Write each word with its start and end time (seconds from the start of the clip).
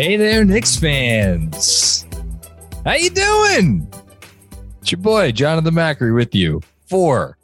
Hey 0.00 0.16
there, 0.16 0.46
Knicks 0.46 0.76
fans. 0.76 2.06
How 2.86 2.94
you 2.94 3.10
doing? 3.10 3.86
It's 4.80 4.92
your 4.92 4.98
boy, 4.98 5.30
Jonathan 5.30 5.74
Macri, 5.74 6.14
with 6.14 6.34
you 6.34 6.62
for 6.88 7.36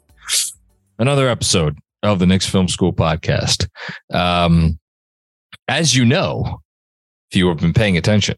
another 0.97 1.29
episode 1.29 1.77
of 2.01 2.17
the 2.17 2.25
Knicks 2.25 2.49
Film 2.49 2.67
School 2.67 2.91
podcast. 2.91 3.67
Um, 4.11 4.79
as 5.67 5.95
you 5.95 6.03
know, 6.03 6.61
if 7.29 7.37
you 7.37 7.47
have 7.47 7.59
been 7.59 7.73
paying 7.73 7.95
attention, 7.95 8.37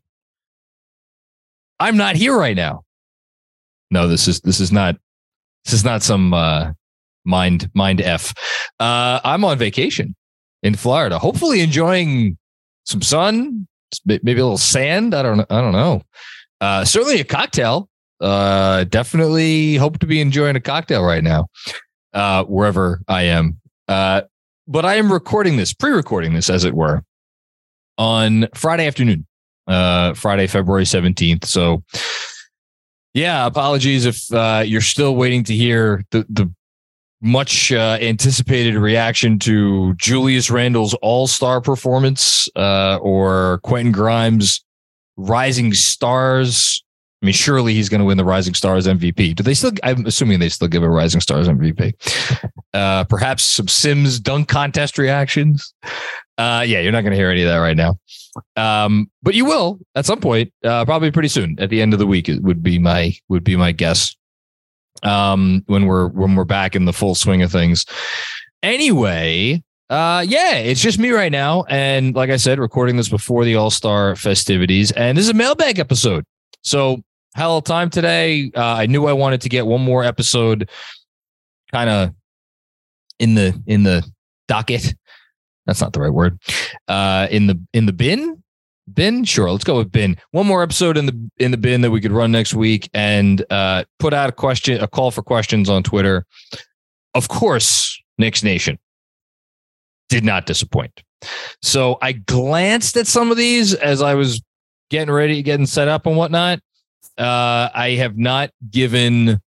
I'm 1.79 1.95
not 1.95 2.17
here 2.17 2.37
right 2.37 2.57
now. 2.57 2.83
No, 3.89 4.09
this 4.09 4.27
is 4.27 4.41
this 4.41 4.59
is 4.59 4.69
not 4.69 4.97
this 5.63 5.73
is 5.73 5.85
not 5.85 6.03
some 6.03 6.33
uh, 6.33 6.73
mind 7.23 7.71
mind 7.73 8.01
f. 8.01 8.33
Uh, 8.81 9.21
I'm 9.23 9.45
on 9.45 9.57
vacation 9.57 10.13
in 10.61 10.75
Florida, 10.75 11.17
hopefully 11.19 11.61
enjoying 11.61 12.37
some 12.83 13.01
sun, 13.01 13.65
maybe 14.05 14.33
a 14.33 14.43
little 14.43 14.57
sand. 14.57 15.13
I 15.13 15.21
don't 15.21 15.41
I 15.41 15.61
don't 15.61 15.73
know. 15.73 16.01
Uh, 16.61 16.85
certainly 16.85 17.19
a 17.19 17.23
cocktail. 17.23 17.89
Uh, 18.19 18.83
definitely 18.83 19.75
hope 19.75 19.99
to 19.99 20.05
be 20.05 20.19
enjoying 20.19 20.55
a 20.57 20.59
cocktail 20.59 21.03
right 21.03 21.23
now, 21.23 21.47
uh, 22.13 22.43
wherever 22.43 23.01
I 23.07 23.23
am. 23.23 23.59
Uh, 23.87 24.23
but 24.67 24.85
I 24.85 24.95
am 24.95 25.11
recording 25.11 25.55
this, 25.55 25.73
pre-recording 25.73 26.33
this, 26.33 26.49
as 26.49 26.65
it 26.65 26.73
were, 26.73 27.03
on 27.97 28.47
Friday 28.53 28.85
afternoon, 28.87 29.25
uh, 29.67 30.13
Friday, 30.15 30.47
February 30.47 30.85
seventeenth. 30.85 31.45
So, 31.45 31.83
yeah, 33.13 33.45
apologies 33.45 34.05
if 34.05 34.31
uh, 34.33 34.63
you're 34.65 34.81
still 34.81 35.15
waiting 35.15 35.43
to 35.45 35.55
hear 35.55 36.03
the 36.11 36.25
the 36.29 36.53
much 37.21 37.71
uh, 37.71 37.97
anticipated 38.01 38.75
reaction 38.75 39.39
to 39.39 39.93
Julius 39.95 40.49
Randle's 40.49 40.93
All 40.95 41.27
Star 41.27 41.61
performance 41.61 42.47
uh, 42.55 42.97
or 43.01 43.59
Quentin 43.63 43.91
Grimes' 43.91 44.63
Rising 45.17 45.73
Stars. 45.73 46.83
I 47.21 47.25
mean, 47.25 47.33
surely 47.33 47.73
he's 47.73 47.89
going 47.89 47.99
to 47.99 48.05
win 48.05 48.17
the 48.17 48.23
Rising 48.23 48.53
Stars 48.53 48.87
MVP. 48.87 49.35
Do 49.35 49.43
they 49.43 49.53
still? 49.53 49.71
I'm 49.83 50.05
assuming 50.05 50.39
they 50.39 50.47
still 50.47 50.69
give 50.69 50.83
a 50.83 50.89
Rising 50.89 51.21
Stars 51.21 51.47
MVP. 51.47 51.93
Uh, 52.71 53.03
perhaps 53.05 53.43
some 53.43 53.67
Sims 53.67 54.19
dunk 54.19 54.47
contest 54.47 54.99
reactions. 54.99 55.73
Uh, 56.37 56.63
yeah, 56.65 56.79
you're 56.79 56.91
not 56.91 57.01
going 57.01 57.11
to 57.11 57.17
hear 57.17 57.31
any 57.31 57.41
of 57.41 57.49
that 57.49 57.57
right 57.57 57.75
now. 57.75 57.99
Um, 58.55 59.09
but 59.23 59.33
you 59.33 59.43
will 59.43 59.79
at 59.95 60.05
some 60.05 60.19
point, 60.21 60.53
uh, 60.63 60.85
probably 60.85 61.11
pretty 61.11 61.29
soon 61.29 61.57
at 61.59 61.71
the 61.71 61.81
end 61.81 61.93
of 61.93 61.99
the 61.99 62.07
week. 62.07 62.29
It 62.29 62.43
would 62.43 62.61
be 62.61 62.77
my 62.77 63.13
would 63.27 63.43
be 63.43 63.55
my 63.55 63.71
guess 63.71 64.15
um, 65.03 65.63
when 65.67 65.85
we're 65.85 66.07
when 66.07 66.35
we're 66.35 66.45
back 66.45 66.75
in 66.75 66.85
the 66.85 66.93
full 66.93 67.15
swing 67.15 67.41
of 67.41 67.51
things. 67.51 67.85
Anyway, 68.61 69.63
uh, 69.89 70.23
yeah, 70.27 70.55
it's 70.55 70.81
just 70.81 70.99
me 70.99 71.11
right 71.11 71.31
now, 71.31 71.63
and 71.69 72.15
like 72.15 72.29
I 72.29 72.35
said, 72.37 72.59
recording 72.59 72.97
this 72.97 73.09
before 73.09 73.45
the 73.45 73.55
All 73.55 73.71
Star 73.71 74.15
festivities, 74.15 74.91
and 74.91 75.17
this 75.17 75.25
is 75.25 75.31
a 75.31 75.35
mailbag 75.35 75.79
episode. 75.79 76.25
So, 76.61 77.01
hell 77.35 77.57
of 77.57 77.63
time 77.63 77.89
today. 77.89 78.51
Uh, 78.55 78.61
I 78.63 78.85
knew 78.85 79.07
I 79.07 79.13
wanted 79.13 79.41
to 79.41 79.49
get 79.49 79.65
one 79.65 79.81
more 79.81 80.03
episode, 80.03 80.69
kind 81.71 81.89
of 81.89 82.13
in 83.19 83.35
the 83.35 83.61
in 83.65 83.83
the 83.83 84.05
docket. 84.47 84.95
That's 85.65 85.81
not 85.81 85.93
the 85.93 86.01
right 86.01 86.13
word. 86.13 86.39
Uh, 86.87 87.27
in 87.31 87.47
the 87.47 87.59
in 87.73 87.85
the 87.85 87.93
bin 87.93 88.43
bin 88.93 89.23
sure 89.23 89.51
let's 89.51 89.63
go 89.63 89.77
with 89.77 89.91
bin 89.91 90.17
one 90.31 90.45
more 90.45 90.63
episode 90.63 90.97
in 90.97 91.05
the 91.05 91.29
in 91.37 91.51
the 91.51 91.57
bin 91.57 91.81
that 91.81 91.91
we 91.91 92.01
could 92.01 92.11
run 92.11 92.31
next 92.31 92.53
week 92.53 92.89
and 92.93 93.45
uh 93.51 93.83
put 93.99 94.13
out 94.13 94.29
a 94.29 94.31
question 94.31 94.81
a 94.81 94.87
call 94.87 95.11
for 95.11 95.21
questions 95.21 95.69
on 95.69 95.83
twitter. 95.83 96.25
Of 97.13 97.27
course 97.27 98.01
Knicks 98.17 98.43
nation 98.43 98.77
did 100.09 100.23
not 100.23 100.45
disappoint. 100.45 101.03
So 101.61 101.97
i 102.01 102.13
glanced 102.13 102.97
at 102.97 103.07
some 103.07 103.31
of 103.31 103.37
these 103.37 103.73
as 103.73 104.01
i 104.01 104.13
was 104.13 104.41
getting 104.89 105.13
ready 105.13 105.41
getting 105.41 105.65
set 105.65 105.87
up 105.87 106.05
and 106.05 106.17
whatnot. 106.17 106.59
Uh 107.17 107.69
i 107.73 107.95
have 107.97 108.17
not 108.17 108.51
given 108.69 109.39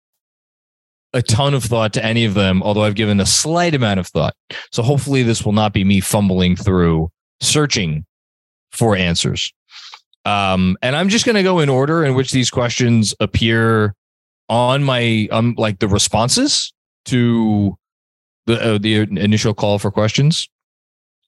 a 1.14 1.22
ton 1.22 1.54
of 1.54 1.64
thought 1.64 1.94
to 1.94 2.06
any 2.06 2.24
of 2.26 2.34
them 2.34 2.64
although 2.64 2.84
i've 2.84 2.96
given 2.96 3.20
a 3.20 3.26
slight 3.26 3.76
amount 3.76 4.00
of 4.00 4.08
thought. 4.08 4.36
So 4.72 4.84
hopefully 4.84 5.24
this 5.24 5.46
will 5.46 5.54
not 5.54 5.74
be 5.74 5.84
me 5.84 6.00
fumbling 6.00 6.56
through 6.56 7.10
searching 7.42 8.06
for 8.72 8.96
answers. 8.96 9.54
Um, 10.26 10.78
and 10.82 10.96
I'm 10.96 11.10
just 11.10 11.26
going 11.26 11.36
to 11.36 11.44
go 11.44 11.60
in 11.60 11.70
order 11.70 12.06
in 12.06 12.16
which 12.16 12.32
these 12.32 12.50
questions 12.50 13.14
appear 13.20 13.96
on 14.50 14.84
my 14.84 15.30
um 15.32 15.56
like 15.58 15.80
the 15.80 15.88
responses 15.88 16.74
to 17.06 17.78
the 18.46 18.76
uh, 18.76 18.78
the 18.78 18.96
initial 18.96 19.54
call 19.54 19.80
for 19.80 19.92
questions. 19.92 20.50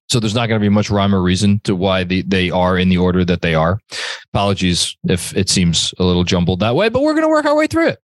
So 0.10 0.20
there's 0.20 0.36
not 0.36 0.48
going 0.48 0.60
to 0.60 0.64
be 0.64 0.70
much 0.70 0.90
rhyme 0.90 1.16
or 1.16 1.22
reason 1.22 1.62
to 1.64 1.76
why 1.76 2.04
the, 2.04 2.22
they 2.24 2.52
are 2.52 2.78
in 2.78 2.90
the 2.90 2.98
order 2.98 3.24
that 3.26 3.42
they 3.42 3.56
are. 3.56 3.80
Apologies 4.34 4.96
if 5.08 5.36
it 5.36 5.50
seems 5.50 5.94
a 5.98 6.04
little 6.04 6.26
jumbled 6.26 6.60
that 6.60 6.76
way, 6.76 6.90
but 6.90 7.02
we're 7.02 7.14
going 7.14 7.24
to 7.24 7.30
work 7.30 7.46
our 7.46 7.56
way 7.56 7.68
through 7.68 7.88
it. 7.88 8.00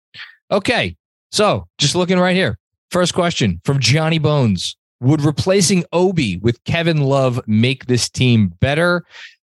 Okay. 0.50 0.96
So 1.32 1.68
just 1.78 1.96
looking 1.96 2.18
right 2.18 2.36
here. 2.36 2.58
First 2.90 3.14
question 3.14 3.62
from 3.64 3.80
Johnny 3.80 4.18
Bones. 4.18 4.76
Would 5.02 5.22
replacing 5.22 5.86
Obi 5.94 6.38
with 6.38 6.64
Kevin 6.66 7.02
Love 7.02 7.40
make 7.48 7.86
this 7.86 8.10
team 8.10 8.50
better? 8.60 9.06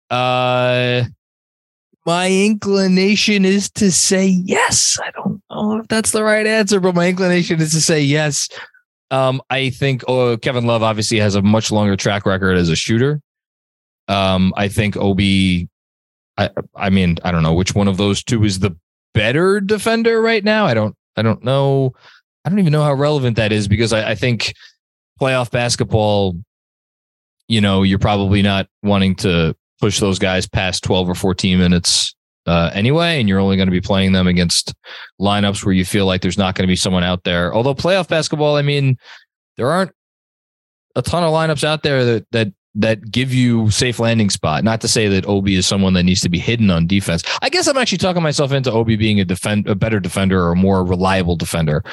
Uh, 0.09 1.03
my 2.05 2.31
inclination 2.31 3.43
is 3.43 3.69
to 3.71 3.91
say 3.91 4.25
yes. 4.25 4.97
I 5.03 5.11
don't 5.11 5.41
know 5.49 5.79
if 5.79 5.87
that's 5.89 6.11
the 6.11 6.23
right 6.23 6.47
answer, 6.47 6.79
but 6.79 6.95
my 6.95 7.07
inclination 7.09 7.61
is 7.61 7.71
to 7.71 7.81
say 7.81 8.01
yes. 8.01 8.47
Um, 9.11 9.41
I 9.49 9.69
think 9.69 10.03
oh, 10.07 10.37
Kevin 10.37 10.65
Love 10.65 10.83
obviously 10.83 11.19
has 11.19 11.35
a 11.35 11.41
much 11.41 11.71
longer 11.71 11.95
track 11.95 12.25
record 12.25 12.57
as 12.57 12.69
a 12.69 12.75
shooter. 12.75 13.21
Um, 14.07 14.53
I 14.55 14.69
think 14.69 14.95
Obi, 14.95 15.69
I, 16.37 16.49
I 16.75 16.89
mean, 16.89 17.17
I 17.23 17.31
don't 17.31 17.43
know 17.43 17.53
which 17.53 17.75
one 17.75 17.87
of 17.89 17.97
those 17.97 18.23
two 18.23 18.43
is 18.43 18.59
the 18.59 18.75
better 19.13 19.59
defender 19.59 20.21
right 20.21 20.43
now. 20.43 20.65
I 20.65 20.73
don't, 20.73 20.95
I 21.17 21.21
don't 21.23 21.43
know. 21.43 21.93
I 22.45 22.49
don't 22.49 22.59
even 22.59 22.71
know 22.71 22.83
how 22.83 22.93
relevant 22.93 23.35
that 23.35 23.51
is 23.51 23.67
because 23.67 23.91
I, 23.91 24.11
I 24.11 24.15
think 24.15 24.53
playoff 25.19 25.51
basketball, 25.51 26.35
you 27.47 27.61
know, 27.61 27.83
you're 27.83 27.99
probably 27.99 28.41
not 28.41 28.67
wanting 28.83 29.15
to 29.15 29.55
push 29.79 29.99
those 29.99 30.19
guys 30.19 30.47
past 30.47 30.83
12 30.83 31.09
or 31.09 31.15
14 31.15 31.57
minutes 31.57 32.15
uh, 32.45 32.71
anyway, 32.73 33.19
and 33.19 33.27
you're 33.27 33.39
only 33.39 33.57
going 33.57 33.67
to 33.67 33.71
be 33.71 33.81
playing 33.81 34.13
them 34.13 34.25
against 34.25 34.73
lineups 35.19 35.65
where 35.65 35.73
you 35.73 35.83
feel 35.83 36.05
like 36.05 36.21
there's 36.21 36.37
not 36.37 36.55
going 36.55 36.65
to 36.65 36.71
be 36.71 36.77
someone 36.77 37.03
out 37.03 37.23
there. 37.23 37.53
Although 37.53 37.75
playoff 37.75 38.07
basketball, 38.07 38.55
I 38.55 38.61
mean, 38.61 38.97
there 39.57 39.69
aren't 39.69 39.91
a 40.95 41.01
ton 41.01 41.23
of 41.23 41.31
lineups 41.31 41.63
out 41.63 41.83
there 41.83 42.05
that 42.05 42.25
that 42.31 42.53
that 42.75 43.11
give 43.11 43.33
you 43.33 43.69
safe 43.71 43.99
landing 43.99 44.29
spot. 44.29 44.63
Not 44.63 44.81
to 44.81 44.87
say 44.87 45.07
that 45.07 45.27
Obi 45.27 45.55
is 45.55 45.65
someone 45.65 45.93
that 45.93 46.03
needs 46.03 46.21
to 46.21 46.29
be 46.29 46.39
hidden 46.39 46.69
on 46.69 46.87
defense. 46.87 47.23
I 47.41 47.49
guess 47.49 47.67
I'm 47.67 47.77
actually 47.77 47.97
talking 47.97 48.21
myself 48.21 48.51
into 48.51 48.71
Obi 48.71 48.95
being 48.95 49.19
a 49.19 49.25
defend 49.25 49.67
a 49.67 49.75
better 49.75 49.99
defender 49.99 50.41
or 50.43 50.51
a 50.51 50.55
more 50.55 50.85
reliable 50.85 51.35
defender 51.35 51.83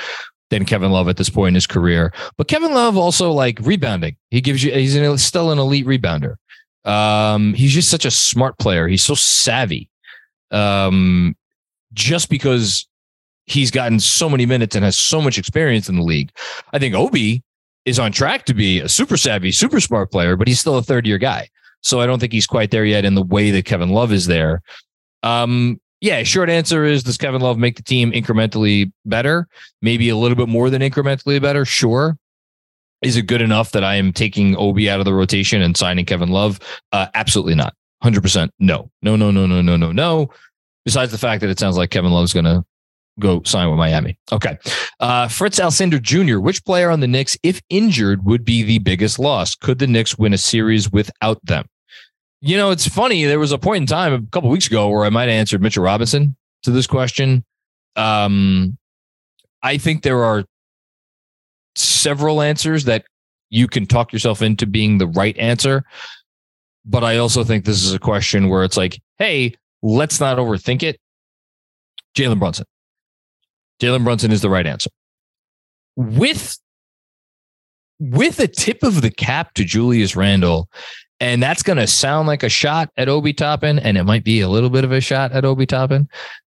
than 0.51 0.65
Kevin 0.65 0.91
Love 0.91 1.09
at 1.09 1.17
this 1.17 1.31
point 1.31 1.49
in 1.49 1.55
his 1.55 1.67
career. 1.67 2.13
But 2.37 2.49
Kevin 2.49 2.73
Love 2.73 2.97
also 2.97 3.33
like 3.33 3.59
rebounding. 3.61 4.17
He 4.31 4.41
gives 4.41 4.63
you 4.63 4.73
he's 4.73 4.95
an, 4.95 5.19
still 5.19 5.51
an 5.51 5.59
elite 5.59 5.87
rebounder. 5.87 6.37
Um, 6.85 7.55
he's 7.55 7.73
just 7.73 7.91
such 7.91 8.05
a 8.05 8.11
smart 8.11 8.59
player. 8.59 8.87
He's 8.89 9.05
so 9.05 9.15
savvy. 9.15 9.89
Um, 10.51 11.35
just 11.93 12.29
because 12.29 12.87
he's 13.47 13.71
gotten 13.71 14.01
so 14.01 14.29
many 14.29 14.47
minutes 14.47 14.75
and 14.75 14.85
has 14.85 14.97
so 14.97 15.21
much 15.21 15.39
experience 15.39 15.89
in 15.89 15.97
the 15.97 16.03
league. 16.03 16.31
I 16.73 16.79
think 16.79 16.95
Obi 16.95 17.43
is 17.85 17.99
on 17.99 18.13
track 18.13 18.45
to 18.47 18.55
be 18.55 18.81
a 18.81 18.89
super 18.89 19.17
savvy, 19.17 19.53
super 19.53 19.81
smart 19.81 20.11
player, 20.11 20.37
but 20.37 20.49
he's 20.49 20.61
still 20.61 20.77
a 20.77 20.83
third 20.83 21.07
year 21.07 21.19
guy. 21.19 21.49
So 21.83 22.01
I 22.01 22.07
don't 22.07 22.19
think 22.19 22.33
he's 22.33 22.47
quite 22.47 22.71
there 22.71 22.85
yet 22.85 23.05
in 23.05 23.15
the 23.15 23.23
way 23.23 23.51
that 23.51 23.67
Kevin 23.67 23.91
Love 23.91 24.13
is 24.13 24.27
there. 24.27 24.63
Um, 25.23 25.81
yeah, 26.05 26.23
short 26.23 26.51
answer 26.51 26.85
is 26.85 27.03
does 27.03 27.17
Kevin 27.17 27.41
Love 27.41 27.57
make 27.57 27.77
the 27.77 27.83
team 27.83 28.13
incrementally 28.13 28.93
better? 29.07 29.49
Maybe 29.81 30.11
a 30.11 30.17
little 30.17 30.37
bit 30.37 30.51
more 30.51 30.69
than 30.69 30.83
incrementally 30.83 31.41
better. 31.41 31.65
Sure. 31.65 32.19
Is 33.01 33.17
it 33.17 33.23
good 33.23 33.41
enough 33.41 33.73
that 33.73 33.85
I 33.85 33.95
am 33.95 34.13
taking 34.13 34.55
Obi 34.57 34.91
out 34.91 34.99
of 34.99 35.07
the 35.07 35.15
rotation 35.15 35.63
and 35.63 35.75
signing 35.75 36.05
Kevin 36.05 36.29
Love? 36.29 36.61
Uh, 36.93 37.07
absolutely 37.15 37.55
not. 37.55 37.73
100% 38.03 38.51
no. 38.59 38.91
No, 39.01 39.17
no, 39.17 39.31
no, 39.31 39.47
no, 39.47 39.63
no, 39.63 39.79
no, 39.79 39.93
no. 39.93 40.29
Besides 40.85 41.11
the 41.11 41.17
fact 41.17 41.41
that 41.41 41.49
it 41.49 41.59
sounds 41.59 41.79
like 41.79 41.89
Kevin 41.89 42.13
Love's 42.13 42.35
going 42.35 42.45
to 42.45 42.63
go 43.19 43.43
sign 43.45 43.71
with 43.71 43.79
Miami. 43.79 44.19
Okay. 44.31 44.59
Uh, 45.01 45.27
Fritz 45.29 45.59
Alcindor 45.59 46.03
Jr., 46.03 46.39
which 46.39 46.63
player 46.67 46.91
on 46.91 47.01
the 47.01 47.09
Knicks, 47.09 47.35
if 47.43 47.63
injured, 47.71 48.27
would 48.27 48.45
be 48.45 48.63
the 48.63 48.79
biggest 48.79 49.19
loss? 49.19 49.55
Could 49.55 49.79
the 49.79 49.87
Knicks 49.87 50.19
win 50.19 50.35
a 50.35 50.39
series 50.39 50.93
without 50.93 51.43
them? 51.47 51.65
You 52.47 52.59
know, 52.59 52.71
it's 52.73 52.87
funny. 52.87 53.25
There 53.25 53.39
was 53.39 53.53
a 53.53 53.59
point 53.59 53.81
in 53.81 53.87
time 53.87 54.13
a 54.13 54.21
couple 54.31 54.51
weeks 54.51 54.67
ago 54.67 54.91
where 54.91 55.07
I 55.07 55.09
might 55.09 55.31
have 55.31 55.31
answered 55.31 55.63
Mitchell 55.63 55.83
Robinson 55.83 56.37
to 56.65 56.71
this 56.71 56.87
question. 56.87 57.43
Um, 57.97 58.77
I 59.63 59.79
think 59.79 60.03
there 60.03 60.23
are 60.23 60.45
several 61.75 62.43
answers 62.43 62.85
that 62.85 63.07
you 63.49 63.67
can 63.67 63.87
talk 63.87 64.13
yourself 64.13 64.43
into 64.43 64.67
being 64.67 64.99
the 64.99 65.07
right 65.07 65.35
answer. 65.39 65.85
But 66.85 67.03
I 67.03 67.17
also 67.17 67.45
think 67.45 67.65
this 67.65 67.83
is 67.83 67.95
a 67.95 67.99
question 67.99 68.51
where 68.51 68.63
it's 68.63 68.77
like, 68.77 69.01
hey, 69.17 69.55
let's 69.83 70.21
not 70.21 70.37
overthink 70.37 70.83
it. 70.83 71.01
Jalen 72.15 72.39
Brunson. 72.39 72.67
Jalen 73.81 74.05
Brunson 74.05 74.33
is 74.33 74.43
the 74.43 74.51
right 74.51 74.67
answer. 74.67 74.91
With 75.97 76.59
with 77.99 78.39
a 78.39 78.49
tip 78.49 78.83
of 78.83 79.01
the 79.01 79.11
cap 79.11 79.55
to 79.55 79.65
Julius 79.65 80.15
Randle, 80.15 80.69
and 81.21 81.43
that's 81.43 81.63
going 81.63 81.79
to 81.79 81.87
sound 81.87 82.27
like 82.27 82.43
a 82.43 82.49
shot 82.49 82.91
at 82.97 83.09
Obi 83.09 83.33
Toppin, 83.33 83.79
and 83.79 83.97
it 83.97 84.05
might 84.05 84.25
be 84.25 84.41
a 84.41 84.49
little 84.49 84.71
bit 84.71 84.85
of 84.85 84.93
a 84.93 85.01
shot 85.01 85.33
at 85.33 85.45
Obi 85.45 85.67
Toppin. 85.67 86.09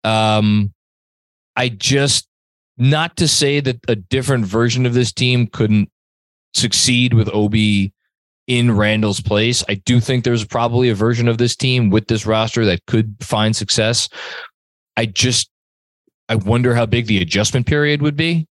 Um, 0.05 0.73
I 1.57 1.69
just 1.69 2.29
not 2.77 3.17
to 3.17 3.27
say 3.29 3.61
that 3.61 3.79
a 3.89 3.97
different 3.97 4.47
version 4.47 4.87
of 4.87 4.95
this 4.95 5.13
team 5.13 5.47
couldn't 5.49 5.91
succeed 6.55 7.15
with 7.15 7.29
Obi 7.35 7.93
in 8.47 8.75
Randle's 8.75 9.21
place. 9.21 9.63
I 9.69 9.75
do 9.75 10.01
think 10.01 10.25
there's 10.25 10.45
probably 10.45 10.89
a 10.89 10.95
version 10.95 11.29
of 11.29 11.39
this 11.39 11.55
team 11.55 11.91
with 11.91 12.07
this 12.07 12.25
roster 12.25 12.65
that 12.65 12.87
could 12.87 13.17
find 13.21 13.55
success. 13.55 14.09
I 14.97 15.07
just 15.07 15.51
I 16.29 16.35
wonder 16.35 16.75
how 16.75 16.87
big 16.87 17.07
the 17.07 17.21
adjustment 17.21 17.67
period 17.67 18.03
would 18.03 18.17
be. 18.17 18.47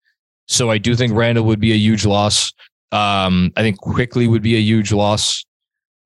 So 0.48 0.70
I 0.70 0.78
do 0.78 0.96
think 0.96 1.14
Randall 1.14 1.46
would 1.46 1.60
be 1.60 1.72
a 1.72 1.78
huge 1.78 2.06
loss. 2.06 2.52
Um, 2.92 3.52
I 3.56 3.62
think 3.62 3.80
Quickley 3.80 4.28
would 4.28 4.44
be 4.44 4.56
a 4.56 4.60
huge 4.60 4.92
loss. 4.92 5.46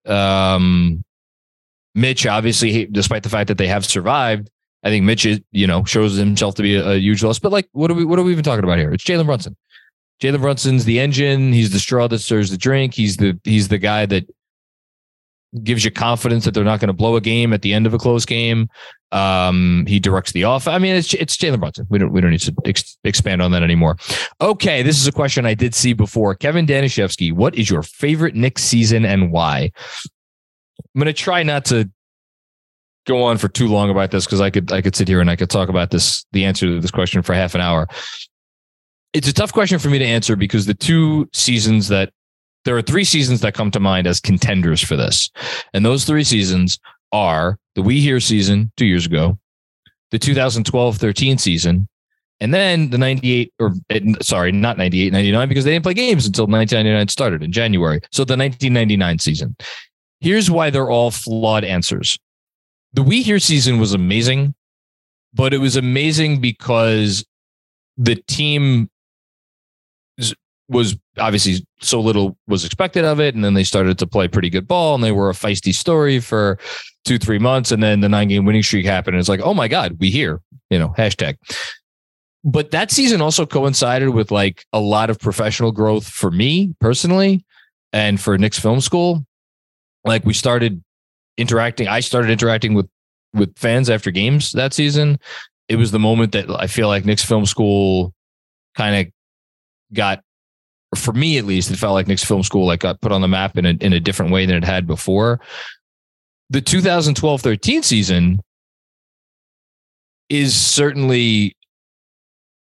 Um, 0.07 1.03
Mitch, 1.95 2.25
obviously, 2.25 2.85
despite 2.85 3.23
the 3.23 3.29
fact 3.29 3.47
that 3.47 3.57
they 3.57 3.67
have 3.67 3.85
survived, 3.85 4.49
I 4.83 4.89
think 4.89 5.05
Mitch, 5.05 5.25
is, 5.25 5.41
you 5.51 5.65
know, 5.67 5.83
shows 5.83 6.15
himself 6.15 6.55
to 6.55 6.61
be 6.61 6.75
a, 6.75 6.91
a 6.91 6.97
huge 6.97 7.23
loss. 7.23 7.39
But 7.39 7.51
like, 7.51 7.67
what 7.71 7.89
are 7.89 7.95
we? 7.95 8.05
What 8.05 8.19
are 8.19 8.23
we 8.23 8.31
even 8.31 8.43
talking 8.43 8.63
about 8.63 8.77
here? 8.77 8.91
It's 8.93 9.03
Jalen 9.03 9.25
Brunson. 9.25 9.55
Jalen 10.21 10.41
Brunson's 10.41 10.85
the 10.85 10.99
engine. 10.99 11.53
He's 11.53 11.71
the 11.71 11.79
straw 11.79 12.07
that 12.07 12.19
stirs 12.19 12.51
the 12.51 12.57
drink. 12.57 12.93
He's 12.93 13.17
the 13.17 13.39
he's 13.43 13.67
the 13.67 13.77
guy 13.77 14.05
that 14.05 14.27
gives 15.63 15.83
you 15.83 15.91
confidence 15.91 16.45
that 16.45 16.53
they're 16.53 16.63
not 16.63 16.79
going 16.79 16.87
to 16.87 16.93
blow 16.93 17.15
a 17.15 17.21
game 17.21 17.53
at 17.53 17.61
the 17.61 17.73
end 17.73 17.87
of 17.87 17.93
a 17.93 17.97
close 17.97 18.25
game. 18.25 18.69
Um, 19.11 19.85
he 19.87 19.99
directs 19.99 20.33
the 20.33 20.43
off. 20.43 20.67
I 20.67 20.79
mean, 20.79 20.95
it's 20.95 21.13
it's 21.13 21.37
Jalen 21.37 21.59
Brunson. 21.59 21.87
We 21.89 21.97
don't 21.97 22.11
we 22.11 22.19
don't 22.19 22.31
need 22.31 22.41
to 22.41 22.53
ex- 22.65 22.97
expand 23.03 23.41
on 23.41 23.51
that 23.51 23.63
anymore. 23.63 23.97
Okay, 24.41 24.83
this 24.83 24.99
is 24.99 25.07
a 25.07 25.11
question 25.11 25.45
I 25.45 25.53
did 25.53 25.73
see 25.73 25.93
before. 25.93 26.35
Kevin 26.35 26.65
Danishevsky, 26.65 27.31
what 27.31 27.55
is 27.55 27.69
your 27.69 27.83
favorite 27.83 28.35
Knicks 28.35 28.63
season 28.63 29.05
and 29.05 29.31
why? 29.31 29.71
I'm 30.79 30.99
going 30.99 31.05
to 31.07 31.13
try 31.13 31.43
not 31.43 31.65
to 31.65 31.89
go 33.05 33.23
on 33.23 33.37
for 33.37 33.47
too 33.47 33.67
long 33.67 33.89
about 33.89 34.11
this 34.11 34.25
because 34.25 34.41
I 34.41 34.49
could 34.49 34.71
I 34.71 34.81
could 34.81 34.95
sit 34.95 35.07
here 35.07 35.21
and 35.21 35.31
I 35.31 35.35
could 35.35 35.49
talk 35.49 35.69
about 35.69 35.91
this 35.91 36.25
the 36.33 36.43
answer 36.43 36.65
to 36.67 36.79
this 36.79 36.91
question 36.91 37.21
for 37.21 37.33
half 37.33 37.55
an 37.55 37.61
hour. 37.61 37.87
It's 39.13 39.27
a 39.27 39.33
tough 39.33 39.53
question 39.53 39.79
for 39.79 39.89
me 39.89 39.99
to 39.99 40.05
answer 40.05 40.35
because 40.35 40.65
the 40.65 40.73
two 40.73 41.29
seasons 41.33 41.87
that 41.87 42.11
there 42.65 42.75
are 42.75 42.81
three 42.81 43.05
seasons 43.05 43.39
that 43.41 43.53
come 43.53 43.71
to 43.71 43.79
mind 43.79 44.05
as 44.05 44.19
contenders 44.19 44.83
for 44.83 44.97
this. 44.97 45.31
And 45.73 45.85
those 45.85 46.03
three 46.03 46.25
seasons 46.25 46.77
are 47.11 47.57
the 47.75 47.81
We 47.81 47.99
Here 47.99 48.19
season 48.19 48.71
two 48.77 48.85
years 48.85 49.05
ago, 49.05 49.37
the 50.11 50.19
2012 50.19 50.97
13 50.97 51.37
season, 51.37 51.87
and 52.39 52.53
then 52.53 52.89
the 52.89 52.97
98 52.97 53.53
or 53.59 53.73
eh, 53.89 53.99
sorry, 54.21 54.51
not 54.51 54.77
98, 54.77 55.13
99 55.13 55.49
because 55.49 55.65
they 55.65 55.71
didn't 55.71 55.83
play 55.83 55.93
games 55.93 56.25
until 56.25 56.45
1999 56.45 57.07
started 57.07 57.43
in 57.43 57.51
January. 57.51 57.99
So 58.11 58.23
the 58.23 58.37
1999 58.37 59.19
season. 59.19 59.55
Here's 60.19 60.49
why 60.49 60.69
they're 60.69 60.89
all 60.89 61.11
flawed 61.11 61.63
answers. 61.63 62.17
The 62.93 63.03
We 63.03 63.21
Here 63.21 63.39
season 63.39 63.79
was 63.79 63.93
amazing, 63.93 64.55
but 65.33 65.53
it 65.53 65.59
was 65.59 65.75
amazing 65.75 66.41
because 66.41 67.25
the 67.97 68.15
team 68.15 68.89
was 70.69 70.97
obviously 71.17 71.65
so 71.79 71.99
little 71.99 72.37
was 72.47 72.65
expected 72.65 73.05
of 73.05 73.19
it. 73.19 73.35
And 73.35 73.43
then 73.43 73.53
they 73.53 73.63
started 73.63 73.97
to 73.99 74.07
play 74.07 74.27
pretty 74.27 74.49
good 74.49 74.67
ball 74.67 74.95
and 74.95 75.03
they 75.03 75.11
were 75.11 75.29
a 75.29 75.33
feisty 75.33 75.73
story 75.73 76.19
for 76.19 76.59
two, 77.05 77.17
three 77.17 77.39
months. 77.39 77.71
And 77.71 77.81
then 77.81 78.01
the 78.01 78.09
nine 78.09 78.27
game 78.27 78.45
winning 78.45 78.63
streak 78.63 78.85
happened. 78.85 79.15
And 79.15 79.19
it's 79.19 79.29
like, 79.29 79.41
oh 79.41 79.53
my 79.53 79.67
God, 79.67 79.97
we 79.99 80.11
here, 80.11 80.41
you 80.69 80.77
know, 80.77 80.89
hashtag. 80.97 81.37
But 82.43 82.71
that 82.71 82.91
season 82.91 83.21
also 83.21 83.45
coincided 83.45 84.09
with 84.09 84.31
like 84.31 84.65
a 84.73 84.79
lot 84.79 85.09
of 85.09 85.19
professional 85.19 85.71
growth 85.71 86.07
for 86.07 86.31
me 86.31 86.73
personally 86.79 87.45
and 87.93 88.19
for 88.19 88.37
Knicks 88.37 88.59
Film 88.59 88.81
School. 88.81 89.25
Like 90.05 90.25
we 90.25 90.33
started 90.33 90.83
interacting, 91.37 91.87
I 91.87 91.99
started 92.01 92.29
interacting 92.31 92.73
with 92.73 92.89
with 93.33 93.57
fans 93.57 93.89
after 93.89 94.11
games 94.11 94.51
that 94.53 94.73
season. 94.73 95.19
It 95.67 95.75
was 95.75 95.91
the 95.91 95.99
moment 95.99 96.31
that 96.31 96.49
I 96.49 96.67
feel 96.67 96.87
like 96.87 97.05
Knicks 97.05 97.23
Film 97.23 97.45
School 97.45 98.13
kind 98.75 99.07
of 99.07 99.13
got 99.93 100.23
for 100.95 101.13
me 101.13 101.37
at 101.37 101.45
least, 101.45 101.71
it 101.71 101.77
felt 101.77 101.93
like 101.93 102.07
Knicks 102.07 102.23
Film 102.23 102.43
School 102.43 102.65
like 102.65 102.79
got 102.79 103.01
put 103.01 103.11
on 103.11 103.21
the 103.21 103.27
map 103.27 103.57
in 103.57 103.65
a 103.65 103.71
in 103.81 103.93
a 103.93 103.99
different 103.99 104.31
way 104.31 104.45
than 104.45 104.55
it 104.55 104.63
had 104.63 104.87
before. 104.87 105.39
The 106.49 106.61
2012-13 106.61 107.83
season 107.83 108.39
is 110.29 110.55
certainly 110.55 111.55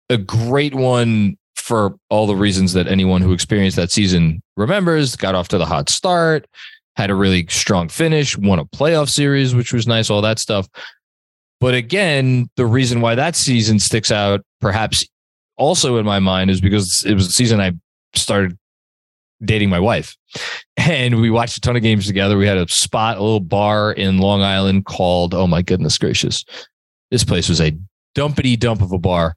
a 0.10 0.18
great 0.18 0.74
one 0.74 1.38
for 1.56 1.96
all 2.10 2.28
the 2.28 2.36
reasons 2.36 2.74
that 2.74 2.88
anyone 2.88 3.22
who 3.22 3.34
experienced 3.34 3.76
that 3.78 3.92
season 3.92 4.42
remembers. 4.56 5.16
Got 5.16 5.36
off 5.36 5.50
to 5.50 5.58
the 5.58 5.66
hot 5.66 5.90
start, 5.90 6.48
had 6.96 7.10
a 7.10 7.16
really 7.16 7.48
strong 7.50 7.90
finish, 7.90 8.38
won 8.38 8.60
a 8.60 8.66
playoff 8.66 9.10
series, 9.10 9.54
which 9.54 9.74
was 9.74 9.88
nice, 9.88 10.10
all 10.10 10.22
that 10.22 10.40
stuff. 10.40 10.68
But 11.60 11.74
again, 11.74 12.50
the 12.56 12.66
reason 12.66 13.02
why 13.02 13.16
that 13.16 13.36
season 13.36 13.80
sticks 13.80 14.12
out, 14.12 14.42
perhaps 14.62 15.06
also 15.58 15.98
in 15.98 16.06
my 16.06 16.20
mind, 16.20 16.52
is 16.52 16.62
because 16.62 17.04
it 17.06 17.14
was 17.14 17.28
the 17.28 17.34
season 17.34 17.60
I 17.60 17.72
started 18.18 18.58
dating 19.44 19.70
my 19.70 19.80
wife 19.80 20.16
and 20.78 21.20
we 21.20 21.30
watched 21.30 21.58
a 21.58 21.62
ton 21.62 21.76
of 21.76 21.82
games 21.82 22.08
together. 22.08 22.38
We 22.38 22.48
had 22.48 22.58
a 22.58 22.68
spot, 22.68 23.18
a 23.18 23.22
little 23.22 23.40
bar 23.40 23.92
in 23.92 24.18
Long 24.18 24.42
Island 24.42 24.86
called, 24.86 25.34
oh 25.34 25.48
my 25.48 25.62
goodness 25.62 25.98
gracious. 25.98 26.46
This 27.12 27.24
place 27.24 27.50
was 27.50 27.62
a 27.62 27.78
dumpity 28.16 28.58
dump 28.58 28.82
of 28.82 28.92
a 28.92 28.98
bar. 28.98 29.36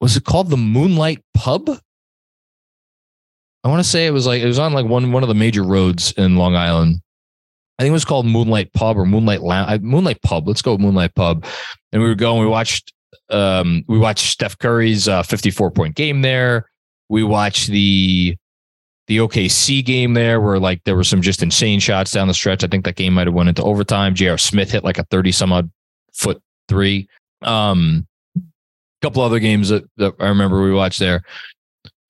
Was 0.00 0.16
it 0.16 0.24
called 0.24 0.50
the 0.50 0.56
Moonlight 0.56 1.22
Pub? 1.34 1.70
I 3.64 3.68
want 3.68 3.82
to 3.82 3.88
say 3.88 4.06
it 4.06 4.12
was 4.12 4.26
like 4.26 4.42
it 4.42 4.46
was 4.46 4.58
on 4.58 4.72
like 4.72 4.86
one 4.86 5.10
one 5.10 5.24
of 5.24 5.28
the 5.28 5.34
major 5.34 5.64
roads 5.64 6.12
in 6.12 6.36
Long 6.36 6.54
Island. 6.54 7.00
I 7.78 7.82
think 7.82 7.90
it 7.90 7.94
was 7.94 8.04
called 8.04 8.26
Moonlight 8.26 8.72
Pub 8.72 8.96
or 8.96 9.04
Moonlight 9.04 9.42
Lounge. 9.42 9.70
Uh, 9.70 9.78
Moonlight 9.82 10.22
Pub. 10.22 10.46
Let's 10.46 10.62
go 10.62 10.78
Moonlight 10.78 11.14
Pub. 11.14 11.44
And 11.92 12.00
we 12.00 12.08
were 12.08 12.14
going. 12.14 12.40
We 12.40 12.46
watched 12.46 12.92
um, 13.30 13.84
we 13.88 13.98
watched 13.98 14.30
Steph 14.30 14.58
Curry's 14.58 15.08
uh, 15.08 15.22
54 15.22 15.70
point 15.70 15.94
game 15.94 16.22
there. 16.22 16.70
We 17.08 17.22
watched 17.22 17.68
the 17.68 18.36
the 19.06 19.18
OKC 19.18 19.84
game 19.84 20.14
there, 20.14 20.40
where 20.40 20.58
like 20.58 20.82
there 20.84 20.96
were 20.96 21.04
some 21.04 21.22
just 21.22 21.42
insane 21.42 21.78
shots 21.78 22.10
down 22.10 22.28
the 22.28 22.34
stretch. 22.34 22.64
I 22.64 22.66
think 22.66 22.84
that 22.84 22.96
game 22.96 23.14
might 23.14 23.26
have 23.26 23.34
went 23.34 23.48
into 23.48 23.62
overtime. 23.62 24.14
J.R. 24.14 24.38
Smith 24.38 24.70
hit 24.70 24.82
like 24.82 24.98
a 24.98 25.04
30 25.04 25.32
some 25.32 25.52
odd 25.52 25.70
foot 26.12 26.42
three. 26.68 27.08
Um, 27.42 28.06
couple 29.02 29.22
other 29.22 29.38
games 29.38 29.68
that, 29.68 29.88
that 29.98 30.14
I 30.18 30.28
remember 30.28 30.62
we 30.62 30.72
watched 30.72 30.98
there. 30.98 31.22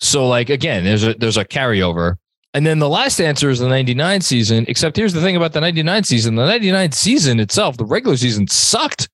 So 0.01 0.27
like 0.27 0.51
again, 0.51 0.85
there's 0.85 1.05
a 1.05 1.15
there's 1.15 1.37
a 1.37 1.45
carryover. 1.45 2.17
And 2.55 2.65
then 2.65 2.79
the 2.79 2.89
last 2.89 3.21
answer 3.21 3.51
is 3.51 3.59
the 3.59 3.69
99 3.69 4.23
season, 4.23 4.65
except 4.67 4.97
here's 4.97 5.13
the 5.13 5.21
thing 5.21 5.37
about 5.37 5.53
the 5.53 5.61
99 5.61 6.05
season. 6.05 6.37
The 6.37 6.47
99 6.47 6.93
season 6.93 7.39
itself, 7.39 7.77
the 7.77 7.85
regular 7.85 8.17
season 8.17 8.47
sucked. 8.49 9.11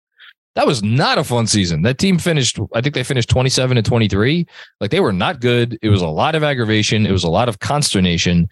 That 0.54 0.66
was 0.66 0.82
not 0.82 1.16
a 1.16 1.24
fun 1.24 1.46
season. 1.46 1.82
That 1.82 1.98
team 1.98 2.18
finished, 2.18 2.58
I 2.74 2.82
think 2.82 2.94
they 2.94 3.04
finished 3.04 3.30
27 3.30 3.76
and 3.76 3.86
23. 3.86 4.46
Like 4.80 4.90
they 4.90 5.00
were 5.00 5.12
not 5.12 5.40
good. 5.40 5.78
It 5.80 5.88
was 5.88 6.02
a 6.02 6.08
lot 6.08 6.34
of 6.34 6.42
aggravation. 6.42 7.06
It 7.06 7.12
was 7.12 7.24
a 7.24 7.30
lot 7.30 7.48
of 7.48 7.58
consternation. 7.60 8.48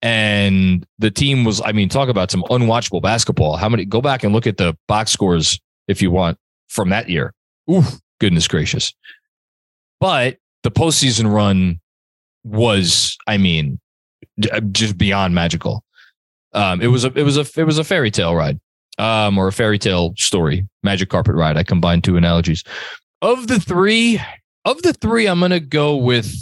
And 0.00 0.86
the 0.98 1.10
team 1.10 1.44
was, 1.44 1.60
I 1.62 1.72
mean, 1.72 1.88
talk 1.88 2.08
about 2.08 2.30
some 2.30 2.42
unwatchable 2.44 3.02
basketball. 3.02 3.56
How 3.56 3.68
many, 3.68 3.84
go 3.84 4.00
back 4.00 4.24
and 4.24 4.32
look 4.32 4.46
at 4.46 4.56
the 4.56 4.76
box 4.88 5.10
scores 5.10 5.60
if 5.86 6.00
you 6.00 6.10
want 6.10 6.38
from 6.68 6.88
that 6.90 7.10
year. 7.10 7.34
Ooh, 7.70 7.84
goodness 8.20 8.48
gracious. 8.48 8.94
But 10.00 10.38
the 10.62 10.70
postseason 10.70 11.32
run 11.32 11.80
was, 12.42 13.18
I 13.26 13.36
mean, 13.36 13.80
just 14.72 14.96
beyond 14.96 15.34
magical. 15.34 15.84
Um, 16.54 16.80
it 16.80 16.86
was 16.86 17.04
a, 17.04 17.12
it 17.14 17.22
was 17.22 17.36
a, 17.36 17.60
it 17.60 17.64
was 17.64 17.78
a 17.78 17.84
fairy 17.84 18.10
tale 18.10 18.34
ride 18.34 18.60
um, 18.98 19.38
or 19.38 19.48
a 19.48 19.52
fairy 19.52 19.78
tale 19.78 20.14
story, 20.16 20.66
magic 20.82 21.08
carpet 21.08 21.34
ride. 21.34 21.56
I 21.56 21.62
combined 21.62 22.04
two 22.04 22.16
analogies. 22.16 22.64
Of 23.22 23.46
the 23.46 23.58
three, 23.58 24.20
of 24.64 24.82
the 24.82 24.92
three, 24.92 25.26
I'm 25.26 25.40
gonna 25.40 25.60
go 25.60 25.96
with 25.96 26.34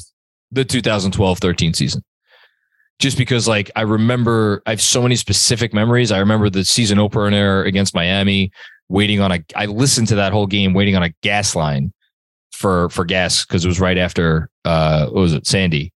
the 0.51 0.65
2012-13 0.65 1.75
season. 1.75 2.03
Just 2.99 3.17
because, 3.17 3.49
like, 3.49 3.71
I 3.75 3.83
remember, 3.83 4.63
I 4.67 4.71
have 4.71 4.83
so 4.83 5.03
many 5.03 5.17
specific 5.17 5.73
memories. 5.75 6.13
I 6.13 6.19
remember 6.19 6.51
the 6.51 6.65
season 6.65 6.99
opener 6.99 7.65
against 7.65 7.95
Miami, 7.95 8.53
waiting 8.89 9.21
on 9.21 9.33
a. 9.33 9.41
I 9.57 9.67
listened 9.67 10.09
to 10.09 10.15
that 10.17 10.33
whole 10.33 10.47
game, 10.47 10.73
waiting 10.73 10.95
on 10.95 11.03
a 11.03 11.11
gas 11.23 11.57
line 11.57 11.93
for 12.53 12.91
for 12.91 13.05
gas 13.05 13.45
because 13.45 13.65
it 13.65 13.69
was 13.69 13.81
right 13.81 13.99
after 13.99 14.51
uh, 14.65 15.07
what 15.07 15.21
was 15.21 15.33
it, 15.33 15.47
Sandy, 15.47 15.93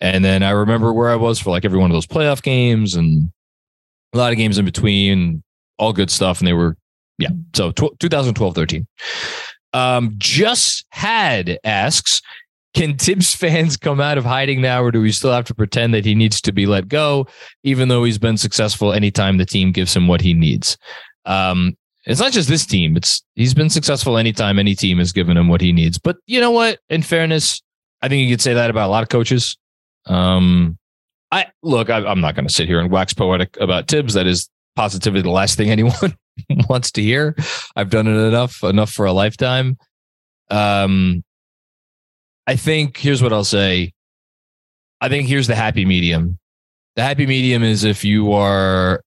and 0.00 0.22
then 0.24 0.42
I 0.42 0.50
remember 0.50 0.92
where 0.92 1.10
I 1.10 1.16
was 1.16 1.38
for 1.38 1.50
like 1.50 1.64
every 1.64 1.78
one 1.78 1.90
of 1.90 1.94
those 1.94 2.06
playoff 2.06 2.42
games 2.42 2.96
and 2.96 3.30
a 4.12 4.18
lot 4.18 4.32
of 4.32 4.36
games 4.36 4.58
in 4.58 4.64
between 4.66 5.42
all 5.82 5.92
good 5.92 6.10
stuff. 6.10 6.38
And 6.38 6.48
they 6.48 6.52
were, 6.52 6.76
yeah. 7.18 7.30
So 7.54 7.72
2012 7.72 8.54
13. 8.54 8.86
Um, 9.74 10.14
just 10.18 10.84
had 10.90 11.58
asks, 11.64 12.20
can 12.74 12.96
Thibs 12.96 13.34
fans 13.34 13.76
come 13.76 14.00
out 14.00 14.18
of 14.18 14.24
hiding 14.24 14.60
now, 14.60 14.82
or 14.82 14.90
do 14.90 15.00
we 15.00 15.12
still 15.12 15.32
have 15.32 15.44
to 15.46 15.54
pretend 15.54 15.92
that 15.94 16.04
he 16.04 16.14
needs 16.14 16.40
to 16.42 16.52
be 16.52 16.66
let 16.66 16.88
go, 16.88 17.26
even 17.64 17.88
though 17.88 18.04
he's 18.04 18.18
been 18.18 18.38
successful 18.38 18.92
anytime 18.92 19.36
the 19.36 19.46
team 19.46 19.72
gives 19.72 19.94
him 19.94 20.08
what 20.08 20.20
he 20.20 20.34
needs? 20.34 20.78
Um, 21.26 21.76
it's 22.04 22.20
not 22.20 22.32
just 22.32 22.48
this 22.48 22.66
team. 22.66 22.96
It's 22.96 23.22
he's 23.34 23.54
been 23.54 23.70
successful 23.70 24.16
anytime 24.16 24.58
any 24.58 24.74
team 24.74 24.98
has 24.98 25.12
given 25.12 25.36
him 25.36 25.48
what 25.48 25.60
he 25.60 25.72
needs. 25.72 25.98
But 25.98 26.16
you 26.26 26.40
know 26.40 26.50
what? 26.50 26.80
In 26.88 27.02
fairness, 27.02 27.62
I 28.00 28.08
think 28.08 28.22
you 28.22 28.34
could 28.34 28.40
say 28.40 28.54
that 28.54 28.70
about 28.70 28.88
a 28.88 28.90
lot 28.90 29.02
of 29.02 29.08
coaches. 29.08 29.56
Um, 30.06 30.78
I 31.30 31.46
look, 31.62 31.90
I, 31.90 32.10
am 32.10 32.20
not 32.20 32.34
going 32.34 32.46
to 32.46 32.52
sit 32.52 32.68
here 32.68 32.80
and 32.80 32.90
wax 32.90 33.14
poetic 33.14 33.56
about 33.60 33.88
Thibs. 33.88 34.14
That 34.14 34.26
is 34.26 34.48
positively 34.76 35.22
the 35.22 35.30
last 35.30 35.56
thing 35.56 35.70
anyone 35.70 36.16
wants 36.68 36.90
to 36.92 37.02
hear. 37.02 37.36
I've 37.76 37.90
done 37.90 38.06
it 38.06 38.16
enough, 38.16 38.62
enough 38.62 38.90
for 38.90 39.06
a 39.06 39.12
lifetime. 39.12 39.76
Um, 40.50 41.24
I 42.46 42.56
think 42.56 42.96
here's 42.96 43.22
what 43.22 43.32
I'll 43.32 43.44
say. 43.44 43.92
I 45.00 45.08
think 45.08 45.28
here's 45.28 45.46
the 45.46 45.54
happy 45.54 45.84
medium. 45.84 46.38
The 46.96 47.02
happy 47.02 47.26
medium 47.26 47.62
is 47.62 47.84
if 47.84 48.04
you 48.04 48.32
are 48.32 49.02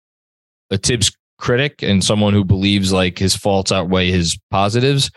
a 0.71 0.77
Thibs 0.77 1.15
critic 1.37 1.83
and 1.83 2.03
someone 2.03 2.33
who 2.33 2.43
believes 2.43 2.91
like 2.91 3.19
his 3.19 3.35
faults 3.35 3.71
outweigh 3.71 4.11
his 4.11 4.37
positives, 4.49 5.11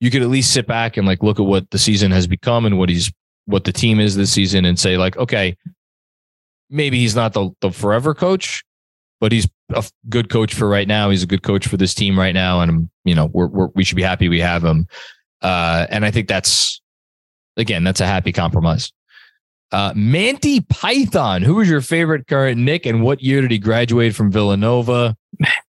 you 0.00 0.10
could 0.10 0.22
at 0.22 0.28
least 0.28 0.52
sit 0.52 0.66
back 0.66 0.96
and 0.96 1.06
like 1.06 1.22
look 1.22 1.38
at 1.38 1.46
what 1.46 1.70
the 1.70 1.78
season 1.78 2.10
has 2.10 2.26
become 2.26 2.66
and 2.66 2.78
what 2.78 2.88
he's 2.88 3.12
what 3.46 3.64
the 3.64 3.72
team 3.72 3.98
is 3.98 4.16
this 4.16 4.32
season 4.32 4.64
and 4.64 4.78
say 4.78 4.98
like, 4.98 5.16
okay, 5.16 5.56
maybe 6.68 6.98
he's 6.98 7.16
not 7.16 7.32
the, 7.32 7.50
the 7.60 7.70
forever 7.70 8.14
coach, 8.14 8.62
but 9.20 9.32
he's 9.32 9.48
a 9.74 9.84
good 10.08 10.30
coach 10.30 10.54
for 10.54 10.68
right 10.68 10.88
now. 10.88 11.10
He's 11.10 11.22
a 11.22 11.26
good 11.26 11.42
coach 11.42 11.66
for 11.66 11.76
this 11.76 11.94
team 11.94 12.18
right 12.18 12.34
now, 12.34 12.60
and 12.60 12.88
you 13.04 13.14
know 13.14 13.26
we're, 13.26 13.48
we're 13.48 13.68
we 13.74 13.84
should 13.84 13.96
be 13.96 14.02
happy 14.02 14.28
we 14.28 14.40
have 14.40 14.64
him. 14.64 14.86
Uh, 15.42 15.86
and 15.90 16.04
I 16.04 16.10
think 16.10 16.28
that's 16.28 16.80
again 17.56 17.84
that's 17.84 18.00
a 18.00 18.06
happy 18.06 18.32
compromise. 18.32 18.92
Uh, 19.70 19.92
Manti 19.94 20.60
Python, 20.60 21.42
who 21.42 21.56
was 21.56 21.68
your 21.68 21.82
favorite 21.82 22.26
current 22.26 22.58
Nick, 22.58 22.86
and 22.86 23.02
what 23.02 23.22
year 23.22 23.42
did 23.42 23.50
he 23.50 23.58
graduate 23.58 24.14
from 24.14 24.32
Villanova? 24.32 25.14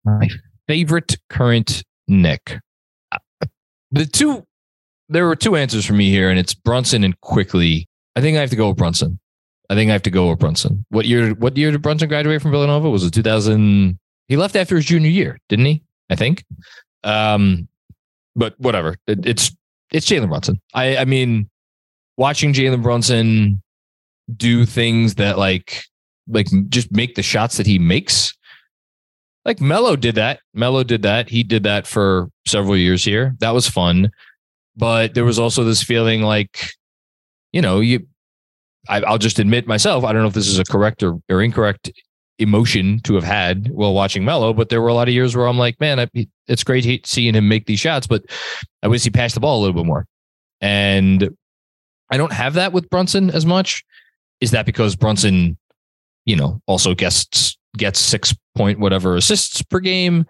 My 0.05 0.29
favorite 0.67 1.17
current 1.29 1.83
Nick. 2.07 2.59
The 3.91 4.05
two, 4.05 4.45
there 5.07 5.25
were 5.25 5.35
two 5.35 5.55
answers 5.55 5.85
for 5.85 5.93
me 5.93 6.11
here, 6.11 6.29
and 6.29 6.37
it's 6.37 6.53
Brunson 6.53 7.03
and 7.03 7.19
Quickley. 7.21 7.87
I 8.15 8.21
think 8.21 8.37
I 8.37 8.41
have 8.41 8.51
to 8.51 8.55
go 8.55 8.69
with 8.69 8.77
Brunson. 8.77 9.19
I 9.69 9.75
think 9.75 9.89
I 9.89 9.93
have 9.93 10.03
to 10.03 10.11
go 10.11 10.29
with 10.29 10.39
Brunson. 10.39 10.85
What 10.89 11.05
year? 11.05 11.33
What 11.35 11.55
year 11.55 11.71
did 11.71 11.81
Brunson 11.81 12.09
graduate 12.09 12.41
from 12.41 12.51
Villanova? 12.51 12.89
Was 12.89 13.03
it 13.03 13.11
2000? 13.11 13.97
He 14.27 14.37
left 14.37 14.55
after 14.55 14.75
his 14.75 14.85
junior 14.85 15.09
year, 15.09 15.39
didn't 15.47 15.65
he? 15.65 15.83
I 16.09 16.15
think. 16.15 16.43
Um, 17.03 17.67
but 18.35 18.59
whatever. 18.59 18.97
It, 19.07 19.25
it's 19.25 19.55
it's 19.91 20.07
Jalen 20.07 20.29
Brunson. 20.29 20.59
I 20.73 20.97
I 20.97 21.05
mean, 21.05 21.49
watching 22.17 22.53
Jalen 22.53 22.81
Brunson 22.81 23.61
do 24.35 24.65
things 24.65 25.15
that 25.15 25.37
like 25.37 25.83
like 26.27 26.47
just 26.69 26.91
make 26.91 27.15
the 27.15 27.23
shots 27.23 27.57
that 27.57 27.67
he 27.67 27.79
makes. 27.79 28.33
Like 29.45 29.61
Melo 29.61 29.95
did 29.95 30.15
that. 30.15 30.41
Melo 30.53 30.83
did 30.83 31.01
that. 31.03 31.29
He 31.29 31.43
did 31.43 31.63
that 31.63 31.87
for 31.87 32.29
several 32.45 32.77
years 32.77 33.03
here. 33.03 33.35
That 33.39 33.51
was 33.51 33.67
fun. 33.67 34.11
But 34.75 35.13
there 35.13 35.25
was 35.25 35.39
also 35.39 35.63
this 35.63 35.83
feeling 35.83 36.21
like, 36.21 36.71
you 37.51 37.61
know, 37.61 37.79
you 37.79 38.07
I, 38.89 39.11
will 39.11 39.17
just 39.17 39.39
admit 39.39 39.67
myself, 39.67 40.03
I 40.03 40.11
don't 40.11 40.23
know 40.23 40.27
if 40.27 40.33
this 40.33 40.47
is 40.47 40.59
a 40.59 40.65
correct 40.65 41.03
or, 41.03 41.19
or 41.29 41.41
incorrect 41.41 41.91
emotion 42.39 42.99
to 43.01 43.13
have 43.15 43.23
had 43.23 43.69
while 43.69 43.93
watching 43.93 44.25
Melo, 44.25 44.53
but 44.53 44.69
there 44.69 44.81
were 44.81 44.87
a 44.87 44.93
lot 44.93 45.07
of 45.07 45.13
years 45.13 45.35
where 45.35 45.45
I'm 45.45 45.57
like, 45.57 45.79
man, 45.79 45.99
I, 45.99 46.07
it's 46.47 46.63
great 46.63 47.05
seeing 47.05 47.35
him 47.35 47.47
make 47.47 47.65
these 47.65 47.79
shots, 47.79 48.07
but 48.07 48.23
I 48.81 48.87
wish 48.87 49.03
he 49.03 49.09
passed 49.09 49.35
the 49.35 49.41
ball 49.41 49.59
a 49.59 49.61
little 49.61 49.75
bit 49.75 49.85
more. 49.85 50.05
And 50.61 51.29
I 52.09 52.17
don't 52.17 52.33
have 52.33 52.55
that 52.55 52.73
with 52.73 52.89
Brunson 52.89 53.29
as 53.29 53.45
much. 53.45 53.83
Is 54.41 54.51
that 54.51 54.65
because 54.65 54.95
Brunson, 54.95 55.57
you 56.25 56.35
know, 56.35 56.61
also 56.65 56.95
gets 56.95 57.57
gets 57.77 57.99
six 57.99 58.33
point 58.55 58.79
whatever 58.79 59.15
assists 59.15 59.61
per 59.61 59.79
game? 59.79 60.25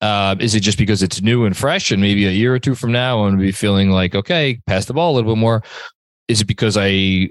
Uh, 0.00 0.36
is 0.38 0.54
it 0.54 0.60
just 0.60 0.78
because 0.78 1.02
it's 1.02 1.20
new 1.20 1.44
and 1.44 1.56
fresh, 1.56 1.90
and 1.90 2.00
maybe 2.00 2.26
a 2.26 2.30
year 2.30 2.54
or 2.54 2.60
two 2.60 2.76
from 2.76 2.92
now, 2.92 3.24
I'm 3.24 3.32
gonna 3.32 3.42
be 3.42 3.52
feeling 3.52 3.90
like, 3.90 4.14
okay, 4.14 4.60
pass 4.66 4.86
the 4.86 4.94
ball 4.94 5.12
a 5.12 5.14
little 5.16 5.34
bit 5.34 5.40
more? 5.40 5.62
Is 6.28 6.40
it 6.40 6.46
because 6.46 6.76
I 6.78 7.30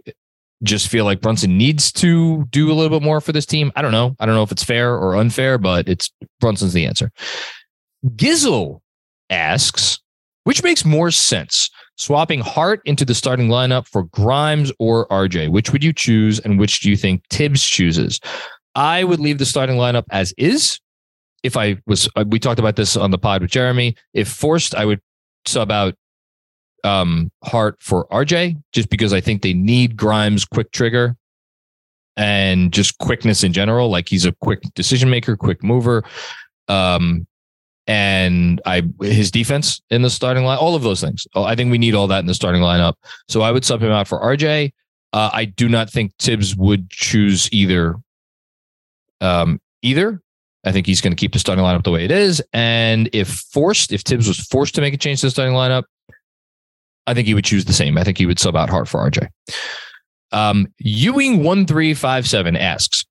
just 0.64 0.88
feel 0.88 1.06
like 1.06 1.22
Brunson 1.22 1.58
needs 1.58 1.92
to 1.94 2.46
do 2.46 2.72
a 2.72 2.74
little 2.74 3.00
bit 3.00 3.06
more 3.06 3.22
for 3.22 3.32
this 3.32 3.46
team. 3.46 3.72
I 3.76 3.82
don't 3.82 3.92
know. 3.92 4.16
I 4.20 4.26
don't 4.26 4.36
know 4.36 4.44
if 4.44 4.52
it's 4.52 4.64
fair 4.64 4.96
or 4.96 5.16
unfair, 5.16 5.58
but 5.58 5.88
it's 5.88 6.12
Brunson's 6.40 6.74
the 6.74 6.86
answer. 6.86 7.12
Gizzle 8.16 8.82
asks, 9.30 10.00
which 10.44 10.64
makes 10.64 10.86
more 10.86 11.12
sense? 11.12 11.70
Swapping 11.96 12.40
Hart 12.42 12.82
into 12.86 13.06
the 13.06 13.16
starting 13.16 13.50
lineup 13.50 13.88
for 13.88 14.04
Grimes 14.04 14.72
or 14.80 15.08
RJ? 15.08 15.50
Which 15.50 15.72
would 15.72 15.84
you 15.84 15.94
choose 15.94 16.40
and 16.40 16.60
which 16.60 16.80
do 16.80 16.90
you 16.90 16.98
think 16.98 17.24
Thibs 17.30 17.66
chooses? 17.66 18.20
I 18.76 19.04
would 19.04 19.20
leave 19.20 19.40
the 19.40 19.46
starting 19.46 19.78
lineup 19.78 20.06
as 20.12 20.34
is. 20.38 20.80
If 21.44 21.58
I 21.58 21.78
was, 21.86 22.10
uh, 22.16 22.26
we 22.28 22.40
talked 22.40 22.60
about 22.60 22.76
this 22.76 22.96
on 22.96 23.12
the 23.12 23.18
pod 23.18 23.42
with 23.42 23.52
Jeremy. 23.52 23.96
If 24.14 24.28
forced, 24.28 24.76
I 24.76 24.86
would 24.86 25.02
sub 25.46 25.72
out 25.72 25.96
um, 26.88 27.32
Hart 27.44 27.78
for 27.82 28.08
RJ, 28.08 28.62
just 28.72 28.90
because 28.90 29.14
I 29.14 29.22
think 29.22 29.42
they 29.42 29.54
need 29.54 29.98
Grimes' 29.98 30.46
quick 30.46 30.72
trigger 30.72 31.16
and 32.16 32.72
just 32.72 32.98
quickness 32.98 33.44
in 33.44 33.54
general. 33.54 33.90
Like 33.90 34.08
he's 34.08 34.26
a 34.26 34.32
quick 34.42 34.62
decision 34.74 35.10
maker, 35.10 35.36
quick 35.36 35.64
mover. 35.64 36.04
Um, 36.68 37.28
and 37.86 38.62
I 38.66 38.84
his 39.02 39.32
defense 39.32 39.82
in 39.90 40.02
the 40.02 40.10
starting 40.10 40.44
line, 40.44 40.58
all 40.58 40.76
of 40.76 40.84
those 40.84 41.02
things. 41.02 41.28
Oh, 41.36 41.44
I 41.44 41.56
think 41.56 41.72
we 41.72 41.78
need 41.78 41.96
all 41.96 42.08
that 42.08 42.20
in 42.20 42.26
the 42.26 42.34
starting 42.34 42.62
lineup. 42.62 42.96
So 43.28 43.42
I 43.42 43.52
would 43.52 43.64
sub 43.64 43.82
him 43.82 43.92
out 43.92 44.08
for 44.08 44.20
RJ. 44.20 44.72
Uh, 45.14 45.30
I 45.32 45.46
do 45.46 45.70
not 45.70 45.90
think 45.90 46.14
Thibs 46.20 46.56
would 46.56 46.90
choose 46.90 47.52
either. 47.54 47.96
Um, 49.22 49.62
either. 49.82 50.22
I 50.66 50.74
think 50.74 50.86
he's 50.86 51.00
going 51.00 51.16
to 51.16 51.20
keep 51.20 51.32
the 51.32 51.40
starting 51.40 51.64
lineup 51.64 51.84
the 51.84 51.92
way 51.92 52.04
it 52.04 52.12
is. 52.12 52.44
And 52.52 53.10
if 53.14 53.30
forced, 53.30 53.94
if 53.94 54.02
Thibs 54.02 54.28
was 54.28 54.38
forced 54.38 54.76
to 54.76 54.82
make 54.82 54.94
a 54.94 54.98
change 54.98 55.22
to 55.22 55.28
the 55.28 55.32
starting 55.32 55.56
lineup, 55.56 55.84
I 57.08 57.14
think 57.14 57.28
he 57.28 57.34
would 57.34 57.46
choose 57.46 57.66
the 57.66 57.74
same. 57.74 57.98
I 57.98 58.04
think 58.04 58.18
he 58.18 58.26
would 58.26 58.40
sub 58.40 58.56
out 58.56 58.70
Hart 58.70 58.88
for 58.88 59.00
RJ. 59.10 59.28
Um, 60.32 60.68
Ewing1357 60.84 62.60
asks 62.60 63.06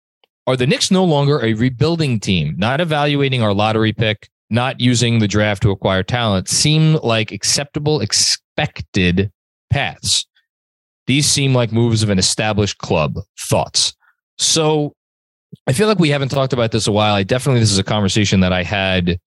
Are 0.47 0.57
the 0.57 0.67
Knicks 0.67 0.91
no 0.91 1.05
longer 1.05 1.45
a 1.45 1.55
rebuilding 1.55 2.21
team? 2.21 2.55
Not 2.59 2.81
evaluating 2.81 3.43
our 3.43 3.55
lottery 3.55 3.93
pick, 3.93 4.29
not 4.51 4.81
using 4.81 5.19
the 5.19 5.29
draft 5.29 5.63
to 5.63 5.71
acquire 5.71 6.03
talent 6.03 6.49
seem 6.49 6.95
like 6.97 7.33
acceptable, 7.33 8.01
expected 8.01 9.33
paths. 9.71 10.27
These 11.07 11.27
seem 11.27 11.55
like 11.55 11.73
moves 11.73 12.03
of 12.03 12.11
an 12.11 12.19
established 12.19 12.79
club. 12.79 13.19
Thoughts? 13.49 13.95
So 14.39 14.93
I 15.67 15.73
feel 15.73 15.89
like 15.89 15.99
we 15.99 16.11
haven't 16.11 16.29
talked 16.29 16.53
about 16.53 16.73
this 16.73 16.87
a 16.87 16.93
while. 16.93 17.15
I 17.15 17.23
definitely, 17.23 17.61
this 17.61 17.73
is 17.73 17.79
a 17.79 17.85
conversation 17.85 18.41
that 18.41 18.53
I 18.53 18.63
had 18.63 19.19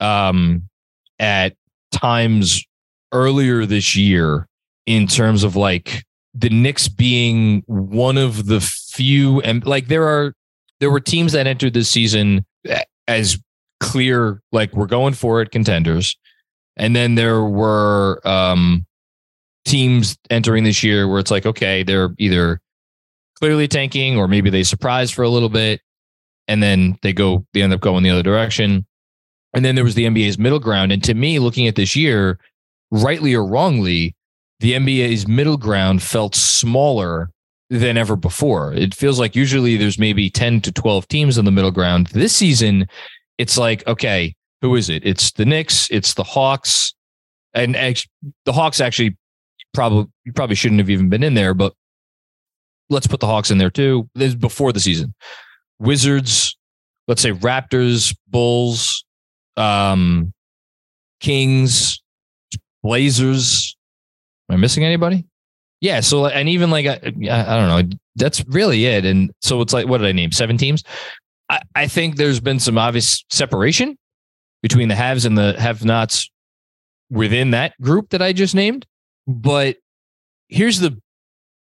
um, 0.00 0.68
at 1.18 1.54
times 1.92 2.64
earlier 3.12 3.66
this 3.66 3.96
year 3.96 4.46
in 4.86 5.06
terms 5.06 5.44
of 5.44 5.56
like 5.56 6.04
the 6.34 6.48
Knicks 6.48 6.88
being 6.88 7.62
one 7.66 8.16
of 8.18 8.46
the 8.46 8.60
few 8.60 9.40
and 9.40 9.64
like 9.66 9.88
there 9.88 10.06
are 10.06 10.34
there 10.78 10.90
were 10.90 11.00
teams 11.00 11.32
that 11.32 11.46
entered 11.46 11.74
this 11.74 11.90
season 11.90 12.44
as 13.08 13.38
clear 13.80 14.40
like 14.52 14.72
we're 14.74 14.86
going 14.86 15.14
for 15.14 15.40
it 15.42 15.50
contenders. 15.50 16.16
And 16.76 16.94
then 16.94 17.14
there 17.14 17.42
were 17.42 18.20
um 18.26 18.86
teams 19.64 20.16
entering 20.30 20.64
this 20.64 20.82
year 20.82 21.06
where 21.06 21.20
it's 21.20 21.30
like 21.30 21.44
okay 21.44 21.82
they're 21.82 22.14
either 22.18 22.60
clearly 23.38 23.68
tanking 23.68 24.16
or 24.16 24.26
maybe 24.26 24.50
they 24.50 24.62
surprise 24.62 25.10
for 25.10 25.22
a 25.22 25.28
little 25.28 25.48
bit 25.48 25.80
and 26.48 26.62
then 26.62 26.98
they 27.02 27.12
go 27.12 27.46
they 27.52 27.62
end 27.62 27.72
up 27.72 27.80
going 27.80 28.02
the 28.02 28.10
other 28.10 28.22
direction. 28.22 28.86
And 29.52 29.64
then 29.64 29.74
there 29.74 29.84
was 29.84 29.96
the 29.96 30.04
NBA's 30.04 30.38
middle 30.38 30.60
ground. 30.60 30.92
And 30.92 31.02
to 31.04 31.14
me 31.14 31.38
looking 31.40 31.66
at 31.66 31.74
this 31.74 31.96
year 31.96 32.38
rightly 32.90 33.34
or 33.34 33.44
wrongly 33.44 34.14
the 34.60 34.72
NBA's 34.72 35.26
middle 35.26 35.56
ground 35.56 36.02
felt 36.02 36.34
smaller 36.34 37.30
than 37.70 37.96
ever 37.96 38.14
before. 38.16 38.74
It 38.74 38.94
feels 38.94 39.18
like 39.18 39.34
usually 39.34 39.76
there's 39.76 39.98
maybe 39.98 40.28
10 40.28 40.60
to 40.62 40.72
12 40.72 41.08
teams 41.08 41.38
in 41.38 41.44
the 41.44 41.50
middle 41.50 41.70
ground. 41.70 42.08
This 42.08 42.34
season, 42.34 42.86
it's 43.38 43.56
like, 43.56 43.86
okay, 43.86 44.34
who 44.60 44.76
is 44.76 44.90
it? 44.90 45.04
It's 45.06 45.32
the 45.32 45.46
Knicks, 45.46 45.88
it's 45.90 46.14
the 46.14 46.24
Hawks, 46.24 46.94
and 47.54 47.74
the 48.44 48.52
Hawks 48.52 48.80
actually 48.80 49.16
probably 49.72 50.10
probably 50.34 50.56
shouldn't 50.56 50.80
have 50.80 50.90
even 50.90 51.08
been 51.08 51.22
in 51.22 51.34
there, 51.34 51.54
but 51.54 51.72
let's 52.90 53.06
put 53.06 53.20
the 53.20 53.26
Hawks 53.26 53.50
in 53.50 53.58
there 53.58 53.70
too. 53.70 54.08
This 54.14 54.34
before 54.34 54.72
the 54.72 54.80
season. 54.80 55.14
Wizards, 55.78 56.56
let's 57.08 57.22
say 57.22 57.32
Raptors, 57.32 58.14
Bulls, 58.28 59.04
um, 59.56 60.32
Kings, 61.20 62.02
Blazers. 62.82 63.76
Am 64.48 64.54
I 64.54 64.56
missing 64.58 64.84
anybody? 64.84 65.24
Yeah. 65.80 66.00
So, 66.00 66.26
and 66.26 66.48
even 66.48 66.70
like, 66.70 66.86
I, 66.86 66.94
I 66.94 67.56
don't 67.56 67.90
know, 67.90 67.96
that's 68.16 68.44
really 68.48 68.86
it. 68.86 69.04
And 69.04 69.32
so 69.40 69.60
it's 69.60 69.72
like, 69.72 69.86
what 69.86 69.98
did 69.98 70.06
I 70.08 70.12
name? 70.12 70.32
Seven 70.32 70.58
teams. 70.58 70.84
I, 71.48 71.60
I 71.74 71.86
think 71.86 72.16
there's 72.16 72.40
been 72.40 72.58
some 72.58 72.76
obvious 72.76 73.24
separation 73.30 73.96
between 74.62 74.88
the 74.88 74.94
haves 74.94 75.24
and 75.24 75.38
the 75.38 75.58
have 75.58 75.84
nots 75.84 76.30
within 77.10 77.52
that 77.52 77.80
group 77.80 78.10
that 78.10 78.20
I 78.20 78.32
just 78.32 78.54
named. 78.54 78.86
But 79.26 79.76
here's 80.48 80.80
the, 80.80 81.00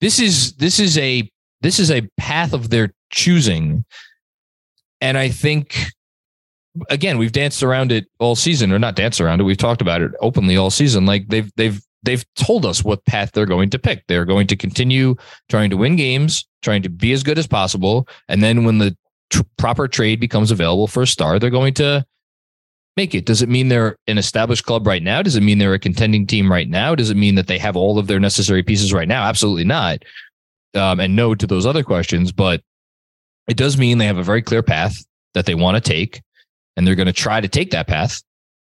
this 0.00 0.18
is, 0.18 0.54
this 0.54 0.78
is 0.78 0.96
a, 0.96 1.28
this 1.60 1.78
is 1.78 1.90
a 1.90 2.08
path 2.16 2.52
of 2.52 2.70
their 2.70 2.92
choosing. 3.10 3.84
And 5.00 5.18
I 5.18 5.28
think 5.28 5.86
again, 6.90 7.18
we've 7.18 7.32
danced 7.32 7.62
around 7.62 7.92
it 7.92 8.06
all 8.18 8.36
season, 8.36 8.72
or 8.72 8.78
not 8.78 8.96
danced 8.96 9.20
around 9.20 9.40
it. 9.40 9.44
We've 9.44 9.56
talked 9.56 9.80
about 9.80 10.02
it 10.02 10.12
openly 10.20 10.56
all 10.56 10.70
season. 10.70 11.06
Like 11.06 11.28
they've 11.28 11.50
they've 11.56 11.80
they've 12.02 12.24
told 12.34 12.64
us 12.66 12.84
what 12.84 13.04
path 13.06 13.32
they're 13.32 13.46
going 13.46 13.70
to 13.70 13.78
pick. 13.78 14.04
They're 14.06 14.24
going 14.24 14.46
to 14.48 14.56
continue 14.56 15.16
trying 15.48 15.70
to 15.70 15.76
win 15.76 15.96
games, 15.96 16.46
trying 16.62 16.82
to 16.82 16.88
be 16.88 17.12
as 17.12 17.22
good 17.22 17.38
as 17.38 17.46
possible, 17.46 18.08
and 18.28 18.42
then 18.42 18.64
when 18.64 18.78
the 18.78 18.96
tr- 19.30 19.42
proper 19.56 19.88
trade 19.88 20.20
becomes 20.20 20.50
available 20.50 20.86
for 20.86 21.02
a 21.02 21.06
star, 21.06 21.38
they're 21.38 21.50
going 21.50 21.74
to 21.74 22.04
make 22.96 23.14
it. 23.14 23.26
Does 23.26 23.42
it 23.42 23.48
mean 23.48 23.68
they're 23.68 23.96
an 24.06 24.18
established 24.18 24.64
club 24.64 24.86
right 24.86 25.02
now? 25.02 25.22
Does 25.22 25.36
it 25.36 25.42
mean 25.42 25.58
they're 25.58 25.74
a 25.74 25.78
contending 25.78 26.26
team 26.26 26.50
right 26.50 26.68
now? 26.68 26.94
Does 26.94 27.10
it 27.10 27.16
mean 27.16 27.34
that 27.34 27.46
they 27.46 27.58
have 27.58 27.76
all 27.76 27.98
of 27.98 28.06
their 28.06 28.20
necessary 28.20 28.62
pieces 28.62 28.92
right 28.92 29.08
now? 29.08 29.24
Absolutely 29.24 29.64
not. 29.64 30.02
Um, 30.74 31.00
and 31.00 31.14
no 31.14 31.34
to 31.34 31.46
those 31.46 31.66
other 31.66 31.82
questions, 31.82 32.32
but 32.32 32.62
it 33.48 33.56
does 33.56 33.78
mean 33.78 33.98
they 33.98 34.06
have 34.06 34.18
a 34.18 34.24
very 34.24 34.42
clear 34.42 34.62
path 34.62 35.04
that 35.34 35.46
they 35.46 35.54
want 35.54 35.76
to 35.76 35.80
take, 35.80 36.22
and 36.76 36.86
they're 36.86 36.94
going 36.94 37.06
to 37.06 37.12
try 37.12 37.40
to 37.40 37.48
take 37.48 37.70
that 37.70 37.86
path 37.86 38.22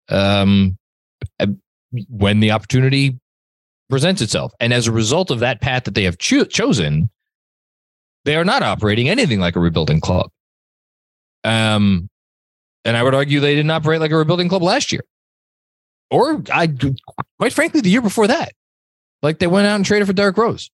um, 0.09 0.77
when 2.09 2.39
the 2.39 2.51
opportunity 2.51 3.19
presents 3.89 4.21
itself. 4.21 4.53
And 4.59 4.73
as 4.73 4.87
a 4.87 4.91
result 4.91 5.31
of 5.31 5.39
that 5.39 5.61
path 5.61 5.83
that 5.85 5.95
they 5.95 6.03
have 6.03 6.17
cho- 6.17 6.45
chosen, 6.45 7.09
they 8.25 8.35
are 8.35 8.45
not 8.45 8.63
operating 8.63 9.09
anything 9.09 9.39
like 9.39 9.55
a 9.55 9.59
rebuilding 9.59 9.99
club. 9.99 10.29
Um, 11.43 12.09
and 12.83 12.97
I 12.97 13.03
would 13.03 13.13
argue 13.13 13.39
they 13.39 13.55
didn't 13.55 13.71
operate 13.71 13.99
like 13.99 14.11
a 14.11 14.17
rebuilding 14.17 14.49
club 14.49 14.63
last 14.63 14.91
year, 14.91 15.03
or 16.09 16.41
I, 16.51 16.73
quite 17.39 17.53
frankly, 17.53 17.81
the 17.81 17.89
year 17.89 18.01
before 18.01 18.27
that. 18.27 18.51
Like 19.21 19.39
they 19.39 19.47
went 19.47 19.67
out 19.67 19.75
and 19.75 19.85
traded 19.85 20.07
for 20.07 20.13
Derrick 20.13 20.37
Rose, 20.37 20.69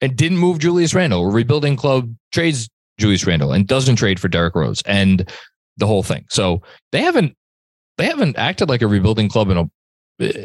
and 0.00 0.16
didn't 0.16 0.38
move 0.38 0.58
Julius 0.58 0.94
Randle. 0.94 1.26
Rebuilding 1.26 1.76
club 1.76 2.14
trades 2.32 2.68
Julius 2.98 3.26
Randle 3.26 3.52
and 3.52 3.66
doesn't 3.66 3.96
trade 3.96 4.20
for 4.20 4.28
Derrick 4.28 4.54
Rose, 4.54 4.82
and 4.82 5.28
the 5.80 5.86
whole 5.86 6.02
thing. 6.02 6.24
So 6.30 6.62
they 6.92 7.02
haven't 7.02 7.36
they 7.98 8.06
haven't 8.06 8.38
acted 8.38 8.68
like 8.68 8.82
a 8.82 8.86
rebuilding 8.86 9.28
club 9.28 9.50
in 9.50 9.56
a 9.58 9.70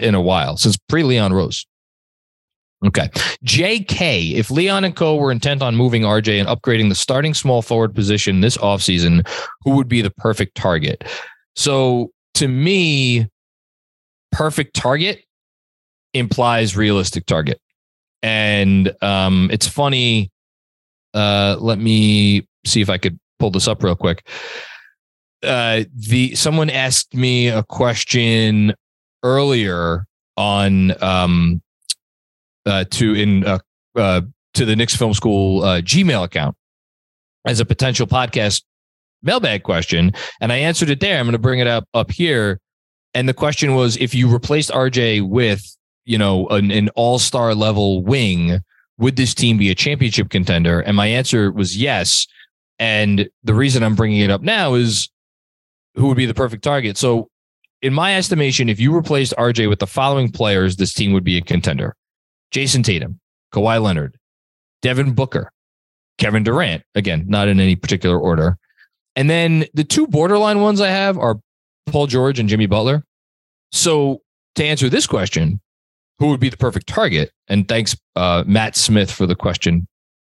in 0.05 0.15
a 0.15 0.21
while 0.21 0.57
since 0.57 0.77
pre 0.89 1.03
Leon 1.03 1.33
Rose. 1.33 1.65
Okay. 2.85 3.09
JK, 3.45 4.33
if 4.33 4.51
Leon 4.51 4.83
and 4.83 4.95
Co 4.95 5.15
were 5.15 5.31
intent 5.31 5.61
on 5.61 5.75
moving 5.75 6.03
RJ 6.03 6.39
and 6.39 6.47
upgrading 6.47 6.89
the 6.89 6.95
starting 6.95 7.33
small 7.33 7.61
forward 7.61 7.95
position 7.95 8.41
this 8.41 8.57
offseason, 8.57 9.27
who 9.61 9.71
would 9.71 9.87
be 9.87 10.01
the 10.01 10.11
perfect 10.11 10.55
target? 10.55 11.03
So 11.55 12.11
to 12.35 12.47
me, 12.47 13.27
perfect 14.31 14.75
target 14.75 15.23
implies 16.13 16.75
realistic 16.75 17.25
target. 17.25 17.59
And 18.21 18.91
um, 19.01 19.49
it's 19.51 19.67
funny. 19.67 20.31
Uh, 21.13 21.55
let 21.59 21.79
me 21.79 22.45
see 22.65 22.81
if 22.81 22.89
I 22.89 22.97
could 22.97 23.17
pull 23.39 23.51
this 23.51 23.67
up 23.67 23.83
real 23.83 23.95
quick. 23.95 24.27
Uh, 25.43 25.83
the 25.93 26.35
someone 26.35 26.69
asked 26.69 27.13
me 27.13 27.47
a 27.47 27.63
question 27.63 28.73
earlier 29.23 30.05
on 30.37 31.03
um, 31.03 31.61
uh, 32.65 32.85
to 32.91 33.13
in 33.13 33.45
uh, 33.45 33.59
uh, 33.95 34.21
to 34.53 34.65
the 34.65 34.75
Knicks 34.75 34.95
Film 34.95 35.13
School 35.13 35.63
uh, 35.63 35.81
Gmail 35.81 36.23
account 36.23 36.55
as 37.45 37.59
a 37.59 37.65
potential 37.65 38.07
podcast 38.07 38.63
mailbag 39.21 39.63
question, 39.63 40.13
and 40.41 40.51
I 40.51 40.57
answered 40.57 40.89
it 40.89 40.99
there. 40.99 41.19
I'm 41.19 41.25
going 41.25 41.33
to 41.33 41.39
bring 41.39 41.59
it 41.59 41.67
up 41.67 41.87
up 41.93 42.11
here. 42.11 42.59
And 43.13 43.29
the 43.29 43.33
question 43.33 43.75
was, 43.75 43.95
if 43.97 44.13
you 44.13 44.27
replaced 44.27 44.71
RJ 44.71 45.27
with 45.27 45.63
you 46.05 46.17
know 46.17 46.47
an, 46.47 46.71
an 46.71 46.89
all 46.89 47.19
star 47.19 47.53
level 47.53 48.03
wing, 48.03 48.59
would 48.97 49.15
this 49.15 49.33
team 49.33 49.57
be 49.57 49.69
a 49.69 49.75
championship 49.75 50.29
contender? 50.29 50.79
And 50.79 50.95
my 50.95 51.07
answer 51.07 51.51
was 51.51 51.77
yes. 51.77 52.27
And 52.77 53.29
the 53.43 53.53
reason 53.53 53.83
I'm 53.83 53.95
bringing 53.95 54.19
it 54.19 54.29
up 54.29 54.41
now 54.41 54.73
is 54.73 55.09
who 55.95 56.07
would 56.07 56.17
be 56.17 56.25
the 56.25 56.33
perfect 56.33 56.63
target. 56.63 56.97
So 56.97 57.29
in 57.81 57.93
my 57.93 58.15
estimation, 58.15 58.69
if 58.69 58.79
you 58.79 58.95
replaced 58.95 59.33
RJ 59.37 59.69
with 59.69 59.79
the 59.79 59.87
following 59.87 60.31
players, 60.31 60.77
this 60.77 60.93
team 60.93 61.13
would 61.13 61.23
be 61.23 61.37
a 61.37 61.41
contender 61.41 61.95
Jayson 62.51 62.83
Tatum, 62.83 63.19
Kawhi 63.53 63.81
Leonard, 63.81 64.17
Devin 64.81 65.13
Booker, 65.13 65.51
Kevin 66.17 66.43
Durant. 66.43 66.83
Again, 66.95 67.25
not 67.27 67.47
in 67.47 67.59
any 67.59 67.75
particular 67.75 68.19
order. 68.19 68.57
And 69.15 69.29
then 69.29 69.65
the 69.73 69.83
two 69.83 70.07
borderline 70.07 70.61
ones 70.61 70.81
I 70.81 70.89
have 70.89 71.17
are 71.17 71.39
Paul 71.85 72.07
George 72.07 72.39
and 72.39 72.49
Jimmy 72.49 72.65
Butler. 72.65 73.03
So 73.71 74.21
to 74.55 74.65
answer 74.65 74.89
this 74.89 75.07
question, 75.07 75.61
who 76.19 76.27
would 76.27 76.39
be 76.39 76.49
the 76.49 76.57
perfect 76.57 76.87
target? 76.87 77.31
And 77.47 77.67
thanks, 77.67 77.95
uh, 78.15 78.43
Matt 78.47 78.75
Smith, 78.75 79.11
for 79.11 79.25
the 79.25 79.35
question 79.35 79.87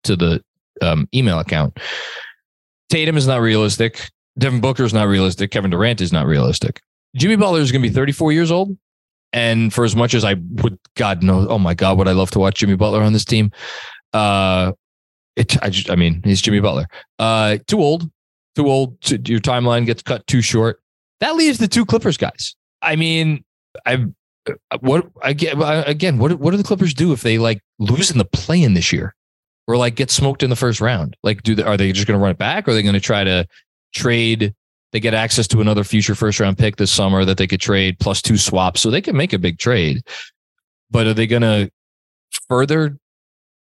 to 0.04 0.16
the 0.16 0.44
um, 0.82 1.08
email 1.14 1.40
account. 1.40 1.78
Tatum 2.90 3.18
is 3.18 3.28
not 3.28 3.42
realistic. 3.42 4.10
Devin 4.40 4.62
Booker 4.62 4.84
is 4.84 4.94
not 4.94 5.08
realistic. 5.08 5.52
Kevin 5.52 5.72
Durant 5.72 6.02
is 6.02 6.12
not 6.12 6.26
realistic. 6.26 6.82
Jimmy 7.16 7.36
Butler 7.36 7.60
is 7.60 7.72
going 7.72 7.82
to 7.82 7.90
be 7.90 7.94
34 7.94 8.32
years 8.32 8.52
old. 8.52 8.78
And 9.32 9.74
for 9.74 9.84
as 9.84 9.96
much 9.96 10.14
as 10.14 10.24
I 10.24 10.34
would, 10.34 10.80
God 10.96 11.22
knows, 11.22 11.48
oh 11.50 11.60
my 11.60 11.74
God, 11.74 11.98
would 11.98 12.08
I 12.08 12.14
love 12.14 12.32
to 12.32 12.40
watch 12.40 12.56
Jimmy 12.56 12.76
Butler 12.76 13.02
on 13.02 13.14
this 13.14 13.26
team? 13.26 13.52
Uh, 14.14 14.72
it, 15.36 15.62
I 15.62 15.70
just, 15.70 15.90
I 15.92 15.96
mean, 15.96 16.22
he's 16.24 16.42
Jimmy 16.42 16.60
Butler. 16.60 16.88
Uh, 17.20 17.58
too 17.68 17.80
old, 17.80 18.10
too 18.56 18.68
old. 18.68 19.00
To, 19.02 19.18
your 19.26 19.40
timeline 19.40 19.86
gets 19.86 20.02
cut 20.02 20.26
too 20.26 20.42
short. 20.42 20.82
That 21.20 21.36
leaves 21.36 21.60
the 21.60 21.68
two 21.68 21.86
Clippers 21.86 22.18
guys. 22.18 22.56
I 22.82 22.96
mean, 22.96 23.44
I, 23.86 24.06
what 24.80 25.08
again? 25.22 25.62
Again, 25.62 26.18
what 26.18 26.40
what 26.40 26.52
do 26.52 26.58
the 26.58 26.64
Clippers 26.64 26.94
do 26.94 27.12
if 27.12 27.22
they 27.22 27.38
like 27.38 27.62
lose 27.78 28.10
in 28.10 28.18
the 28.18 28.26
play 28.26 28.64
in 28.64 28.74
this 28.74 28.92
year, 28.92 29.14
or 29.68 29.78
like 29.78 29.96
get 29.96 30.10
smoked 30.10 30.44
in 30.44 30.50
the 30.50 30.56
first 30.56 30.82
round? 30.82 31.16
Like, 31.24 31.44
do 31.44 31.56
they, 31.56 31.64
are 31.64 31.78
they 31.78 31.92
just 31.92 32.08
going 32.08 32.18
to 32.18 32.22
run 32.22 32.32
it 32.32 32.38
back, 32.38 32.68
or 32.68 32.72
are 32.72 32.74
they 32.74 32.82
going 32.82 32.94
to 32.94 33.00
try 33.00 33.24
to 33.24 33.46
trade 33.94 34.54
they 34.92 35.00
get 35.00 35.14
access 35.14 35.48
to 35.50 35.62
another 35.62 35.84
future 35.84 36.16
first 36.16 36.40
round 36.40 36.58
pick 36.58 36.78
this 36.78 36.92
summer 36.92 37.24
that 37.26 37.38
they 37.38 37.48
could 37.48 37.62
trade 37.62 38.00
plus 38.00 38.22
two 38.22 38.38
swaps. 38.38 38.82
So 38.82 38.90
they 38.90 39.02
can 39.02 39.16
make 39.16 39.34
a 39.34 39.40
big 39.40 39.60
trade. 39.60 40.02
But 40.90 41.08
are 41.08 41.14
they 41.14 41.28
going 41.28 41.44
to 41.44 41.70
further, 42.48 42.98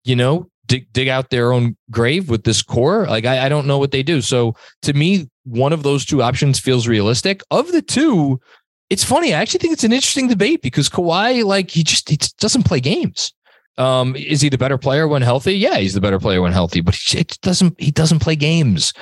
you 0.04 0.14
know, 0.14 0.48
dig, 0.66 0.92
dig 0.92 1.08
out 1.08 1.30
their 1.30 1.52
own 1.52 1.76
grave 1.90 2.30
with 2.30 2.44
this 2.44 2.62
core? 2.62 3.06
Like, 3.06 3.24
I, 3.24 3.46
I 3.46 3.48
don't 3.48 3.66
know 3.66 3.78
what 3.78 3.90
they 3.90 4.02
do. 4.04 4.20
So 4.20 4.54
to 4.82 4.92
me, 4.92 5.28
one 5.44 5.72
of 5.72 5.82
those 5.82 6.04
two 6.04 6.22
options 6.22 6.60
feels 6.60 6.86
realistic. 6.86 7.42
Of 7.50 7.72
the 7.72 7.82
two, 7.82 8.40
it's 8.88 9.04
funny. 9.04 9.34
I 9.34 9.40
actually 9.40 9.58
think 9.58 9.72
it's 9.72 9.84
an 9.84 9.92
interesting 9.92 10.28
debate 10.28 10.62
because 10.62 10.88
Kawhi, 10.88 11.44
like, 11.44 11.70
he 11.70 11.82
just 11.82 12.08
he 12.08 12.18
doesn't 12.38 12.64
play 12.64 12.78
games. 12.78 13.32
Um, 13.78 14.14
is 14.14 14.40
he 14.40 14.48
the 14.48 14.56
better 14.56 14.78
player 14.78 15.08
when 15.08 15.22
healthy? 15.22 15.54
Yeah, 15.54 15.76
he's 15.76 15.92
the 15.92 16.00
better 16.00 16.20
player 16.20 16.40
when 16.40 16.52
healthy, 16.52 16.80
but 16.80 16.94
he 16.94 17.24
doesn't 17.42 17.78
he 17.78 17.90
doesn't 17.90 18.20
play 18.20 18.36
games. 18.36 18.92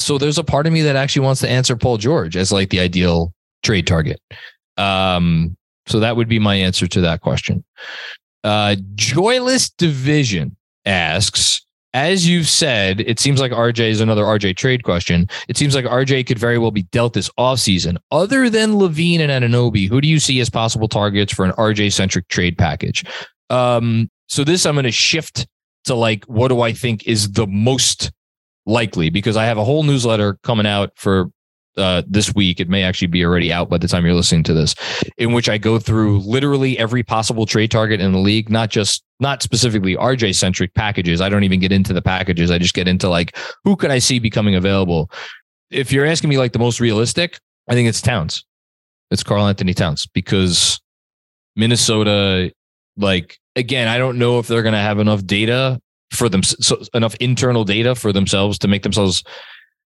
So 0.00 0.18
there's 0.18 0.38
a 0.38 0.44
part 0.44 0.66
of 0.66 0.72
me 0.72 0.82
that 0.82 0.96
actually 0.96 1.24
wants 1.24 1.40
to 1.42 1.48
answer 1.48 1.76
Paul 1.76 1.98
George 1.98 2.36
as 2.36 2.52
like 2.52 2.70
the 2.70 2.80
ideal 2.80 3.32
trade 3.62 3.86
target. 3.86 4.20
Um, 4.76 5.56
so 5.86 6.00
that 6.00 6.16
would 6.16 6.28
be 6.28 6.38
my 6.38 6.54
answer 6.54 6.86
to 6.86 7.00
that 7.02 7.20
question. 7.20 7.64
Uh, 8.44 8.76
Joyless 8.94 9.70
Division 9.70 10.56
asks, 10.86 11.64
as 11.92 12.28
you've 12.28 12.48
said, 12.48 13.00
it 13.00 13.18
seems 13.18 13.40
like 13.40 13.50
RJ 13.50 13.90
is 13.90 14.00
another 14.00 14.22
RJ 14.22 14.56
trade 14.56 14.84
question. 14.84 15.28
It 15.48 15.56
seems 15.56 15.74
like 15.74 15.84
RJ 15.84 16.26
could 16.26 16.38
very 16.38 16.56
well 16.56 16.70
be 16.70 16.84
dealt 16.84 17.14
this 17.14 17.28
offseason. 17.30 17.98
Other 18.12 18.48
than 18.48 18.74
LaVine 18.74 19.18
and 19.18 19.44
Anunoby, 19.44 19.88
who 19.88 20.00
do 20.00 20.06
you 20.06 20.20
see 20.20 20.38
as 20.40 20.48
possible 20.48 20.86
targets 20.86 21.32
for 21.32 21.44
an 21.44 21.52
RJ 21.52 21.92
centric 21.92 22.28
trade 22.28 22.56
package? 22.56 23.04
Um, 23.50 24.08
so 24.28 24.44
this 24.44 24.64
I'm 24.64 24.76
going 24.76 24.84
to 24.84 24.92
shift 24.92 25.48
to 25.84 25.94
like, 25.94 26.24
what 26.26 26.48
do 26.48 26.60
I 26.60 26.72
think 26.72 27.08
is 27.08 27.32
the 27.32 27.48
most 27.48 28.12
likely? 28.70 29.10
Because 29.10 29.36
I 29.36 29.44
have 29.44 29.58
a 29.58 29.64
whole 29.64 29.82
newsletter 29.82 30.38
coming 30.42 30.66
out 30.66 30.92
for 30.96 31.30
uh, 31.76 32.02
this 32.06 32.34
week. 32.34 32.60
It 32.60 32.68
may 32.68 32.82
actually 32.82 33.08
be 33.08 33.24
already 33.24 33.52
out 33.52 33.68
by 33.68 33.78
the 33.78 33.88
time 33.88 34.04
you're 34.04 34.14
listening 34.14 34.42
to 34.44 34.54
this, 34.54 34.74
in 35.18 35.32
which 35.32 35.48
I 35.48 35.58
go 35.58 35.78
through 35.78 36.20
literally 36.20 36.78
every 36.78 37.02
possible 37.02 37.46
trade 37.46 37.70
target 37.70 38.00
in 38.00 38.12
the 38.12 38.18
league, 38.18 38.50
not 38.50 38.70
just 38.70 39.02
not 39.18 39.42
specifically 39.42 39.96
RJ 39.96 40.34
centric 40.34 40.74
packages. 40.74 41.20
I 41.20 41.28
don't 41.28 41.44
even 41.44 41.60
get 41.60 41.72
into 41.72 41.92
the 41.92 42.02
packages. 42.02 42.50
I 42.50 42.58
just 42.58 42.74
get 42.74 42.88
into 42.88 43.08
like 43.08 43.36
who 43.64 43.76
could 43.76 43.90
I 43.90 43.98
see 43.98 44.18
becoming 44.18 44.54
available. 44.54 45.10
If 45.70 45.92
you're 45.92 46.06
asking 46.06 46.30
me 46.30 46.38
like 46.38 46.52
the 46.52 46.58
most 46.58 46.80
realistic, 46.80 47.38
I 47.68 47.74
think 47.74 47.88
it's 47.88 48.00
Towns. 48.00 48.44
It's 49.10 49.22
Karl-Anthony 49.22 49.74
Towns 49.74 50.06
because 50.06 50.80
Minnesota, 51.56 52.52
like 52.96 53.38
again, 53.56 53.88
I 53.88 53.98
don't 53.98 54.18
know 54.18 54.38
if 54.38 54.46
they're 54.46 54.62
going 54.62 54.74
to 54.74 54.78
have 54.78 54.98
enough 54.98 55.24
data 55.24 55.80
for 56.10 56.28
them, 56.28 56.42
so 56.42 56.82
enough 56.94 57.14
internal 57.16 57.64
data 57.64 57.94
for 57.94 58.12
themselves 58.12 58.58
to 58.58 58.68
make 58.68 58.82
themselves 58.82 59.22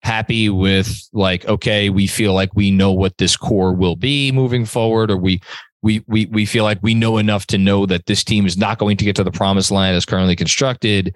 happy 0.04 0.48
with 0.48 1.08
like 1.12 1.44
okay 1.46 1.90
we 1.90 2.06
feel 2.06 2.32
like 2.32 2.54
we 2.54 2.70
know 2.70 2.92
what 2.92 3.18
this 3.18 3.36
core 3.36 3.72
will 3.72 3.96
be 3.96 4.30
moving 4.30 4.64
forward 4.64 5.10
or 5.10 5.16
we 5.16 5.40
we 5.82 6.02
we 6.06 6.26
we 6.26 6.44
feel 6.44 6.64
like 6.64 6.78
we 6.82 6.94
know 6.94 7.18
enough 7.18 7.46
to 7.46 7.58
know 7.58 7.86
that 7.86 8.06
this 8.06 8.24
team 8.24 8.46
is 8.46 8.56
not 8.56 8.78
going 8.78 8.96
to 8.96 9.04
get 9.04 9.16
to 9.16 9.24
the 9.24 9.30
promised 9.30 9.70
land 9.70 9.96
as 9.96 10.04
currently 10.04 10.36
constructed. 10.36 11.14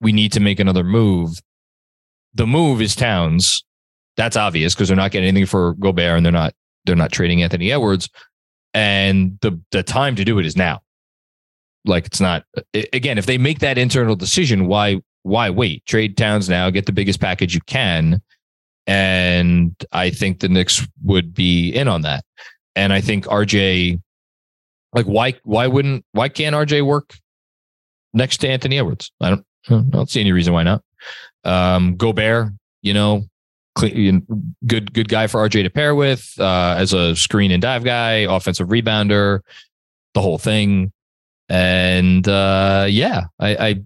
We 0.00 0.12
need 0.12 0.32
to 0.32 0.40
make 0.40 0.60
another 0.60 0.84
move. 0.84 1.40
The 2.34 2.46
move 2.46 2.80
is 2.80 2.94
towns. 2.94 3.64
That's 4.16 4.36
obvious 4.36 4.74
because 4.74 4.88
they're 4.88 4.96
not 4.96 5.10
getting 5.10 5.28
anything 5.28 5.46
for 5.46 5.74
Gobert 5.74 6.16
and 6.16 6.24
they're 6.24 6.32
not 6.32 6.54
they're 6.84 6.96
not 6.96 7.12
trading 7.12 7.42
Anthony 7.42 7.70
Edwards. 7.70 8.08
And 8.74 9.38
the 9.42 9.60
the 9.70 9.82
time 9.82 10.16
to 10.16 10.24
do 10.24 10.38
it 10.38 10.46
is 10.46 10.56
now 10.56 10.80
like 11.84 12.06
it's 12.06 12.20
not 12.20 12.44
again 12.92 13.18
if 13.18 13.26
they 13.26 13.38
make 13.38 13.58
that 13.58 13.76
internal 13.76 14.14
decision 14.14 14.66
why 14.66 15.00
why 15.22 15.50
wait? 15.50 15.86
Trade 15.86 16.16
Towns 16.16 16.48
now, 16.48 16.70
get 16.70 16.86
the 16.86 16.92
biggest 16.92 17.20
package 17.20 17.54
you 17.54 17.60
can. 17.62 18.20
And 18.86 19.74
I 19.92 20.10
think 20.10 20.40
the 20.40 20.48
Knicks 20.48 20.86
would 21.04 21.32
be 21.34 21.70
in 21.70 21.88
on 21.88 22.02
that. 22.02 22.24
And 22.74 22.92
I 22.92 23.00
think 23.00 23.26
RJ, 23.26 24.00
like, 24.92 25.06
why 25.06 25.34
why 25.44 25.66
wouldn't 25.66 26.04
why 26.12 26.28
can't 26.28 26.56
RJ 26.56 26.84
work 26.84 27.14
next 28.12 28.38
to 28.38 28.48
Anthony 28.48 28.78
Edwards? 28.78 29.12
I 29.20 29.30
don't 29.30 29.46
I 29.70 29.82
don't 29.90 30.10
see 30.10 30.20
any 30.20 30.32
reason 30.32 30.52
why 30.52 30.64
not. 30.64 30.82
Um, 31.44 31.96
Gobert, 31.96 32.52
you 32.82 32.94
know, 32.94 33.24
good 33.78 34.92
good 34.92 35.08
guy 35.08 35.28
for 35.28 35.48
RJ 35.48 35.62
to 35.62 35.70
pair 35.70 35.94
with 35.94 36.34
uh, 36.38 36.74
as 36.76 36.92
a 36.92 37.14
screen 37.14 37.52
and 37.52 37.62
dive 37.62 37.84
guy, 37.84 38.26
offensive 38.28 38.68
rebounder, 38.68 39.40
the 40.14 40.20
whole 40.22 40.38
thing. 40.38 40.92
And 41.52 42.26
uh, 42.28 42.86
yeah, 42.88 43.24
I, 43.38 43.56
I 43.56 43.82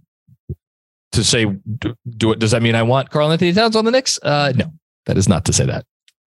to 1.11 1.25
say, 1.25 1.47
do, 1.47 2.31
it, 2.31 2.39
does 2.39 2.53
that 2.53 2.63
mean 2.63 2.77
I 2.77 2.85
want 2.85 3.11
Karl-Anthony 3.11 3.53
Towns 3.53 3.75
on 3.75 3.85
the 3.85 3.91
Knicks? 3.91 4.21
Uh, 4.23 4.53
no, 4.55 4.73
that 5.07 5.19
is 5.19 5.29
not 5.29 5.45
to 5.47 5.53
say 5.53 5.67
that, 5.67 5.85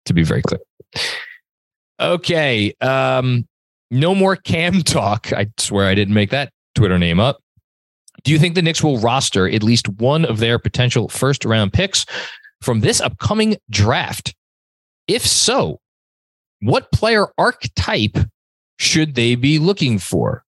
to 0.04 0.12
be 0.12 0.24
very 0.24 0.42
clear. 0.42 0.60
Okay. 1.98 2.74
Um, 2.82 3.48
no 3.90 4.14
more 4.14 4.36
Cam 4.36 4.82
talk. 4.82 5.32
I 5.32 5.46
swear 5.56 5.88
I 5.88 5.94
didn't 5.94 6.12
make 6.12 6.28
that 6.30 6.52
Twitter 6.74 6.98
name 6.98 7.18
up. 7.18 7.38
Do 8.24 8.32
you 8.32 8.38
think 8.38 8.54
the 8.54 8.60
Knicks 8.60 8.82
will 8.82 8.98
roster 8.98 9.48
at 9.48 9.62
least 9.62 9.88
one 9.88 10.26
of 10.26 10.38
their 10.38 10.58
potential 10.58 11.08
first 11.08 11.46
round 11.46 11.72
picks 11.72 12.04
from 12.60 12.80
this 12.80 13.00
upcoming 13.00 13.56
draft? 13.70 14.34
If 15.08 15.26
so, 15.26 15.80
what 16.60 16.92
player 16.92 17.28
archetype 17.38 18.18
should 18.78 19.14
they 19.14 19.34
be 19.34 19.58
looking 19.58 19.98
for? 19.98 20.41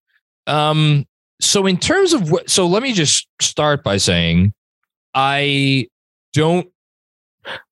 Um, 0.46 1.06
so 1.40 1.66
in 1.66 1.76
terms 1.76 2.12
of 2.12 2.30
what 2.30 2.48
so 2.48 2.66
let 2.66 2.82
me 2.82 2.92
just 2.92 3.28
start 3.40 3.82
by 3.82 3.96
saying 3.96 4.52
i 5.14 5.86
don't 6.32 6.68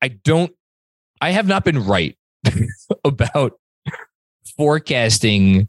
i 0.01 0.09
don't 0.09 0.53
i 1.21 1.31
have 1.31 1.47
not 1.47 1.65
been 1.65 1.85
right 1.85 2.17
about 3.05 3.59
forecasting 4.57 5.69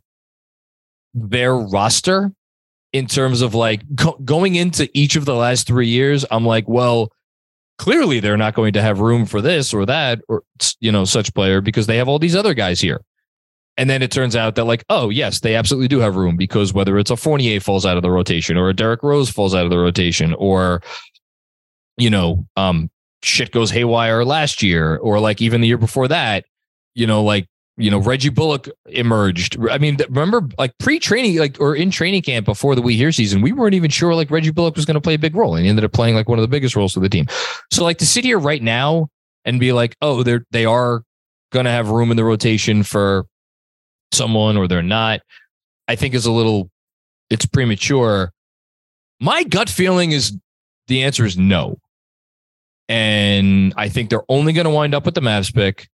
their 1.14 1.56
roster 1.56 2.32
in 2.92 3.08
terms 3.08 3.42
of 3.42 3.56
like 3.56 3.82
go- 3.96 4.20
going 4.26 4.56
into 4.56 4.90
each 4.94 5.16
of 5.16 5.26
the 5.26 5.36
last 5.36 5.68
3 5.68 5.88
years 5.88 6.26
i'm 6.32 6.46
like 6.46 6.68
well 6.68 7.12
clearly 7.78 8.20
they're 8.20 8.38
not 8.38 8.54
going 8.54 8.74
to 8.74 8.82
have 8.82 9.00
room 9.00 9.26
for 9.26 9.42
this 9.42 9.74
or 9.74 9.86
that 9.86 10.22
or 10.28 10.44
you 10.80 10.92
know 10.92 11.06
such 11.06 11.34
player 11.34 11.62
because 11.62 11.88
they 11.88 11.98
have 11.98 12.08
all 12.08 12.20
these 12.20 12.36
other 12.36 12.54
guys 12.54 12.82
here 12.82 13.02
and 13.78 13.90
then 13.90 14.02
it 14.02 14.12
turns 14.12 14.36
out 14.36 14.56
that 14.56 14.66
like, 14.66 14.84
oh 14.90 15.10
yes, 15.10 15.40
they 15.40 15.56
absolutely 15.56 15.88
do 15.88 16.00
have 16.00 16.16
room 16.16 16.38
because 16.38 16.74
whether 16.74 16.98
it's 16.98 17.12
a 17.12 17.18
Fournier 17.18 17.60
falls 17.60 17.86
out 17.86 17.98
of 17.98 18.04
the 18.04 18.12
rotation 18.12 18.58
or 18.58 18.70
a 18.70 18.74
Derrick 18.74 19.04
Rose 19.04 19.30
falls 19.30 19.56
out 19.56 19.66
of 19.66 19.72
the 19.72 19.80
rotation 19.80 20.34
or, 20.36 20.82
you 21.98 22.10
know, 22.10 22.46
um, 22.56 22.90
shit 23.24 23.52
goes 23.52 23.72
haywire 23.72 24.24
last 24.24 24.62
year 24.62 24.98
or 24.98 25.20
like 25.20 25.42
even 25.42 25.62
the 25.62 25.68
year 25.68 25.78
before 25.78 26.08
that, 26.08 26.46
you 26.94 27.08
know, 27.08 27.24
like, 27.24 27.48
you 27.76 27.90
know, 27.90 27.98
Reggie 27.98 28.30
Bullock 28.30 28.70
emerged. 28.86 29.58
I 29.68 29.80
mean, 29.80 29.98
remember 30.08 30.48
like 30.60 30.78
pre-training, 30.78 31.38
like 31.40 31.60
or 31.60 31.76
in 31.76 31.90
training 31.90 32.22
camp 32.22 32.46
before 32.46 32.76
the 32.76 32.84
We 32.84 32.96
Here 32.96 33.12
season, 33.12 33.42
we 33.42 33.52
weren't 33.52 33.74
even 33.74 33.90
sure 33.90 34.14
like 34.14 34.30
Reggie 34.30 34.52
Bullock 34.52 34.76
was 34.76 34.86
going 34.86 34.96
to 34.96 35.02
play 35.02 35.16
a 35.16 35.20
big 35.20 35.36
role, 35.36 35.56
and 35.56 35.64
he 35.64 35.70
ended 35.70 35.84
up 35.84 35.92
playing 35.92 36.14
like 36.14 36.30
one 36.30 36.38
of 36.38 36.44
the 36.44 36.48
biggest 36.48 36.76
roles 36.76 36.94
for 36.94 37.00
the 37.00 37.10
team. 37.10 37.26
So 37.72 37.84
like 37.84 37.98
to 37.98 38.06
sit 38.06 38.26
here 38.26 38.38
right 38.38 38.62
now 38.62 39.08
and 39.44 39.60
be 39.60 39.74
like, 39.74 39.96
oh, 40.04 40.22
they're 40.22 40.46
they 40.52 40.66
are 40.66 41.02
going 41.52 41.66
to 41.66 41.72
have 41.72 41.90
room 41.90 42.12
in 42.12 42.18
the 42.18 42.24
rotation 42.24 42.84
for 42.84 43.26
someone 44.14 44.58
or 44.58 44.68
they're 44.68 44.82
not, 44.82 45.22
I 45.88 45.96
think 45.96 46.14
is 46.14 46.26
a 46.26 46.32
little, 46.32 46.70
it's 47.30 47.46
premature. 47.46 48.32
My 49.20 49.44
gut 49.44 49.70
feeling 49.70 50.12
is 50.12 50.38
the 50.88 51.04
answer 51.04 51.26
is 51.26 51.38
no. 51.38 51.78
And 52.90 53.74
I 53.78 53.90
think 53.90 54.10
they're 54.10 54.30
only 54.30 54.54
going 54.54 54.66
to 54.66 54.72
wind 54.72 54.94
up 54.94 55.06
with 55.06 55.16
the 55.16 55.22
Mavs 55.22 55.54
pick. 55.54 55.88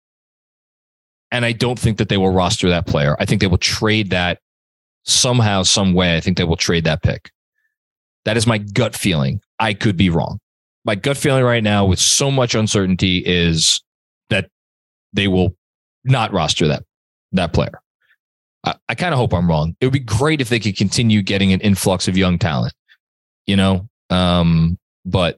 And 1.32 1.46
I 1.46 1.52
don't 1.52 1.78
think 1.78 2.00
that 2.00 2.10
they 2.10 2.18
will 2.18 2.32
roster 2.32 2.70
that 2.70 2.88
player. 2.88 3.16
I 3.20 3.26
think 3.26 3.42
they 3.42 3.48
will 3.48 3.60
trade 3.60 4.10
that 4.10 4.40
somehow, 5.06 5.64
some 5.64 5.94
way. 5.94 6.18
I 6.18 6.22
think 6.22 6.38
they 6.38 6.44
will 6.44 6.58
trade 6.58 6.86
that 6.86 7.04
pick. 7.04 7.32
That 8.26 8.36
is 8.36 8.48
my 8.48 8.58
gut 8.58 8.96
feeling. 8.96 9.42
I 9.60 9.74
could 9.74 9.96
be 9.96 10.10
wrong. 10.10 10.40
My 10.86 10.96
gut 10.96 11.18
feeling 11.18 11.44
right 11.44 11.64
now, 11.64 11.86
with 11.86 12.00
so 12.00 12.32
much 12.32 12.56
uncertainty, 12.56 13.20
is 13.20 13.82
that 14.30 14.50
they 15.14 15.28
will 15.28 15.56
not 16.04 16.34
roster 16.34 16.68
that 16.68 16.84
that 17.32 17.54
player. 17.54 17.82
I, 18.64 18.76
I 18.90 18.96
kind 18.96 19.14
of 19.14 19.20
hope 19.20 19.34
I'm 19.34 19.48
wrong. 19.48 19.76
It 19.80 19.86
would 19.86 19.94
be 19.94 20.00
great 20.00 20.42
if 20.42 20.50
they 20.50 20.60
could 20.60 20.78
continue 20.78 21.22
getting 21.22 21.54
an 21.54 21.62
influx 21.62 22.08
of 22.08 22.18
young 22.18 22.38
talent, 22.38 22.74
you 23.46 23.56
know. 23.56 23.88
Um, 24.10 24.78
but 25.06 25.38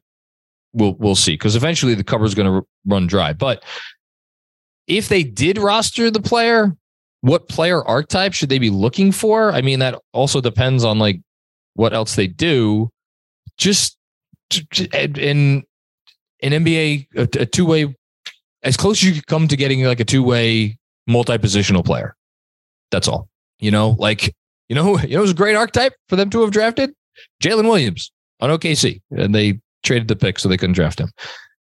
we'll 0.74 0.96
we'll 0.96 1.16
see 1.16 1.34
because 1.34 1.56
eventually 1.56 1.96
the 1.96 2.04
cover 2.04 2.26
is 2.26 2.36
going 2.36 2.48
to 2.48 2.54
r- 2.54 2.66
run 2.86 3.08
dry. 3.08 3.34
But 3.34 3.64
if 4.88 5.08
they 5.08 5.24
did 5.24 5.58
roster 5.58 6.10
the 6.10 6.22
player, 6.22 6.76
what 7.22 7.48
player 7.48 7.84
archetype 7.84 8.34
should 8.34 8.50
they 8.50 8.60
be 8.60 8.70
looking 8.70 9.12
for? 9.12 9.52
I 9.52 9.62
mean, 9.62 9.80
that 9.80 10.00
also 10.14 10.42
depends 10.42 10.84
on 10.84 11.00
like 11.00 11.22
what 11.76 11.94
else 11.94 12.16
they 12.16 12.28
do. 12.28 12.90
Just 13.58 13.98
in 14.90 15.64
an 16.42 16.52
NBA, 16.52 17.08
a, 17.16 17.46
two 17.46 17.66
way, 17.66 17.96
as 18.64 18.76
close 18.76 19.02
as 19.02 19.04
you 19.04 19.14
could 19.14 19.28
come 19.28 19.48
to 19.48 19.56
getting 19.56 19.84
like 19.84 20.00
a 20.00 20.06
two 20.06 20.24
way 20.24 20.78
multi 21.08 21.38
positional 21.38 21.86
player. 21.86 22.16
That's 22.92 23.08
all. 23.08 23.28
You 23.60 23.72
know, 23.72 23.96
like 24.00 24.36
you 24.70 24.76
know, 24.76 24.98
you 25.00 25.16
know, 25.16 25.20
it 25.20 25.22
was 25.22 25.32
a 25.32 25.36
great 25.36 25.56
archetype 25.56 25.94
for 26.10 26.16
them 26.16 26.30
to 26.30 26.42
have 26.42 26.52
drafted 26.52 26.94
Jalen 27.44 27.64
Williams 27.64 28.12
on 28.40 28.50
OKC, 28.50 29.02
and 29.12 29.34
they 29.34 29.60
traded 29.84 30.08
the 30.08 30.16
pick 30.16 30.40
so 30.40 30.50
they 30.50 30.58
couldn't 30.58 30.76
draft 30.76 31.00
him. 31.00 31.10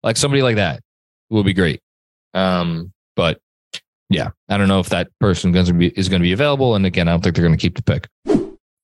Like 0.03 0.17
somebody 0.17 0.41
like 0.41 0.55
that 0.57 0.81
will 1.29 1.43
be 1.43 1.53
great. 1.53 1.81
Um, 2.33 2.93
but 3.15 3.39
yeah, 4.09 4.29
I 4.47 4.57
don't 4.57 4.67
know 4.67 4.79
if 4.79 4.89
that 4.89 5.09
person 5.19 5.55
is 5.55 5.71
going 5.71 6.19
to 6.21 6.23
be 6.23 6.31
available. 6.31 6.75
And 6.75 6.85
again, 6.85 7.07
I 7.07 7.11
don't 7.11 7.23
think 7.23 7.35
they're 7.35 7.45
going 7.45 7.57
to 7.57 7.61
keep 7.61 7.75
the 7.75 7.83
pick. 7.83 8.07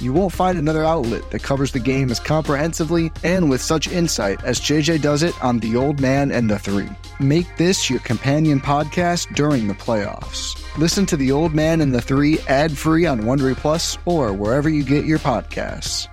You 0.00 0.12
won't 0.12 0.32
find 0.32 0.58
another 0.58 0.84
outlet 0.84 1.30
that 1.30 1.42
covers 1.42 1.70
the 1.70 1.78
game 1.78 2.10
as 2.10 2.18
comprehensively 2.18 3.12
and 3.22 3.48
with 3.48 3.60
such 3.60 3.88
insight 3.88 4.42
as 4.42 4.60
JJ 4.60 5.00
does 5.02 5.22
it 5.22 5.34
on 5.42 5.60
The 5.60 5.76
Old 5.76 6.00
Man 6.00 6.32
and 6.32 6.50
the 6.50 6.58
Three. 6.58 6.88
Make 7.20 7.56
this 7.56 7.88
your 7.88 8.00
companion 8.00 8.60
podcast 8.60 9.34
during 9.34 9.68
the 9.68 9.74
playoffs. 9.74 10.60
Listen 10.78 11.06
to 11.06 11.16
The 11.16 11.30
Old 11.30 11.54
Man 11.54 11.80
and 11.80 11.94
the 11.94 12.00
Three 12.00 12.40
ad 12.48 12.76
free 12.76 13.06
on 13.06 13.20
Wondery 13.20 13.56
Plus 13.56 13.96
or 14.04 14.32
wherever 14.32 14.68
you 14.68 14.82
get 14.82 15.04
your 15.04 15.20
podcasts. 15.20 16.08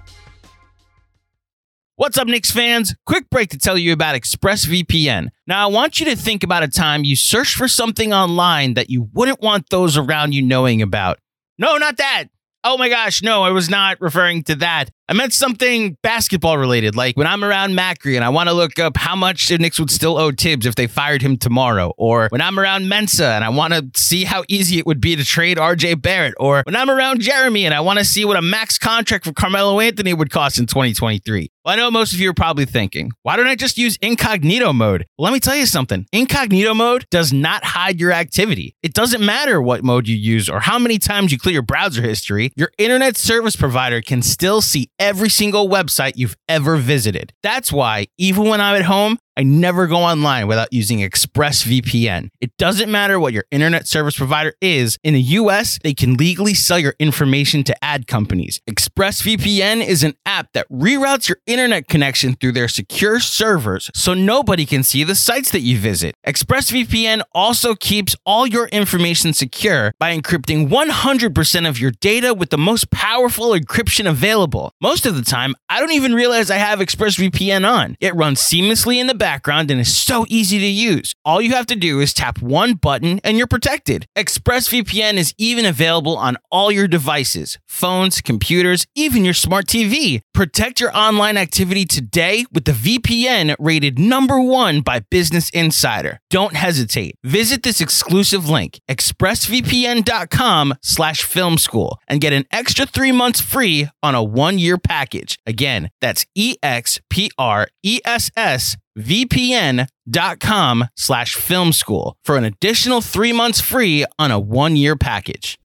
What's 1.96 2.18
up, 2.18 2.28
Knicks 2.28 2.50
fans? 2.50 2.96
Quick 3.06 3.30
break 3.30 3.50
to 3.50 3.60
tell 3.60 3.78
you 3.78 3.94
about 3.94 4.16
ExpressVPN. 4.16 5.28
Now, 5.46 5.64
I 5.64 5.72
want 5.72 6.00
you 6.00 6.08
to 6.08 6.16
think 6.16 6.44
about 6.44 6.64
a 6.64 6.68
time 6.68 7.04
you 7.04 7.16
searched 7.16 7.56
for 7.56 7.68
something 7.68 8.12
online 8.12 8.74
that 8.74 8.90
you 8.90 9.10
wouldn't 9.14 9.42
want 9.42 9.70
those 9.70 9.98
around 9.98 10.34
you 10.34 10.42
knowing 10.42 10.82
about. 10.82 11.20
No, 11.60 11.78
not 11.78 11.98
that. 11.98 12.26
Oh 12.64 12.78
my 12.78 12.90
gosh, 12.90 13.24
no, 13.24 13.42
I 13.44 13.50
was 13.50 13.70
not 13.70 14.00
referring 14.02 14.44
to 14.44 14.56
that. 14.58 14.92
I 15.12 15.14
meant 15.14 15.34
something 15.34 15.98
basketball 16.02 16.58
related, 16.58 16.96
like 16.96 17.18
when 17.18 17.28
I'm 17.28 17.44
around 17.44 17.78
Macri 17.78 18.16
and 18.16 18.24
I 18.24 18.30
want 18.30 18.48
to 18.48 18.54
look 18.54 18.80
up 18.80 18.96
how 18.96 19.14
much 19.14 19.50
the 19.50 19.58
Knicks 19.58 19.78
would 19.78 19.92
still 19.92 20.18
owe 20.18 20.32
Thibs 20.32 20.66
if 20.66 20.76
they 20.76 20.88
fired 20.88 21.22
him 21.22 21.36
tomorrow, 21.36 21.92
or 21.98 22.30
when 22.30 22.40
I'm 22.40 22.58
around 22.58 22.88
Mensa 22.88 23.26
and 23.26 23.44
I 23.44 23.50
want 23.50 23.74
to 23.74 23.86
see 23.94 24.24
how 24.24 24.46
easy 24.48 24.80
it 24.80 24.86
would 24.86 25.02
be 25.02 25.18
to 25.18 25.26
trade 25.26 25.58
RJ 25.58 26.02
Barrett, 26.02 26.36
or 26.40 26.64
when 26.66 26.78
I'm 26.78 26.90
around 26.90 27.20
Jeremy 27.20 27.66
and 27.66 27.74
I 27.74 27.82
want 27.82 28.00
to 28.00 28.06
see 28.06 28.24
what 28.24 28.38
a 28.38 28.42
max 28.42 28.78
contract 28.78 29.26
for 29.26 29.34
Carmelo 29.34 29.82
Anthony 29.82 30.14
would 30.14 30.32
cost 30.32 30.58
in 30.58 30.66
2023. 30.66 31.52
Well, 31.66 31.74
I 31.74 31.78
know 31.78 31.92
most 31.92 32.14
of 32.14 32.20
you 32.20 32.30
are 32.30 32.34
probably 32.34 32.66
thinking, 32.66 33.12
why 33.22 33.36
don't 33.36 33.46
I 33.46 33.56
just 33.56 33.78
use 33.78 33.96
incognito 34.02 34.74
mode? 34.74 35.06
Well, 35.18 35.26
let 35.26 35.34
me 35.34 35.40
tell 35.40 35.56
you 35.56 35.68
something. 35.68 36.08
Incognito 36.12 36.74
mode 36.74 37.06
does 37.12 37.32
not 37.32 37.64
hide 37.64 38.00
your 38.00 38.12
activity. 38.12 38.76
It 38.82 38.94
doesn't 38.94 39.24
matter 39.24 39.62
what 39.62 39.84
mode 39.84 40.08
you 40.08 40.16
use 40.16 40.50
or 40.50 40.62
how 40.62 40.80
many 40.80 40.98
times 40.98 41.32
you 41.32 41.38
clear 41.38 41.54
your 41.54 41.62
browser 41.62 42.02
history, 42.02 42.52
your 42.56 42.72
internet 42.80 43.16
service 43.16 43.56
provider 43.56 44.02
can 44.02 44.24
still 44.24 44.62
see 44.62 44.90
every 45.02 45.30
single 45.30 45.68
website 45.68 46.14
you've 46.16 46.38
ever 46.48 46.78
visited. 46.78 47.34
That's 47.42 47.74
why, 47.74 48.08
even 48.20 48.46
when 48.48 48.62
I'm 48.62 48.76
at 48.76 48.84
home, 48.84 49.18
I 49.38 49.44
never 49.44 49.88
go 49.88 49.98
online 49.98 50.48
without 50.48 50.74
using 50.74 51.00
ExpressVPN. 51.00 52.30
It 52.42 52.52
doesn't 52.58 52.92
matter 52.92 53.18
what 53.18 53.32
your 53.32 53.46
internet 53.50 53.88
service 53.88 54.18
provider 54.18 54.54
is. 54.60 54.98
In 55.04 55.14
the 55.14 55.22
US, 55.22 55.80
they 55.84 55.94
can 55.94 56.16
legally 56.16 56.54
sell 56.54 56.78
your 56.78 56.96
information 57.00 57.64
to 57.64 57.84
ad 57.84 58.08
companies. 58.08 58.60
ExpressVPN 58.70 59.86
is 59.86 60.04
an 60.04 60.16
app 60.26 60.52
that 60.54 60.70
reroutes 60.70 61.30
your 61.30 61.38
internet 61.48 61.88
connection 61.88 62.36
through 62.36 62.52
their 62.52 62.68
secure 62.68 63.22
servers 63.22 63.90
so 63.94 64.14
nobody 64.14 64.66
can 64.66 64.84
see 64.84 65.04
the 65.06 65.16
sites 65.16 65.52
that 65.52 65.62
you 65.62 65.78
visit. 65.78 66.14
ExpressVPN 66.28 67.22
also 67.34 67.74
keeps 67.76 68.16
all 68.26 68.46
your 68.46 68.68
information 68.68 69.32
secure 69.32 69.94
by 69.98 70.16
encrypting 70.16 70.68
100% 70.68 71.70
of 71.70 71.80
your 71.80 71.92
data 72.02 72.34
with 72.34 72.50
the 72.50 72.58
most 72.58 72.92
powerful 72.92 73.52
encryption 73.52 74.10
available. 74.10 74.74
Most 74.82 75.06
of 75.06 75.16
the 75.16 75.22
time, 75.22 75.56
I 75.70 75.80
don't 75.80 75.94
even 75.94 76.14
realize 76.14 76.52
I 76.52 76.58
have 76.58 76.80
ExpressVPN 76.80 77.66
on. 77.70 77.96
It 78.02 78.14
runs 78.16 78.42
seamlessly 78.42 78.98
in 78.98 79.08
the 79.08 79.21
background 79.22 79.70
and 79.70 79.80
is 79.80 79.96
so 79.96 80.26
easy 80.30 80.58
to 80.58 80.66
use. 80.66 81.14
All 81.24 81.44
you 81.44 81.52
have 81.52 81.68
to 81.68 81.76
do 81.76 82.00
is 82.00 82.12
tap 82.12 82.42
one 82.42 82.74
button 82.74 83.22
and 83.24 83.38
you're 83.38 83.46
protected. 83.46 84.08
ExpressVPN 84.18 85.14
is 85.14 85.36
even 85.38 85.64
available 85.64 86.18
on 86.18 86.38
all 86.50 86.72
your 86.72 86.88
devices 86.88 87.60
phones, 87.68 88.20
computers, 88.20 88.86
even 88.96 89.24
your 89.24 89.34
smart 89.36 89.66
TV. 89.68 90.22
Protect 90.34 90.80
your 90.80 90.96
online 90.98 91.38
activity 91.38 91.86
today 91.86 92.46
with 92.52 92.66
the 92.66 92.72
VPN 92.72 93.56
rated 93.60 94.00
number 94.00 94.42
one 94.42 94.82
by 94.82 95.00
Business 95.12 95.52
Insider. 95.52 96.20
Don't 96.32 96.56
hesitate. 96.56 97.16
Visit 97.24 97.62
this 97.62 97.80
exclusive 97.80 98.50
link, 98.50 98.80
expressvpn.com 98.90 100.74
slash 100.82 101.22
film 101.22 101.58
school, 101.60 102.00
and 102.08 102.22
get 102.22 102.34
an 102.34 102.46
extra 102.52 102.88
three 102.88 103.12
months 103.12 103.40
free 103.40 103.88
on 104.02 104.16
a 104.16 104.24
one 104.24 104.58
year 104.58 104.80
package. 104.80 105.38
Again, 105.46 105.92
that's 106.02 106.26
E 106.34 106.56
X 106.64 107.00
P 107.10 107.30
R 107.38 107.68
E 107.84 108.00
S 108.04 108.32
S 108.36 108.78
vpn.com 108.98 110.86
slash 110.96 111.36
film 111.36 111.74
school 111.74 112.18
for 112.24 112.38
an 112.38 112.44
additional 112.44 113.02
three 113.02 113.34
months 113.34 113.62
free 113.62 114.06
on 114.20 114.32
a 114.32 114.40
one 114.40 114.76
year 114.76 114.96
package. 114.96 115.58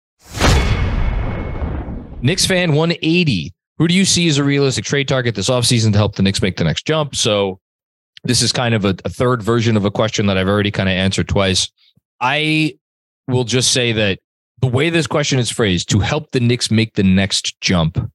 Knicks 2.23 2.47
fan 2.47 2.75
180. 2.75 3.53
Who 3.79 3.89
do 3.89 3.95
you 3.95 4.05
see 4.05 4.27
as 4.29 4.39
a 4.39 4.45
realistic 4.45 4.85
trade 4.85 5.07
target 5.07 5.35
this 5.35 5.51
offseason 5.51 5.93
to 5.93 5.99
help 5.99 6.17
the 6.17 6.23
Knicks 6.23 6.41
make 6.41 6.57
the 6.57 6.65
next 6.65 6.87
jump? 6.87 7.15
So 7.15 7.61
this 8.25 8.43
is 8.43 8.53
kind 8.53 8.75
of 8.75 8.85
a, 8.85 8.97
a 9.05 9.11
third 9.11 9.43
version 9.43 9.77
of 9.77 9.85
a 9.85 9.91
question 9.91 10.27
that 10.27 10.39
I've 10.39 10.49
already 10.49 10.71
kind 10.71 10.89
of 10.89 10.95
answered 10.95 11.29
twice. 11.29 11.71
I 12.21 12.79
will 13.29 13.45
just 13.45 13.73
say 13.73 13.93
that 13.93 14.19
the 14.61 14.67
way 14.67 14.89
this 14.89 15.07
question 15.07 15.39
is 15.39 15.51
phrased 15.51 15.91
to 15.91 16.01
help 16.01 16.31
the 16.31 16.41
Knicks 16.41 16.71
make 16.71 16.95
the 16.95 17.03
next 17.03 17.61
jump, 17.61 18.11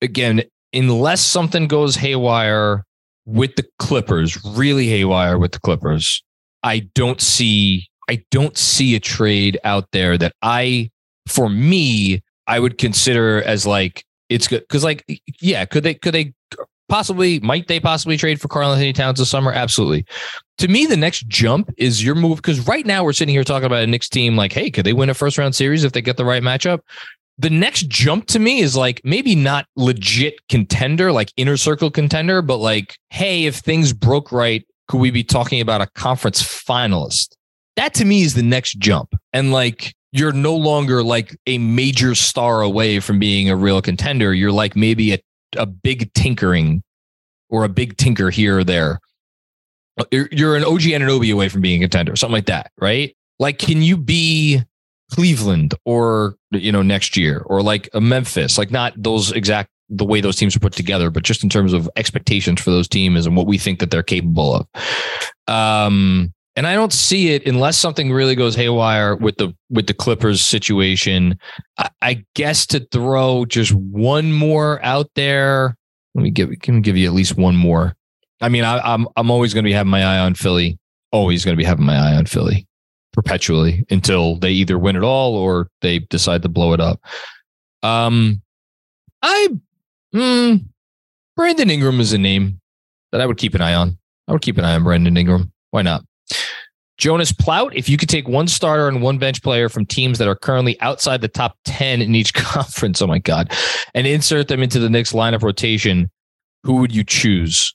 again, 0.00 0.42
unless 0.72 1.20
something 1.20 1.68
goes 1.68 1.96
haywire 1.96 2.84
with 3.26 3.56
the 3.56 3.64
Clippers, 3.78 4.42
really 4.44 4.88
haywire 4.88 5.38
with 5.38 5.52
the 5.52 5.60
Clippers, 5.60 6.22
I 6.62 6.80
don't 6.94 7.20
see 7.20 7.88
I 8.08 8.24
don't 8.30 8.56
see 8.58 8.94
a 8.94 9.00
trade 9.00 9.58
out 9.64 9.88
there 9.92 10.18
that 10.18 10.34
I, 10.42 10.90
for 11.28 11.48
me, 11.48 12.22
I 12.46 12.58
would 12.58 12.76
consider 12.76 13.42
as 13.44 13.64
like 13.64 14.04
it's 14.28 14.48
good 14.48 14.60
because 14.60 14.84
like 14.84 15.04
yeah, 15.40 15.64
could 15.64 15.84
they 15.84 15.94
could 15.94 16.14
they 16.14 16.34
possibly 16.88 17.40
might 17.40 17.68
they 17.68 17.80
possibly 17.80 18.16
trade 18.16 18.40
for 18.40 18.48
Karl-Anthony 18.48 18.92
Towns 18.92 19.18
this 19.18 19.30
summer? 19.30 19.52
Absolutely. 19.52 20.04
To 20.58 20.68
me, 20.68 20.86
the 20.86 20.96
next 20.96 21.26
jump 21.28 21.72
is 21.78 22.04
your 22.04 22.14
move 22.14 22.36
because 22.36 22.66
right 22.66 22.84
now 22.84 23.04
we're 23.04 23.12
sitting 23.12 23.34
here 23.34 23.44
talking 23.44 23.66
about 23.66 23.82
a 23.82 23.86
Knicks 23.86 24.08
team 24.08 24.36
like, 24.36 24.52
hey, 24.52 24.70
could 24.70 24.84
they 24.84 24.92
win 24.92 25.10
a 25.10 25.14
first 25.14 25.38
round 25.38 25.54
series 25.54 25.84
if 25.84 25.92
they 25.92 26.02
get 26.02 26.16
the 26.16 26.24
right 26.24 26.42
matchup? 26.42 26.80
The 27.42 27.50
next 27.50 27.88
jump 27.88 28.26
to 28.28 28.38
me 28.38 28.60
is 28.60 28.76
like 28.76 29.00
maybe 29.02 29.34
not 29.34 29.66
legit 29.74 30.34
contender, 30.48 31.10
like 31.10 31.32
inner 31.36 31.56
circle 31.56 31.90
contender, 31.90 32.40
but 32.40 32.58
like, 32.58 32.96
hey, 33.10 33.46
if 33.46 33.56
things 33.56 33.92
broke 33.92 34.30
right, 34.30 34.64
could 34.86 34.98
we 34.98 35.10
be 35.10 35.24
talking 35.24 35.60
about 35.60 35.80
a 35.80 35.88
conference 35.88 36.40
finalist? 36.40 37.34
That 37.74 37.94
to 37.94 38.04
me 38.04 38.22
is 38.22 38.34
the 38.34 38.44
next 38.44 38.78
jump. 38.78 39.16
And 39.32 39.50
like, 39.50 39.92
you're 40.12 40.32
no 40.32 40.54
longer 40.54 41.02
like 41.02 41.36
a 41.46 41.58
major 41.58 42.14
star 42.14 42.62
away 42.62 43.00
from 43.00 43.18
being 43.18 43.50
a 43.50 43.56
real 43.56 43.82
contender. 43.82 44.32
You're 44.32 44.52
like 44.52 44.76
maybe 44.76 45.12
a, 45.12 45.18
a 45.56 45.66
big 45.66 46.12
tinkering 46.14 46.84
or 47.48 47.64
a 47.64 47.68
big 47.68 47.96
tinker 47.96 48.30
here 48.30 48.58
or 48.58 48.64
there. 48.64 49.00
You're, 50.12 50.28
you're 50.30 50.54
an 50.54 50.64
OG 50.64 50.82
Anunoby 50.82 51.32
away 51.32 51.48
from 51.48 51.60
being 51.60 51.82
a 51.82 51.86
contender, 51.86 52.14
something 52.14 52.34
like 52.34 52.46
that, 52.46 52.70
right? 52.80 53.16
Like, 53.40 53.58
can 53.58 53.82
you 53.82 53.96
be 53.96 54.62
Cleveland 55.12 55.74
or, 55.84 56.36
you 56.52 56.72
know, 56.72 56.82
next 56.82 57.16
year 57.16 57.42
or 57.46 57.62
like 57.62 57.88
a 57.92 58.00
Memphis? 58.00 58.56
Like, 58.56 58.70
not 58.70 58.94
those 58.96 59.30
exact 59.32 59.70
the 59.90 60.06
way 60.06 60.22
those 60.22 60.36
teams 60.36 60.56
are 60.56 60.60
put 60.60 60.72
together, 60.72 61.10
but 61.10 61.22
just 61.22 61.44
in 61.44 61.50
terms 61.50 61.74
of 61.74 61.88
expectations 61.96 62.62
for 62.62 62.70
those 62.70 62.88
teams 62.88 63.26
and 63.26 63.36
what 63.36 63.46
we 63.46 63.58
think 63.58 63.78
that 63.78 63.90
they're 63.90 64.02
capable 64.02 64.54
of. 64.54 65.54
Um, 65.54 66.32
and 66.56 66.66
I 66.66 66.74
don't 66.74 66.92
see 66.92 67.30
it 67.34 67.46
unless 67.46 67.76
something 67.76 68.10
really 68.10 68.34
goes 68.34 68.54
haywire 68.54 69.16
with 69.16 69.36
the 69.36 69.54
with 69.68 69.86
the 69.86 69.94
Clippers 69.94 70.40
situation. 70.40 71.38
I, 71.76 71.90
I 72.00 72.24
guess 72.34 72.66
to 72.68 72.80
throw 72.90 73.44
just 73.44 73.72
one 73.72 74.32
more 74.32 74.82
out 74.82 75.10
there. 75.14 75.76
Let 76.14 76.22
me 76.22 76.30
give 76.30 76.50
can 76.60 76.80
give 76.80 76.96
you 76.96 77.06
at 77.06 77.14
least 77.14 77.36
one 77.36 77.56
more. 77.56 77.94
I 78.40 78.48
mean, 78.48 78.64
I, 78.64 78.78
I'm 78.78 79.06
I'm 79.16 79.30
always 79.30 79.52
going 79.52 79.64
to 79.64 79.68
be 79.68 79.74
having 79.74 79.90
my 79.90 80.04
eye 80.04 80.18
on 80.18 80.34
Philly. 80.34 80.78
Always 81.10 81.44
going 81.44 81.54
to 81.54 81.60
be 81.60 81.64
having 81.64 81.84
my 81.84 81.96
eye 81.96 82.14
on 82.14 82.24
Philly 82.24 82.66
perpetually 83.12 83.84
until 83.90 84.36
they 84.36 84.50
either 84.50 84.78
win 84.78 84.96
it 84.96 85.02
all 85.02 85.34
or 85.36 85.68
they 85.80 86.00
decide 86.00 86.42
to 86.42 86.48
blow 86.48 86.72
it 86.72 86.80
up. 86.80 87.00
Um, 87.82 88.42
I, 89.22 89.48
mm, 90.14 90.64
Brandon 91.36 91.70
Ingram 91.70 92.00
is 92.00 92.12
a 92.12 92.18
name 92.18 92.60
that 93.12 93.20
I 93.20 93.26
would 93.26 93.38
keep 93.38 93.54
an 93.54 93.60
eye 93.60 93.74
on. 93.74 93.98
I 94.28 94.32
would 94.32 94.42
keep 94.42 94.58
an 94.58 94.64
eye 94.64 94.74
on 94.74 94.84
Brandon 94.84 95.16
Ingram. 95.16 95.52
Why 95.70 95.82
not? 95.82 96.04
Jonas 96.98 97.32
Plout, 97.32 97.74
if 97.74 97.88
you 97.88 97.96
could 97.96 98.08
take 98.08 98.28
one 98.28 98.46
starter 98.46 98.86
and 98.86 99.02
one 99.02 99.18
bench 99.18 99.42
player 99.42 99.68
from 99.68 99.86
teams 99.86 100.18
that 100.18 100.28
are 100.28 100.36
currently 100.36 100.80
outside 100.80 101.20
the 101.20 101.28
top 101.28 101.56
10 101.64 102.00
in 102.00 102.14
each 102.14 102.32
conference, 102.34 103.02
oh 103.02 103.06
my 103.06 103.18
God, 103.18 103.52
and 103.94 104.06
insert 104.06 104.48
them 104.48 104.62
into 104.62 104.78
the 104.78 104.88
Knicks 104.88 105.12
lineup 105.12 105.42
rotation, 105.42 106.10
who 106.62 106.76
would 106.76 106.94
you 106.94 107.02
choose? 107.02 107.74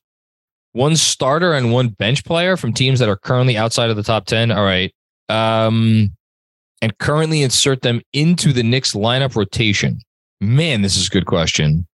One 0.71 0.95
starter 0.95 1.54
and 1.54 1.73
one 1.73 1.89
bench 1.89 2.23
player 2.23 2.56
from 2.56 2.71
teams 2.71 3.00
that 3.00 3.10
are 3.10 3.17
currently 3.17 3.58
outside 3.58 3.89
of 3.89 3.95
the 3.95 4.04
top 4.04 4.28
10. 4.28 4.52
All 4.52 4.63
right. 4.63 4.93
Um, 5.29 6.13
and 6.81 6.97
currently 6.99 7.41
insert 7.41 7.81
them 7.81 8.01
into 8.13 8.53
the 8.53 8.63
Knicks 8.63 8.93
lineup 8.93 9.35
rotation. 9.35 9.99
Man, 10.39 10.81
this 10.81 10.95
is 10.95 11.07
a 11.07 11.09
good 11.09 11.25
question. 11.25 11.87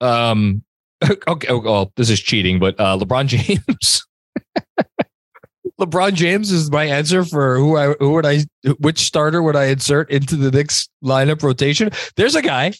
Um, 0.00 0.64
okay, 1.28 1.52
well, 1.52 1.92
this 1.96 2.10
is 2.10 2.20
cheating, 2.20 2.58
but 2.58 2.78
uh, 2.78 2.98
LeBron 2.98 3.26
James. 3.28 4.06
LeBron 5.80 6.14
James 6.14 6.50
is 6.50 6.70
my 6.70 6.84
answer 6.84 7.24
for 7.24 7.56
who 7.56 7.76
I 7.76 7.94
who 8.00 8.10
would 8.12 8.26
I 8.26 8.40
which 8.78 8.98
starter 8.98 9.42
would 9.42 9.54
I 9.54 9.66
insert 9.66 10.10
into 10.10 10.34
the 10.34 10.50
Knicks 10.50 10.88
lineup 11.04 11.42
rotation. 11.42 11.90
There's 12.16 12.34
a 12.34 12.42
guy. 12.42 12.72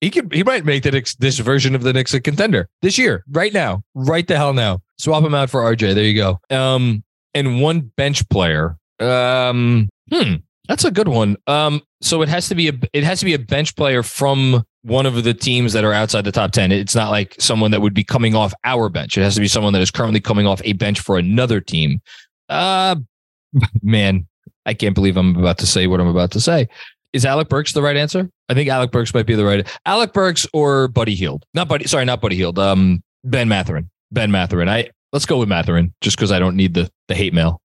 He 0.00 0.10
could 0.10 0.32
he 0.32 0.42
might 0.42 0.64
make 0.64 0.82
the 0.82 0.90
Knicks 0.90 1.14
this 1.16 1.38
version 1.38 1.76
of 1.76 1.82
the 1.82 1.92
Knicks 1.92 2.12
a 2.12 2.20
contender 2.20 2.68
this 2.82 2.98
year, 2.98 3.24
right 3.30 3.52
now, 3.52 3.82
right 3.94 4.26
the 4.26 4.36
hell 4.36 4.52
now. 4.52 4.80
Swap 4.98 5.22
him 5.22 5.34
out 5.34 5.48
for 5.48 5.60
RJ. 5.60 5.94
There 5.94 6.04
you 6.04 6.14
go. 6.14 6.40
Um, 6.50 7.04
and 7.34 7.60
one 7.60 7.92
bench 7.96 8.28
player. 8.30 8.76
Um, 9.00 9.88
hmm, 10.12 10.34
that's 10.68 10.84
a 10.84 10.90
good 10.90 11.08
one. 11.08 11.36
Um, 11.46 11.82
so 12.00 12.22
it 12.22 12.28
has 12.28 12.48
to 12.48 12.54
be 12.54 12.68
a 12.68 12.72
it 12.92 13.04
has 13.04 13.18
to 13.20 13.24
be 13.24 13.34
a 13.34 13.38
bench 13.38 13.76
player 13.76 14.02
from 14.02 14.64
one 14.82 15.06
of 15.06 15.24
the 15.24 15.34
teams 15.34 15.72
that 15.72 15.84
are 15.84 15.92
outside 15.92 16.24
the 16.24 16.32
top 16.32 16.52
10. 16.52 16.72
It's 16.72 16.94
not 16.94 17.10
like 17.10 17.34
someone 17.38 17.70
that 17.72 17.82
would 17.82 17.94
be 17.94 18.04
coming 18.04 18.34
off 18.34 18.54
our 18.64 18.88
bench. 18.88 19.18
It 19.18 19.22
has 19.22 19.34
to 19.34 19.40
be 19.40 19.48
someone 19.48 19.72
that 19.74 19.82
is 19.82 19.90
currently 19.90 20.20
coming 20.20 20.46
off 20.46 20.62
a 20.64 20.72
bench 20.72 21.00
for 21.00 21.18
another 21.18 21.60
team. 21.60 22.00
Uh, 22.48 22.96
man, 23.82 24.26
I 24.66 24.74
can't 24.74 24.94
believe 24.94 25.16
I'm 25.16 25.36
about 25.36 25.58
to 25.58 25.66
say 25.66 25.86
what 25.86 26.00
I'm 26.00 26.06
about 26.06 26.30
to 26.32 26.40
say. 26.40 26.68
Is 27.12 27.26
Alec 27.26 27.48
Burks 27.48 27.72
the 27.72 27.82
right 27.82 27.96
answer? 27.96 28.30
I 28.48 28.54
think 28.54 28.68
Alec 28.70 28.92
Burks 28.92 29.12
might 29.12 29.26
be 29.26 29.34
the 29.34 29.44
right. 29.44 29.68
Alec 29.84 30.12
Burks 30.12 30.46
or 30.52 30.88
Buddy 30.88 31.14
Hield? 31.14 31.44
Not 31.54 31.68
Buddy. 31.68 31.86
Sorry, 31.86 32.04
not 32.04 32.20
Buddy 32.20 32.36
Hield. 32.36 32.58
Um, 32.58 33.02
Ben 33.24 33.48
Mathurin. 33.48 33.90
Ben 34.12 34.30
Mathurin. 34.30 34.68
I 34.68 34.90
let's 35.12 35.26
go 35.26 35.38
with 35.38 35.48
Mathurin 35.48 35.92
just 36.00 36.16
because 36.16 36.30
I 36.30 36.38
don't 36.38 36.54
need 36.54 36.74
the 36.74 36.88
the 37.08 37.16
hate 37.16 37.34
mail 37.34 37.60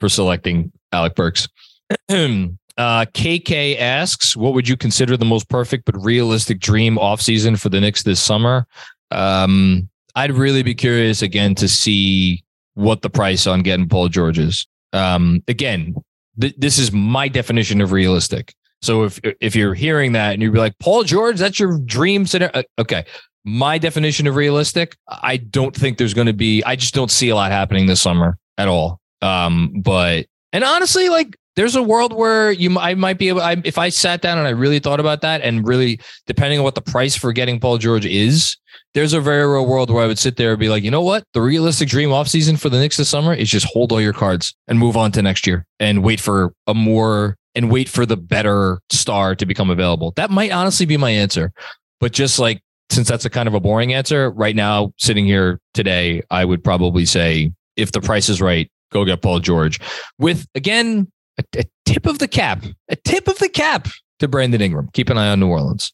for 0.00 0.08
selecting 0.08 0.72
Alec 0.92 1.14
Burks. 1.14 1.48
uh, 2.08 2.46
KK 2.78 3.78
asks, 3.78 4.36
what 4.36 4.54
would 4.54 4.68
you 4.68 4.76
consider 4.76 5.16
the 5.16 5.24
most 5.24 5.48
perfect 5.48 5.84
but 5.84 6.02
realistic 6.02 6.60
dream 6.60 6.96
offseason 6.96 7.58
for 7.58 7.68
the 7.68 7.80
Knicks 7.80 8.02
this 8.02 8.22
summer? 8.22 8.66
Um, 9.10 9.88
I'd 10.14 10.32
really 10.32 10.62
be 10.62 10.74
curious 10.74 11.22
again 11.22 11.54
to 11.56 11.68
see 11.68 12.42
what 12.74 13.02
the 13.02 13.10
price 13.10 13.46
on 13.46 13.62
getting 13.62 13.88
Paul 13.88 14.08
George 14.08 14.38
is. 14.38 14.66
Um, 14.92 15.42
again, 15.48 15.94
th- 16.40 16.54
this 16.56 16.78
is 16.78 16.92
my 16.92 17.28
definition 17.28 17.80
of 17.80 17.92
realistic. 17.92 18.54
So 18.80 19.04
if 19.04 19.18
if 19.40 19.56
you're 19.56 19.74
hearing 19.74 20.12
that 20.12 20.34
and 20.34 20.42
you're 20.42 20.54
like 20.54 20.78
Paul 20.78 21.02
George, 21.02 21.38
that's 21.38 21.58
your 21.58 21.78
dream 21.80 22.26
scenario. 22.26 22.52
Uh, 22.54 22.62
okay, 22.78 23.04
my 23.44 23.78
definition 23.78 24.26
of 24.26 24.36
realistic, 24.36 24.96
I 25.08 25.38
don't 25.38 25.74
think 25.74 25.98
there's 25.98 26.14
going 26.14 26.28
to 26.28 26.32
be. 26.32 26.62
I 26.64 26.76
just 26.76 26.94
don't 26.94 27.10
see 27.10 27.28
a 27.30 27.34
lot 27.34 27.50
happening 27.50 27.86
this 27.86 28.00
summer 28.00 28.38
at 28.56 28.68
all. 28.68 29.00
Um, 29.22 29.72
but 29.82 30.26
and 30.52 30.64
honestly, 30.64 31.08
like 31.08 31.36
there's 31.56 31.76
a 31.76 31.82
world 31.82 32.12
where 32.12 32.52
you 32.52 32.78
I 32.78 32.94
might 32.94 33.18
be 33.18 33.28
able. 33.28 33.40
I, 33.40 33.56
if 33.64 33.78
I 33.78 33.88
sat 33.88 34.20
down 34.20 34.38
and 34.38 34.46
I 34.46 34.50
really 34.50 34.78
thought 34.78 35.00
about 35.00 35.22
that, 35.22 35.42
and 35.42 35.66
really 35.66 36.00
depending 36.26 36.58
on 36.58 36.64
what 36.64 36.74
the 36.74 36.80
price 36.80 37.16
for 37.16 37.32
getting 37.32 37.58
Paul 37.58 37.78
George 37.78 38.06
is, 38.06 38.56
there's 38.94 39.12
a 39.12 39.20
very 39.20 39.46
real 39.46 39.66
world 39.66 39.90
where 39.90 40.04
I 40.04 40.06
would 40.06 40.18
sit 40.18 40.36
there 40.36 40.52
and 40.52 40.60
be 40.60 40.68
like, 40.68 40.82
you 40.82 40.90
know 40.90 41.02
what? 41.02 41.24
The 41.34 41.42
realistic 41.42 41.88
dream 41.88 42.10
offseason 42.10 42.58
for 42.58 42.68
the 42.68 42.78
Knicks 42.78 42.96
this 42.96 43.08
summer 43.08 43.34
is 43.34 43.50
just 43.50 43.66
hold 43.66 43.92
all 43.92 44.00
your 44.00 44.12
cards 44.12 44.54
and 44.68 44.78
move 44.78 44.96
on 44.96 45.12
to 45.12 45.22
next 45.22 45.46
year 45.46 45.66
and 45.80 46.02
wait 46.02 46.20
for 46.20 46.52
a 46.66 46.74
more 46.74 47.36
and 47.54 47.70
wait 47.72 47.88
for 47.88 48.06
the 48.06 48.16
better 48.16 48.80
star 48.90 49.34
to 49.34 49.44
become 49.44 49.68
available. 49.68 50.12
That 50.16 50.30
might 50.30 50.52
honestly 50.52 50.86
be 50.86 50.96
my 50.96 51.10
answer. 51.10 51.52
But 51.98 52.12
just 52.12 52.38
like 52.38 52.62
since 52.90 53.08
that's 53.08 53.24
a 53.24 53.30
kind 53.30 53.48
of 53.48 53.54
a 53.54 53.60
boring 53.60 53.92
answer, 53.92 54.30
right 54.30 54.56
now, 54.56 54.92
sitting 54.96 55.26
here 55.26 55.60
today, 55.74 56.22
I 56.30 56.44
would 56.44 56.62
probably 56.62 57.04
say 57.04 57.52
if 57.76 57.92
the 57.92 58.00
price 58.00 58.28
is 58.28 58.40
right, 58.40 58.70
go 58.90 59.04
get 59.04 59.22
Paul 59.22 59.40
George. 59.40 59.80
With 60.18 60.46
again, 60.54 61.10
a, 61.38 61.44
a 61.58 61.64
tip 61.84 62.06
of 62.06 62.18
the 62.18 62.28
cap, 62.28 62.64
a 62.88 62.96
tip 62.96 63.28
of 63.28 63.38
the 63.38 63.48
cap 63.48 63.88
to 64.18 64.28
Brandon 64.28 64.60
Ingram. 64.60 64.88
Keep 64.92 65.10
an 65.10 65.18
eye 65.18 65.28
on 65.28 65.40
New 65.40 65.48
Orleans. 65.48 65.92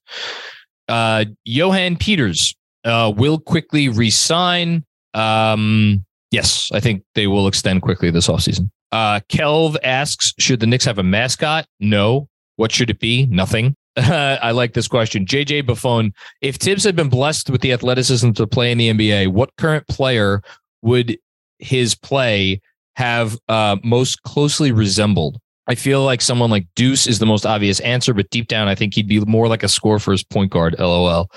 Uh, 0.89 1.25
Johan 1.45 1.97
Peters 1.97 2.55
uh, 2.85 3.13
will 3.15 3.39
quickly 3.39 3.89
resign. 3.89 4.85
Um, 5.15 6.05
yes, 6.31 6.71
I 6.73 6.81
think 6.81 7.05
they 7.15 7.27
will 7.27 7.47
extend 7.47 7.83
quickly 7.83 8.11
this 8.11 8.29
offseason. 8.29 8.71
Uh, 8.93 9.21
Kelv 9.29 9.77
asks, 9.83 10.35
should 10.39 10.61
the 10.61 10.67
Knicks 10.67 10.85
have 10.85 10.99
a 10.99 11.03
mascot? 11.03 11.67
No. 11.81 12.29
What 12.57 12.71
should 12.71 12.91
it 12.91 13.01
be? 13.01 13.27
Nothing. 13.27 13.75
I 13.97 14.51
like 14.51 14.75
this 14.75 14.89
question. 14.89 15.25
JJ 15.25 15.67
Buffon, 15.67 16.13
if 16.41 16.57
Thibs 16.57 16.85
had 16.85 16.97
been 16.97 17.09
blessed 17.09 17.51
with 17.51 17.61
the 17.61 17.73
athleticism 17.73 18.33
to 18.33 18.47
play 18.47 18.71
in 18.71 18.79
the 18.79 18.91
NBA, 18.91 19.29
what 19.29 19.51
current 19.57 19.87
player 19.89 20.43
would 20.83 21.19
his 21.59 21.95
play 21.95 22.61
have 22.97 23.37
uh, 23.49 23.77
most 23.83 24.23
closely 24.23 24.73
resembled? 24.73 25.39
I 25.67 25.75
feel 25.75 26.05
like 26.05 26.21
someone 26.21 26.51
like 26.51 26.67
Deuce 26.77 27.07
is 27.07 27.19
the 27.19 27.27
most 27.27 27.47
obvious 27.47 27.81
answer, 27.81 28.13
but 28.13 28.29
deep 28.31 28.49
down, 28.49 28.69
I 28.69 28.75
think 28.75 28.95
he'd 28.95 29.09
be 29.09 29.21
more 29.21 29.49
like 29.49 29.63
a 29.63 29.69
score 29.69 29.99
for 29.99 30.13
his 30.13 30.23
point 30.23 30.51
guard. 30.51 30.77
LOL. 30.79 31.31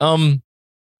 Um, 0.00 0.42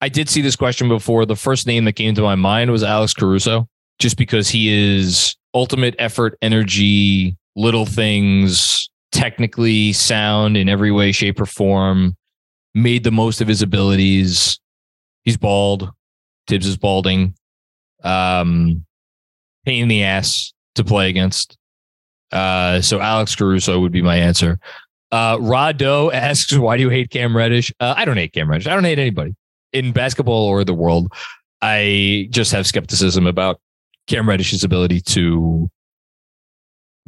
I 0.01 0.09
did 0.09 0.29
see 0.29 0.41
this 0.41 0.55
question 0.55 0.89
before. 0.89 1.25
The 1.25 1.35
first 1.35 1.67
name 1.67 1.85
that 1.85 1.93
came 1.93 2.15
to 2.15 2.21
my 2.21 2.35
mind 2.35 2.71
was 2.71 2.83
Alex 2.83 3.13
Caruso, 3.13 3.69
just 3.99 4.17
because 4.17 4.49
he 4.49 4.69
is 4.69 5.35
ultimate 5.53 5.95
effort, 5.99 6.37
energy, 6.41 7.37
little 7.55 7.85
things, 7.85 8.89
technically 9.13 9.93
sound 9.93 10.57
in 10.57 10.67
every 10.67 10.91
way, 10.91 11.13
shape, 11.13 11.39
or 11.39 11.45
form, 11.45 12.15
made 12.73 13.05
the 13.05 13.11
most 13.11 13.39
of 13.39 13.47
his 13.47 13.61
abilities. 13.61 14.59
He's 15.23 15.37
bald. 15.37 15.89
Thibs 16.47 16.67
is 16.67 16.77
balding. 16.77 17.33
Um, 18.03 18.85
pain 19.65 19.83
in 19.83 19.87
the 19.87 20.03
ass 20.03 20.53
to 20.75 20.83
play 20.83 21.09
against. 21.09 21.57
Uh, 22.31 22.81
so 22.81 22.99
Alex 22.99 23.35
Caruso 23.35 23.79
would 23.79 23.91
be 23.91 24.01
my 24.01 24.17
answer. 24.17 24.59
Uh, 25.11 25.37
Rado 25.37 26.13
asks, 26.13 26.53
why 26.57 26.77
do 26.77 26.83
you 26.83 26.89
hate 26.89 27.09
Cam 27.09 27.35
Reddish? 27.35 27.71
Uh, 27.79 27.93
I 27.97 28.05
don't 28.05 28.17
hate 28.17 28.33
Cam 28.33 28.49
Reddish. 28.49 28.67
I 28.67 28.73
don't 28.73 28.83
hate 28.83 28.99
anybody 28.99 29.35
in 29.73 29.91
basketball 29.91 30.45
or 30.45 30.63
the 30.63 30.73
world. 30.73 31.11
I 31.61 32.27
just 32.31 32.51
have 32.51 32.67
skepticism 32.67 33.25
about 33.27 33.59
Cam 34.07 34.27
Reddish's 34.27 34.63
ability 34.63 35.01
to 35.01 35.69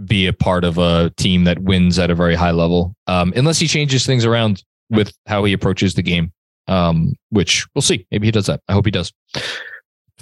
be 0.06 0.28
a 0.28 0.34
part 0.34 0.64
of 0.64 0.78
a 0.78 1.12
team 1.18 1.44
that 1.46 1.60
wins 1.60 1.98
at 2.00 2.12
a 2.12 2.16
very 2.16 2.36
high 2.36 2.52
level, 2.52 2.96
um, 3.08 3.34
unless 3.36 3.60
he 3.60 3.68
changes 3.68 4.06
things 4.06 4.26
around 4.26 4.64
with 4.90 5.12
how 5.26 5.44
he 5.44 5.54
approaches 5.54 5.96
the 5.96 6.04
game. 6.04 6.32
Um, 6.70 7.16
which 7.30 7.66
we'll 7.74 7.82
see. 7.82 8.06
Maybe 8.12 8.28
he 8.28 8.32
does 8.32 8.48
that. 8.48 8.62
I 8.68 8.74
hope 8.74 8.84
he 8.84 8.92
does. 8.92 9.14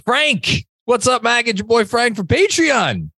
Frank, 0.06 0.66
what's 0.86 1.08
up, 1.08 1.24
Mag? 1.24 1.48
It's 1.48 1.60
your 1.60 1.68
boy 1.68 1.86
Frank 1.86 2.16
for 2.16 2.24
Patreon. 2.24 3.10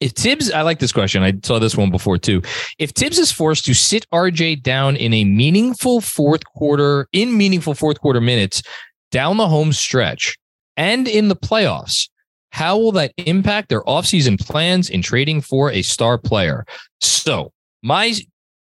If 0.00 0.12
Thibs, 0.12 0.50
I 0.50 0.62
like 0.62 0.80
this 0.80 0.92
question. 0.92 1.22
I 1.22 1.32
saw 1.44 1.58
this 1.58 1.76
one 1.76 1.90
before 1.90 2.18
too. 2.18 2.42
If 2.78 2.90
Thibs 2.90 3.18
is 3.18 3.30
forced 3.30 3.64
to 3.66 3.74
sit 3.74 4.06
RJ 4.10 4.62
down 4.62 4.96
in 4.96 5.14
a 5.14 5.24
meaningful 5.24 6.00
fourth 6.00 6.44
quarter, 6.44 7.08
in 7.12 7.36
meaningful 7.36 7.74
fourth 7.74 8.00
quarter 8.00 8.20
minutes 8.20 8.62
down 9.10 9.36
the 9.36 9.48
home 9.48 9.72
stretch 9.72 10.36
and 10.76 11.06
in 11.06 11.28
the 11.28 11.36
playoffs, 11.36 12.08
how 12.50 12.76
will 12.76 12.92
that 12.92 13.12
impact 13.16 13.68
their 13.68 13.82
offseason 13.82 14.38
plans 14.38 14.90
in 14.90 15.02
trading 15.02 15.40
for 15.40 15.70
a 15.70 15.82
star 15.82 16.18
player? 16.18 16.66
So, 17.00 17.52
my 17.82 18.14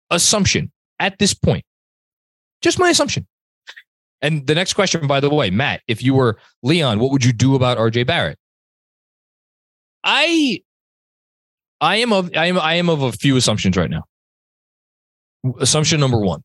assumption 0.10 0.72
at 1.00 1.18
this 1.20 1.34
point, 1.34 1.64
just 2.62 2.80
my 2.80 2.90
assumption. 2.90 3.26
And 4.24 4.48
the 4.48 4.56
next 4.56 4.74
question, 4.74 5.06
by 5.06 5.20
the 5.20 5.30
way, 5.30 5.50
Matt, 5.50 5.82
if 5.88 6.02
you 6.02 6.14
were 6.14 6.38
Leon, 6.64 7.00
what 7.00 7.12
would 7.12 7.26
you 7.26 7.34
do 7.34 7.56
about 7.56 7.78
RJ 7.78 8.08
Barrett? 8.08 8.40
I 10.04 10.64
I 11.82 11.98
am 11.98 12.14
of 12.14 12.32
I 12.36 12.46
am 12.46 12.58
I 12.58 12.76
am 12.76 12.90
of 12.90 13.02
a 13.02 13.12
few 13.12 13.36
assumptions 13.36 13.76
right 13.76 13.90
now. 13.90 14.06
Assumption 15.60 16.00
number 16.00 16.20
one. 16.20 16.42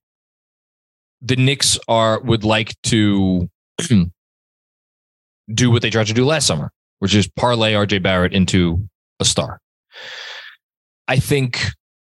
The 1.23 1.37
Knicks 1.37 1.79
are 1.87 2.21
would 2.21 2.43
like 2.43 2.75
to 2.85 3.49
do 5.55 5.71
what 5.71 5.83
they 5.83 5.91
tried 5.91 6.09
to 6.09 6.15
do 6.15 6.25
last 6.25 6.49
summer, 6.49 6.73
which 6.99 7.15
is 7.15 7.29
parlay 7.29 7.75
RJ 7.75 8.03
Barrett 8.03 8.33
into 8.33 8.89
a 9.21 9.25
star. 9.25 9.61
I 11.07 11.19
think 11.19 11.65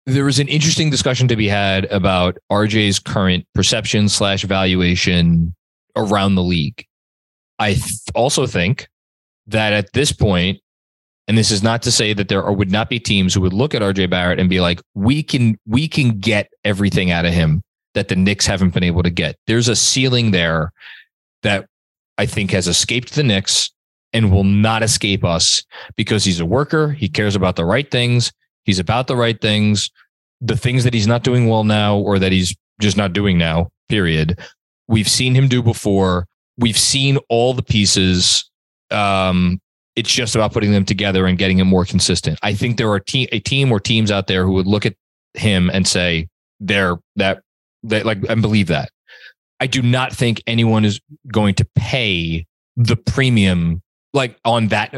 there 0.07 0.27
is 0.27 0.41
an 0.41 0.49
interesting 0.49 0.91
discussion 0.91 1.29
to 1.29 1.37
be 1.37 1.47
had 1.47 1.85
about 1.87 2.39
RJ's 2.51 2.99
current 2.99 3.47
perception 3.55 4.09
slash 4.09 4.43
valuation 4.43 5.55
around 5.97 6.35
the 6.35 6.43
league. 6.43 6.87
I 7.59 7.75
th- 7.75 8.01
also 8.15 8.47
think 8.47 8.89
that 9.47 9.73
at 9.73 9.93
this 9.93 10.13
point, 10.13 10.61
and 11.29 11.37
this 11.37 11.51
is 11.51 11.63
not 11.63 11.83
to 11.83 11.93
say 11.93 12.13
that 12.13 12.29
there 12.29 12.43
are, 12.43 12.53
would 12.53 12.73
not 12.73 12.89
be 12.89 12.99
teams 12.99 13.35
who 13.35 13.41
would 13.43 13.53
look 13.53 13.75
at 13.75 13.83
RJ 13.83 14.11
Barrett 14.11 14.41
and 14.41 14.49
be 14.49 14.61
like, 14.61 14.81
we 14.95 15.23
can 15.23 15.57
we 15.67 15.87
can 15.87 16.19
get 16.19 16.51
everything 16.65 17.11
out 17.11 17.25
of 17.25 17.33
him 17.33 17.63
that 17.95 18.09
the 18.09 18.17
Knicks 18.17 18.47
haven't 18.47 18.75
been 18.75 18.83
able 18.83 19.03
to 19.03 19.11
get. 19.11 19.37
There's 19.47 19.69
a 19.69 19.77
ceiling 19.77 20.31
there 20.31 20.73
that 21.43 21.67
I 22.19 22.27
think 22.27 22.51
has 22.51 22.69
escaped 22.69 23.15
the 23.15 23.23
Knicks 23.23 23.71
and 24.13 24.33
will 24.33 24.45
not 24.45 24.83
escape 24.83 25.25
us 25.25 25.63
because 25.97 26.25
he's 26.25 26.41
a 26.41 26.47
worker. 26.47 26.91
He 26.91 27.09
cares 27.09 27.37
about 27.37 27.57
the 27.57 27.65
right 27.65 27.91
things. 27.91 28.33
He's 28.65 28.79
about 28.79 29.07
the 29.07 29.17
right 29.17 29.41
things. 29.41 29.91
The 30.41 30.57
things 30.57 30.85
that 30.85 30.95
he's 30.95 31.07
not 31.07 31.23
doing 31.23 31.49
well 31.49 31.65
now 31.65 31.99
or 31.99 32.19
that 32.19 32.33
he's 32.33 32.55
just 32.81 32.97
not 32.97 33.13
doing 33.13 33.39
now, 33.39 33.71
period. 33.89 34.39
We've 34.91 35.09
seen 35.09 35.37
him 35.37 35.47
do 35.47 35.63
before. 35.63 36.27
We've 36.59 36.77
seen 36.77 37.17
all 37.29 37.55
the 37.55 37.63
pieces. 37.63 38.51
Um, 38.91 39.61
it's 39.95 40.11
just 40.11 40.35
about 40.35 40.53
putting 40.53 40.73
them 40.73 40.85
together 40.85 41.27
and 41.27 41.39
getting 41.39 41.61
him 41.61 41.69
more 41.69 41.85
consistent. 41.85 42.41
I 42.43 42.55
think 42.55 42.77
there 42.77 42.91
are 42.91 42.99
te- 42.99 43.29
a 43.31 43.39
team 43.39 43.71
or 43.71 43.79
teams 43.79 44.11
out 44.11 44.27
there 44.27 44.45
who 44.45 44.53
would 44.55 44.67
look 44.67 44.85
at 44.85 44.95
him 45.35 45.71
and 45.71 45.87
say 45.87 46.29
they're 46.59 46.97
that 47.17 47.43
that 47.85 48.05
like 48.05 48.19
and 48.29 48.43
believe 48.43 48.67
that. 48.67 48.91
I 49.61 49.69
do 49.69 49.81
not 49.81 50.13
think 50.13 50.43
anyone 50.49 50.85
is 50.85 51.01
going 51.31 51.55
to 51.55 51.69
pay 51.77 52.47
the 52.77 52.97
premium 52.97 53.83
like 54.13 54.39
on 54.45 54.69
that 54.69 54.93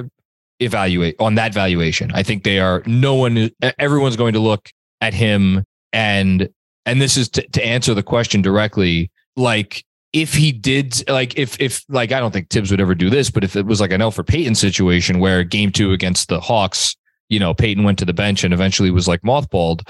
evaluate 0.61 1.17
on 1.19 1.35
that 1.35 1.53
valuation. 1.53 2.11
I 2.15 2.23
think 2.23 2.45
they 2.45 2.61
are 2.61 2.83
no 2.87 3.15
one 3.15 3.51
everyone's 3.79 4.17
going 4.17 4.33
to 4.33 4.41
look 4.41 4.71
at 5.03 5.13
him 5.13 5.65
and 5.93 6.49
and 6.87 7.01
this 7.01 7.19
is 7.19 7.29
to, 7.31 7.47
to 7.49 7.65
answer 7.65 7.93
the 7.93 8.03
question 8.03 8.41
directly 8.41 9.11
like 9.37 9.85
if 10.13 10.35
he 10.35 10.53
did 10.53 11.09
like 11.09 11.39
if 11.39 11.59
if 11.61 11.85
like 11.89 12.13
I 12.13 12.21
don't 12.21 12.33
think 12.33 12.51
Thibs 12.51 12.71
would 12.71 12.81
ever 12.81 12.95
do 12.95 13.11
this, 13.11 13.31
but 13.31 13.45
if 13.45 13.57
it 13.57 13.67
was 13.67 13.81
like 13.81 13.93
an 13.93 14.01
Elfrid 14.01 14.27
Payton 14.27 14.55
situation 14.55 15.19
where 15.19 15.43
game 15.43 15.73
two 15.73 15.93
against 15.93 16.29
the 16.29 16.41
Hawks, 16.41 16.97
you 17.29 17.39
know, 17.39 17.55
Payton 17.55 17.85
went 17.85 17.99
to 18.01 18.05
the 18.05 18.13
bench 18.13 18.45
and 18.45 18.53
eventually 18.53 18.91
was 18.91 19.09
like 19.09 19.23
mothballed. 19.23 19.89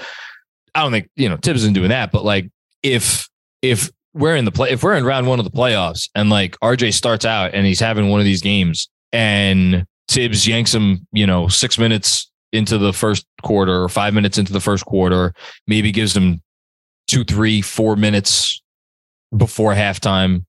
I 0.75 0.81
don't 0.81 0.91
think, 0.91 1.09
you 1.15 1.29
know, 1.29 1.37
Thibs 1.37 1.61
isn't 1.61 1.73
doing 1.73 1.89
that, 1.89 2.11
but 2.11 2.23
like 2.23 2.49
if 2.81 3.27
if 3.61 3.91
we're 4.13 4.35
in 4.35 4.45
the 4.45 4.51
play 4.51 4.69
if 4.69 4.83
we're 4.83 4.95
in 4.95 5.03
round 5.03 5.27
one 5.27 5.39
of 5.39 5.45
the 5.45 5.51
playoffs 5.51 6.09
and 6.15 6.29
like 6.29 6.57
RJ 6.59 6.93
starts 6.93 7.25
out 7.25 7.53
and 7.53 7.65
he's 7.65 7.79
having 7.79 8.09
one 8.09 8.19
of 8.19 8.25
these 8.25 8.41
games 8.41 8.87
and 9.11 9.85
Thibs 10.07 10.47
yanks 10.47 10.73
him, 10.73 11.05
you 11.11 11.27
know, 11.27 11.47
six 11.47 11.77
minutes 11.77 12.31
into 12.53 12.77
the 12.77 12.93
first 12.93 13.25
quarter 13.41 13.83
or 13.83 13.89
five 13.89 14.13
minutes 14.13 14.37
into 14.37 14.53
the 14.53 14.59
first 14.59 14.85
quarter, 14.85 15.33
maybe 15.67 15.91
gives 15.91 16.15
him 16.15 16.41
two, 17.07 17.23
three, 17.23 17.61
four 17.61 17.95
minutes 17.95 18.62
before 19.35 19.73
halftime, 19.73 20.45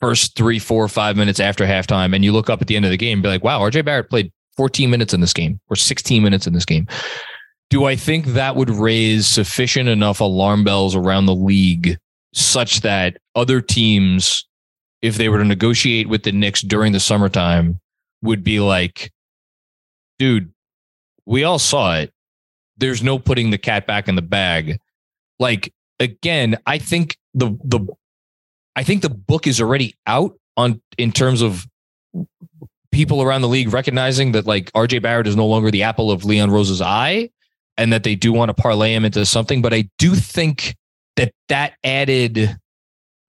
first 0.00 0.36
three, 0.36 0.58
four, 0.58 0.88
five 0.88 1.16
minutes 1.16 1.40
after 1.40 1.64
halftime, 1.64 2.14
and 2.14 2.24
you 2.24 2.32
look 2.32 2.50
up 2.50 2.60
at 2.60 2.68
the 2.68 2.76
end 2.76 2.84
of 2.84 2.90
the 2.90 2.96
game 2.96 3.18
and 3.18 3.22
be 3.22 3.28
like, 3.28 3.44
wow, 3.44 3.60
RJ 3.60 3.84
Barrett 3.84 4.10
played 4.10 4.32
14 4.56 4.90
minutes 4.90 5.14
in 5.14 5.20
this 5.20 5.32
game 5.32 5.60
or 5.70 5.76
16 5.76 6.22
minutes 6.22 6.46
in 6.46 6.52
this 6.52 6.64
game. 6.64 6.86
Do 7.70 7.86
I 7.86 7.96
think 7.96 8.26
that 8.26 8.54
would 8.56 8.70
raise 8.70 9.26
sufficient 9.26 9.88
enough 9.88 10.20
alarm 10.20 10.62
bells 10.62 10.94
around 10.94 11.26
the 11.26 11.34
league 11.34 11.96
such 12.34 12.82
that 12.82 13.16
other 13.34 13.60
teams, 13.60 14.46
if 15.00 15.16
they 15.16 15.28
were 15.28 15.38
to 15.38 15.44
negotiate 15.44 16.08
with 16.08 16.22
the 16.22 16.32
Knicks 16.32 16.60
during 16.60 16.92
the 16.92 17.00
summertime, 17.00 17.80
would 18.22 18.44
be 18.44 18.60
like, 18.60 19.10
dude, 20.18 20.52
we 21.26 21.44
all 21.44 21.58
saw 21.58 21.96
it. 21.96 22.12
There's 22.76 23.02
no 23.02 23.18
putting 23.18 23.50
the 23.50 23.58
cat 23.58 23.86
back 23.86 24.08
in 24.08 24.16
the 24.16 24.22
bag. 24.22 24.78
Like, 25.38 25.72
again, 25.98 26.56
I 26.66 26.78
think 26.78 27.16
the 27.34 27.56
the 27.64 27.86
I 28.76 28.82
think 28.82 29.02
the 29.02 29.10
book 29.10 29.46
is 29.46 29.60
already 29.60 29.94
out 30.06 30.38
on 30.56 30.80
in 30.98 31.12
terms 31.12 31.42
of 31.42 31.66
people 32.90 33.22
around 33.22 33.40
the 33.40 33.48
league 33.48 33.72
recognizing 33.72 34.32
that 34.32 34.46
like 34.46 34.70
RJ 34.72 35.02
Barrett 35.02 35.26
is 35.26 35.36
no 35.36 35.46
longer 35.46 35.70
the 35.70 35.82
apple 35.82 36.10
of 36.10 36.24
Leon 36.24 36.50
Rose's 36.50 36.82
eye 36.82 37.30
and 37.76 37.92
that 37.92 38.04
they 38.04 38.14
do 38.14 38.32
want 38.32 38.50
to 38.50 38.54
parlay 38.54 38.94
him 38.94 39.04
into 39.04 39.24
something. 39.24 39.62
But 39.62 39.72
I 39.72 39.88
do 39.98 40.14
think 40.14 40.76
that 41.16 41.32
that 41.48 41.74
added 41.82 42.56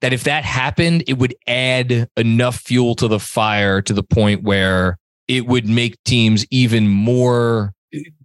that 0.01 0.11
if 0.11 0.25
that 0.25 0.43
happened, 0.43 1.05
it 1.07 1.17
would 1.17 1.33
add 1.47 2.09
enough 2.17 2.57
fuel 2.57 2.93
to 2.95 3.07
the 3.07 3.19
fire 3.19 3.81
to 3.81 3.93
the 3.93 4.03
point 4.03 4.43
where 4.43 4.97
it 5.29 5.47
would 5.47 5.67
make 5.67 5.95
teams 6.03 6.45
even 6.51 6.89
more 6.89 7.71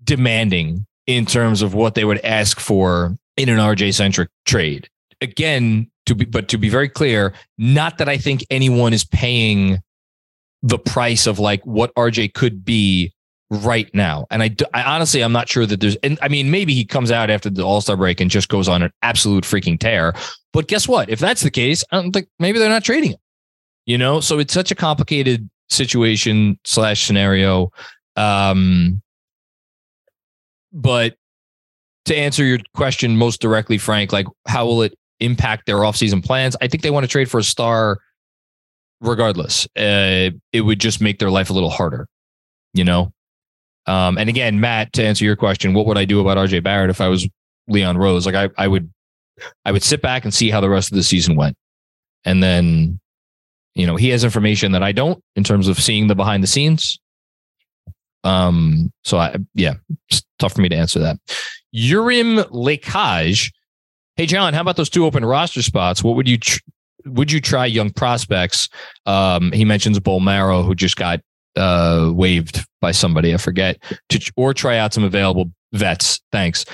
demanding 0.02 0.84
in 1.06 1.24
terms 1.24 1.62
of 1.62 1.74
what 1.74 1.94
they 1.94 2.04
would 2.04 2.18
ask 2.24 2.58
for 2.58 3.16
in 3.36 3.48
an 3.48 3.58
RJ 3.58 3.94
centric 3.94 4.28
trade. 4.44 4.88
Again, 5.20 5.88
to 6.08 6.14
be, 6.14 6.24
but 6.24 6.48
to 6.48 6.58
be 6.58 6.68
very 6.68 6.88
clear, 6.88 7.32
not 7.56 7.98
that 7.98 8.08
I 8.08 8.18
think 8.18 8.44
anyone 8.50 8.92
is 8.92 9.04
paying 9.04 9.78
the 10.62 10.78
price 10.78 11.26
of 11.26 11.38
like 11.38 11.64
what 11.64 11.94
RJ 11.94 12.34
could 12.34 12.64
be 12.64 13.12
right 13.50 13.88
now. 13.94 14.26
And 14.30 14.42
I, 14.42 14.54
I 14.74 14.82
honestly, 14.82 15.22
I'm 15.22 15.32
not 15.32 15.48
sure 15.48 15.64
that 15.66 15.80
there's, 15.80 15.96
and 15.96 16.18
I 16.20 16.28
mean, 16.28 16.50
maybe 16.50 16.74
he 16.74 16.84
comes 16.84 17.10
out 17.10 17.30
after 17.30 17.48
the 17.48 17.62
All 17.62 17.80
Star 17.80 17.96
break 17.96 18.20
and 18.20 18.30
just 18.30 18.48
goes 18.48 18.68
on 18.68 18.82
an 18.82 18.92
absolute 19.02 19.44
freaking 19.44 19.78
tear. 19.78 20.14
But 20.52 20.68
guess 20.68 20.88
what? 20.88 21.08
If 21.08 21.20
that's 21.20 21.42
the 21.42 21.50
case, 21.50 21.84
I 21.92 22.00
don't 22.00 22.12
think 22.12 22.28
maybe 22.38 22.58
they're 22.58 22.68
not 22.68 22.84
trading 22.84 23.12
him. 23.12 23.18
You 23.86 23.96
know, 23.96 24.20
so 24.20 24.38
it's 24.38 24.52
such 24.52 24.70
a 24.70 24.74
complicated 24.74 25.48
situation 25.70 26.58
slash 26.64 27.06
scenario. 27.06 27.70
Um, 28.16 29.00
but 30.72 31.16
to 32.04 32.16
answer 32.16 32.44
your 32.44 32.58
question 32.74 33.16
most 33.16 33.40
directly, 33.40 33.78
Frank, 33.78 34.12
like 34.12 34.26
how 34.46 34.66
will 34.66 34.82
it 34.82 34.98
impact 35.20 35.66
their 35.66 35.76
offseason 35.76 36.24
plans. 36.24 36.56
I 36.60 36.68
think 36.68 36.82
they 36.82 36.90
want 36.90 37.04
to 37.04 37.08
trade 37.08 37.30
for 37.30 37.38
a 37.38 37.44
star 37.44 37.98
regardless. 39.00 39.66
Uh, 39.76 40.30
it 40.52 40.60
would 40.62 40.80
just 40.80 41.00
make 41.00 41.18
their 41.18 41.30
life 41.30 41.50
a 41.50 41.52
little 41.52 41.70
harder, 41.70 42.08
you 42.74 42.84
know? 42.84 43.12
Um, 43.86 44.18
and 44.18 44.28
again, 44.28 44.60
Matt, 44.60 44.92
to 44.94 45.04
answer 45.04 45.24
your 45.24 45.36
question, 45.36 45.72
what 45.72 45.86
would 45.86 45.96
I 45.96 46.04
do 46.04 46.20
about 46.20 46.36
RJ 46.36 46.62
Barrett 46.62 46.90
if 46.90 47.00
I 47.00 47.08
was 47.08 47.28
Leon 47.68 47.96
Rose? 47.96 48.26
Like 48.26 48.34
I, 48.34 48.50
I 48.62 48.68
would, 48.68 48.92
I 49.64 49.72
would 49.72 49.82
sit 49.82 50.02
back 50.02 50.24
and 50.24 50.34
see 50.34 50.50
how 50.50 50.60
the 50.60 50.68
rest 50.68 50.90
of 50.90 50.96
the 50.96 51.02
season 51.02 51.36
went. 51.36 51.56
And 52.24 52.42
then, 52.42 53.00
you 53.74 53.86
know, 53.86 53.96
he 53.96 54.08
has 54.10 54.24
information 54.24 54.72
that 54.72 54.82
I 54.82 54.92
don't 54.92 55.22
in 55.36 55.44
terms 55.44 55.68
of 55.68 55.78
seeing 55.78 56.08
the 56.08 56.14
behind 56.14 56.42
the 56.42 56.48
scenes. 56.48 56.98
Um, 58.24 58.92
so 59.04 59.16
I, 59.16 59.36
yeah, 59.54 59.74
it's 60.10 60.22
tough 60.38 60.54
for 60.54 60.60
me 60.60 60.68
to 60.68 60.76
answer 60.76 60.98
that. 60.98 61.18
Urim 61.72 62.36
Lekaj 62.36 63.52
Hey, 64.18 64.26
John, 64.26 64.52
how 64.52 64.62
about 64.62 64.74
those 64.74 64.90
two 64.90 65.04
open 65.04 65.24
roster 65.24 65.62
spots? 65.62 66.02
What 66.02 66.16
would 66.16 66.28
you 66.28 66.38
tr- 66.38 66.58
would 67.06 67.30
you 67.30 67.40
try 67.40 67.66
young 67.66 67.90
prospects? 67.90 68.68
Um, 69.06 69.52
he 69.52 69.64
mentions 69.64 69.96
Bolmaro, 70.00 70.66
who 70.66 70.74
just 70.74 70.96
got 70.96 71.20
uh, 71.54 72.10
waived 72.12 72.66
by 72.80 72.90
somebody, 72.90 73.32
I 73.32 73.36
forget, 73.36 73.80
to, 74.08 74.32
or 74.36 74.52
try 74.52 74.76
out 74.76 74.92
some 74.92 75.04
available 75.04 75.52
vets. 75.72 76.20
Thanks. 76.32 76.64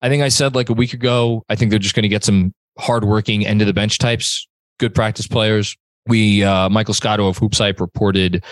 I 0.00 0.08
think 0.08 0.22
I 0.22 0.30
said 0.30 0.54
like 0.54 0.70
a 0.70 0.72
week 0.72 0.94
ago, 0.94 1.44
I 1.50 1.56
think 1.56 1.68
they're 1.68 1.78
just 1.78 1.94
going 1.94 2.04
to 2.04 2.08
get 2.08 2.24
some 2.24 2.54
hardworking 2.78 3.46
end 3.46 3.60
of 3.60 3.66
the 3.66 3.74
bench 3.74 3.98
types, 3.98 4.48
good 4.80 4.94
practice 4.94 5.26
players. 5.26 5.76
We, 6.06 6.42
uh, 6.42 6.70
Michael 6.70 6.94
Scotto 6.94 7.28
of 7.28 7.38
HoopsHype 7.38 7.80
reported 7.80 8.42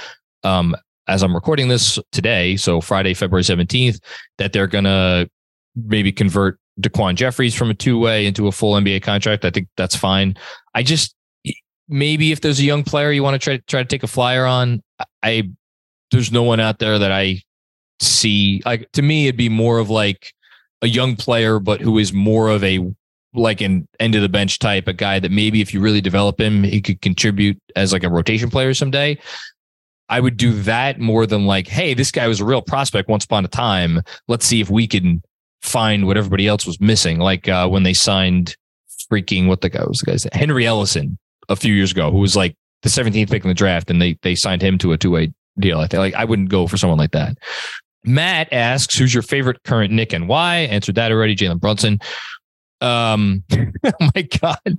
um, 0.45 0.77
as 1.09 1.23
I'm 1.23 1.35
recording 1.35 1.69
this 1.69 1.99
today, 2.13 2.57
so 2.57 2.83
Friday, 2.83 3.15
February 3.15 3.45
17th, 3.45 3.99
that 4.37 4.53
they're 4.53 4.67
going 4.67 4.85
to 4.85 5.31
maybe 5.75 6.13
convert 6.13 6.59
DaQuan 6.81 7.15
Jeffries 7.15 7.55
from 7.55 7.71
a 7.71 7.75
two 7.75 7.99
way 7.99 8.27
into 8.27 8.47
a 8.47 8.53
full 8.53 8.75
NBA 8.75 9.03
contract. 9.03 9.45
I 9.45 9.51
think 9.51 9.69
that's 9.77 9.97
fine. 9.97 10.37
I 10.75 10.83
just, 10.83 11.15
maybe 11.89 12.33
if 12.33 12.41
there's 12.41 12.61
a 12.61 12.65
young 12.65 12.85
player 12.85 13.13
you 13.13 13.23
want 13.23 13.35
to 13.35 13.39
try, 13.39 13.61
try 13.67 13.83
to 13.83 13.89
take 13.89 14.03
a 14.03 14.09
flyer 14.09 14.47
on, 14.47 14.83
I, 15.23 15.51
there's 16.11 16.33
no 16.33 16.43
one 16.43 16.61
out 16.61 16.79
there 16.79 16.99
that 16.99 17.13
I 17.13 17.43
see. 18.01 18.63
Like 18.65 18.91
to 18.93 19.03
me, 19.03 19.27
it'd 19.27 19.37
be 19.37 19.49
more 19.49 19.79
of 19.79 19.91
like 19.91 20.33
a 20.83 20.87
young 20.87 21.17
player, 21.17 21.59
but 21.59 21.81
who 21.81 21.99
is 21.99 22.13
more 22.13 22.49
of 22.49 22.65
a 22.65 22.81
like 23.35 23.61
an 23.61 23.89
end 23.99 24.15
of 24.15 24.23
the 24.23 24.29
bench 24.29 24.59
type, 24.59 24.87
a 24.87 24.93
guy 24.93 25.19
that 25.19 25.31
maybe 25.31 25.61
if 25.61 25.73
you 25.73 25.81
really 25.81 26.01
develop 26.01 26.39
him, 26.39 26.63
he 26.63 26.81
could 26.81 27.01
contribute 27.01 27.59
as 27.77 27.93
like 27.93 28.05
a 28.05 28.11
rotation 28.11 28.51
player 28.51 28.75
someday. 28.75 29.19
I 30.09 30.21
would 30.21 30.37
do 30.37 30.53
that 30.63 31.01
more 31.01 31.27
than 31.27 31.47
like, 31.47 31.67
hey, 31.67 31.95
this 31.95 32.11
guy 32.11 32.29
was 32.29 32.41
a 32.41 32.45
real 32.45 32.61
prospect 32.61 33.09
once 33.09 33.25
upon 33.25 33.47
a 33.47 33.49
time. 33.49 34.03
Let's 34.29 34.45
see 34.45 34.61
if 34.61 34.69
we 34.69 34.87
can 34.87 35.23
find 35.63 36.07
what 36.07 36.17
everybody 36.17 36.47
else 36.47 36.67
was 36.67 36.81
missing. 36.81 37.19
Like 37.19 37.49
uh, 37.49 37.69
when 37.69 37.83
they 37.83 37.95
signed 37.95 38.57
freaking 39.11 39.47
what 39.47 39.61
the 39.61 39.69
guy 39.69 39.85
was 39.85 39.99
the 40.01 40.11
guy's 40.11 40.27
Henry 40.33 40.65
Ellenson 40.65 41.17
a 41.49 41.57
few 41.57 41.75
years 41.75 41.93
ago, 41.93 42.11
who 42.11 42.19
was 42.19 42.37
like 42.37 42.57
the 42.83 42.89
17th 42.89 43.31
pick 43.31 43.45
in 43.45 43.49
the 43.49 43.55
draft, 43.55 43.91
and 43.91 44.01
they 44.01 44.19
they 44.23 44.35
signed 44.35 44.63
him 44.63 44.79
to 44.79 44.93
a 44.93 44.99
two 44.99 45.11
way 45.11 45.33
deal. 45.59 45.79
I 45.79 45.87
think 45.87 45.99
like 45.99 46.15
I 46.15 46.25
wouldn't 46.25 46.49
go 46.49 46.67
for 46.67 46.77
someone 46.77 46.99
like 46.99 47.13
that. 47.13 47.37
Matt 48.05 48.53
asks, 48.53 48.97
"Who's 48.97 49.15
your 49.15 49.23
favorite 49.23 49.63
current 49.65 49.93
Knick 49.93 50.13
and 50.13 50.29
why?" 50.29 50.59
Answered 50.59 50.97
that 50.97 51.13
already. 51.13 51.37
Jalen 51.37 51.61
Brunson. 51.61 52.01
Um, 52.81 53.45
oh 53.53 54.11
my 54.15 54.23
God, 54.41 54.79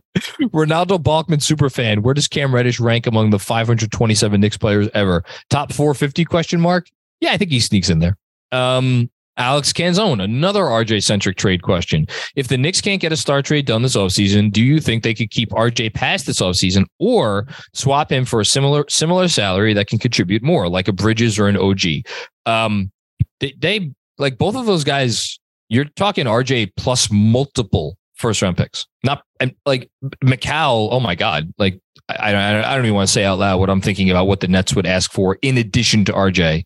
Renaldo 0.52 0.98
Balkman 0.98 1.42
super 1.42 1.70
fan. 1.70 2.02
Where 2.02 2.14
does 2.14 2.28
Cam 2.28 2.54
Reddish 2.54 2.80
rank 2.82 3.08
among 3.08 3.30
the 3.30 3.40
527 3.40 4.42
Knicks 4.42 4.58
players 4.58 4.90
ever? 4.94 5.24
Top 5.50 5.72
450? 5.72 6.26
Question 6.26 6.60
mark. 6.60 6.88
Yeah, 7.22 7.32
I 7.32 7.38
think 7.38 7.52
he 7.52 7.62
sneaks 7.62 7.90
in 7.90 8.00
there. 8.00 8.18
Um, 8.52 9.10
Alex 9.38 9.74
Canzone, 9.74 10.24
another 10.24 10.64
RJ 10.64 11.04
centric 11.04 11.38
trade 11.38 11.64
question. 11.64 12.06
If 12.36 12.48
the 12.48 12.58
Knicks 12.58 12.82
can't 12.82 13.02
get 13.02 13.12
a 13.12 13.18
star 13.18 13.42
trade 13.42 13.66
done 13.66 13.82
this 13.82 13.96
offseason, 13.96 14.52
do 14.52 14.64
you 14.64 14.80
think 14.80 15.04
they 15.04 15.14
could 15.14 15.32
keep 15.32 15.50
RJ 15.50 15.94
past 15.94 16.26
this 16.26 16.40
offseason 16.40 16.86
or 17.00 17.48
swap 17.74 18.12
him 18.12 18.26
for 18.26 18.42
a 18.42 18.46
similar 18.46 18.86
similar 18.90 19.28
salary 19.28 19.74
that 19.74 19.88
can 19.88 20.00
contribute 20.00 20.44
more, 20.44 20.70
like 20.70 20.88
a 20.88 20.94
Bridges 20.94 21.40
or 21.40 21.48
an 21.48 21.58
OG? 21.58 22.06
Um, 22.46 22.92
they, 23.40 23.54
they 23.58 23.92
like 24.18 24.38
both 24.38 24.56
of 24.56 24.66
those 24.66 24.84
guys. 24.84 25.40
You're 25.70 25.86
talking 25.86 26.26
RJ 26.26 26.74
plus 26.78 27.10
multiple 27.12 27.98
first 28.16 28.42
round 28.42 28.58
picks, 28.58 28.86
not 29.04 29.24
and 29.40 29.56
like 29.66 29.90
Mikal. 30.24 30.90
Oh 30.92 31.00
my 31.00 31.16
God! 31.16 31.52
Like 31.58 31.80
I, 32.08 32.34
I, 32.34 32.72
I 32.72 32.76
don't 32.76 32.86
even 32.86 32.96
want 32.96 33.08
to 33.08 33.14
say 33.14 33.26
out 33.26 33.40
loud 33.40 33.60
what 33.60 33.72
I'm 33.72 33.82
thinking 33.82 34.12
about 34.12 34.28
what 34.28 34.42
the 34.42 34.48
Nets 34.48 34.76
would 34.76 34.86
ask 34.86 35.12
for 35.12 35.40
in 35.42 35.58
addition 35.58 36.06
to 36.06 36.12
RJ 36.12 36.64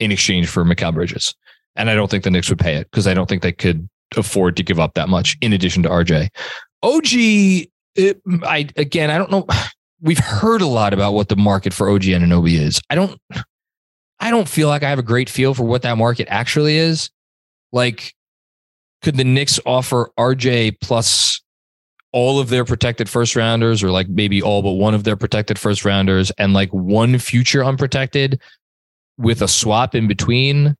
in 0.00 0.12
exchange 0.12 0.48
for 0.48 0.64
Mikal 0.64 0.92
Bridges. 0.92 1.34
And 1.76 1.90
I 1.90 1.94
don't 1.94 2.10
think 2.10 2.24
the 2.24 2.30
Knicks 2.30 2.48
would 2.48 2.58
pay 2.58 2.76
it 2.76 2.90
because 2.90 3.06
I 3.06 3.14
don't 3.14 3.28
think 3.28 3.42
they 3.42 3.52
could 3.52 3.88
afford 4.16 4.56
to 4.56 4.62
give 4.62 4.78
up 4.78 4.94
that 4.94 5.08
much 5.08 5.36
in 5.40 5.52
addition 5.52 5.82
to 5.82 5.88
RJ. 5.88 6.28
OG, 6.82 7.68
it, 7.96 8.20
I 8.42 8.68
again, 8.76 9.10
I 9.10 9.18
don't 9.18 9.30
know. 9.30 9.46
We've 10.00 10.18
heard 10.18 10.60
a 10.60 10.66
lot 10.66 10.92
about 10.92 11.14
what 11.14 11.30
the 11.30 11.36
market 11.36 11.72
for 11.72 11.88
OG 11.88 12.02
Anunoby 12.02 12.58
is. 12.58 12.78
I 12.90 12.94
don't, 12.94 13.18
I 14.20 14.30
don't 14.30 14.48
feel 14.48 14.68
like 14.68 14.82
I 14.82 14.90
have 14.90 14.98
a 14.98 15.02
great 15.02 15.30
feel 15.30 15.54
for 15.54 15.64
what 15.64 15.80
that 15.82 15.96
market 15.96 16.28
actually 16.30 16.76
is. 16.76 17.08
Like, 17.72 18.14
could 19.00 19.16
the 19.16 19.24
Knicks 19.24 19.58
offer 19.64 20.10
RJ 20.18 20.76
plus 20.82 21.40
all 22.12 22.38
of 22.38 22.50
their 22.50 22.66
protected 22.66 23.08
first 23.08 23.34
rounders, 23.34 23.82
or 23.82 23.90
like 23.90 24.08
maybe 24.08 24.42
all 24.42 24.62
but 24.62 24.72
one 24.72 24.94
of 24.94 25.04
their 25.04 25.16
protected 25.16 25.58
first 25.58 25.86
rounders, 25.86 26.30
and 26.38 26.52
like 26.52 26.70
one 26.70 27.18
future 27.18 27.64
unprotected 27.64 28.40
with 29.16 29.40
a 29.40 29.48
swap 29.48 29.94
in 29.94 30.06
between? 30.06 30.76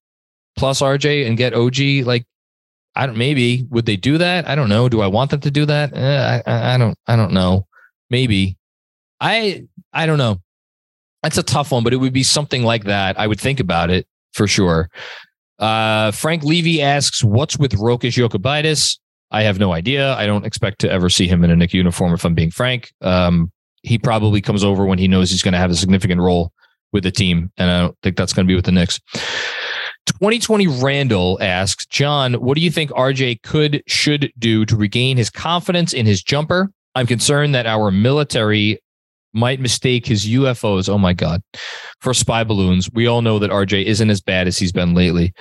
Plus 0.57 0.81
RJ 0.81 1.27
and 1.27 1.37
get 1.37 1.55
OG? 1.55 2.07
Like, 2.07 2.27
I 2.95 3.07
don't. 3.07 3.17
Maybe 3.17 3.67
would 3.71 3.87
they 3.87 3.97
do 3.97 4.19
that? 4.19 4.49
I 4.49 4.55
don't 4.55 4.69
know. 4.69 4.89
Do 4.89 5.01
I 5.01 5.07
want 5.09 5.31
them 5.31 5.41
to 5.41 5.51
do 5.51 5.67
that? 5.67 5.97
Eh, 5.97 6.43
I, 6.47 6.75
I 6.75 6.79
don't. 6.79 6.97
I 7.07 7.17
don't 7.17 7.33
know. 7.33 7.67
Maybe. 8.11 8.57
I 9.21 9.67
I 9.93 10.07
don't 10.07 10.19
know. 10.19 10.41
That's 11.23 11.39
a 11.39 11.43
tough 11.43 11.73
one, 11.73 11.83
but 11.83 11.93
it 11.93 11.97
would 11.97 12.13
be 12.13 12.23
something 12.23 12.63
like 12.63 12.85
that. 12.85 13.19
I 13.19 13.27
would 13.27 13.41
think 13.41 13.59
about 13.59 13.91
it 13.91 14.07
for 14.33 14.47
sure. 14.47 14.91
Uh, 15.59 16.11
Frank 16.13 16.45
Levy 16.45 16.83
asks, 16.83 17.25
"What's 17.25 17.59
with 17.59 17.73
Rokas 17.73 18.13
Jokubaitis?" 18.13 18.99
I 19.31 19.43
have 19.43 19.59
no 19.59 19.73
idea. 19.73 20.15
I 20.15 20.27
don't 20.27 20.47
expect 20.47 20.81
to 20.83 20.91
ever 20.91 21.09
see 21.09 21.27
him 21.27 21.43
in 21.43 21.51
a 21.51 21.57
Knick 21.57 21.73
uniform. 21.73 22.13
If 22.13 22.25
I'm 22.25 22.35
being 22.35 22.53
frank, 22.53 22.93
um, 23.01 23.51
he 23.83 23.99
probably 23.99 24.41
comes 24.41 24.63
over 24.63 24.85
when 24.85 24.99
he 24.99 25.09
knows 25.09 25.31
he's 25.31 25.43
going 25.43 25.53
to 25.53 25.59
have 25.59 25.71
a 25.71 25.77
significant 25.77 26.21
role 26.21 26.53
with 26.93 27.03
the 27.03 27.11
team, 27.11 27.51
and 27.57 27.71
I 27.71 27.81
don't 27.81 27.97
think 28.03 28.17
that's 28.17 28.33
going 28.33 28.47
to 28.47 28.49
be 28.49 28.55
with 28.55 28.65
the 28.65 28.73
Knicks. 28.73 29.01
2020 30.15 30.67
Randall 30.83 31.39
asks, 31.41 31.87
John, 31.87 32.35
what 32.35 32.55
do 32.55 32.61
you 32.61 32.71
think 32.71 32.91
RJ 32.93 33.43
could, 33.43 33.83
should 33.87 34.33
do 34.39 34.65
to 34.67 34.77
regain 34.77 35.17
his 35.17 35.31
confidence 35.31 35.93
in 35.93 36.07
his 36.07 36.23
jumper? 36.23 36.71
I'm 36.95 37.07
concerned 37.07 37.55
that 37.55 37.67
our 37.67 37.91
military 37.91 38.81
might 39.33 39.61
mistake 39.61 40.07
his 40.07 40.27
UFOs, 40.27 40.89
oh 40.89 40.99
my 40.99 41.13
God, 41.13 41.43
for 42.01 42.15
spy 42.15 42.45
balloons. 42.45 42.89
We 42.93 43.09
all 43.09 43.21
know 43.21 43.39
that 43.41 43.51
RJ 43.51 43.85
isn't 43.85 44.11
as 44.11 44.21
bad 44.21 44.47
as 44.47 44.57
he's 44.57 44.73
been 44.73 44.95
lately. 44.95 45.35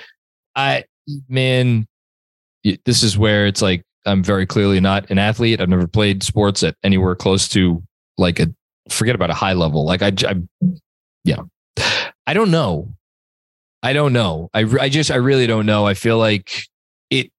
I, 0.56 0.84
man, 1.28 1.86
this 2.84 3.02
is 3.02 3.16
where 3.16 3.46
it's 3.46 3.62
like, 3.62 3.84
I'm 4.04 4.22
very 4.22 4.46
clearly 4.46 4.80
not 4.80 5.08
an 5.10 5.18
athlete. 5.18 5.60
I've 5.60 5.68
never 5.68 5.86
played 5.86 6.22
sports 6.22 6.62
at 6.62 6.76
anywhere 6.82 7.14
close 7.14 7.48
to 7.50 7.82
like 8.18 8.40
a, 8.40 8.48
forget 8.90 9.14
about 9.14 9.30
a 9.30 9.34
high 9.34 9.54
level. 9.54 9.86
Like 9.86 10.02
I, 10.02 10.12
I 10.26 10.34
yeah, 11.24 11.42
I 12.26 12.34
don't 12.34 12.50
know. 12.50 12.92
I 13.84 13.92
don't 13.92 14.14
know. 14.14 14.48
I, 14.54 14.64
I 14.80 14.88
just, 14.88 15.10
I 15.10 15.16
really 15.16 15.46
don't 15.46 15.66
know. 15.66 15.86
I 15.86 15.92
feel 15.92 16.16
like 16.16 16.66
it, 17.10 17.30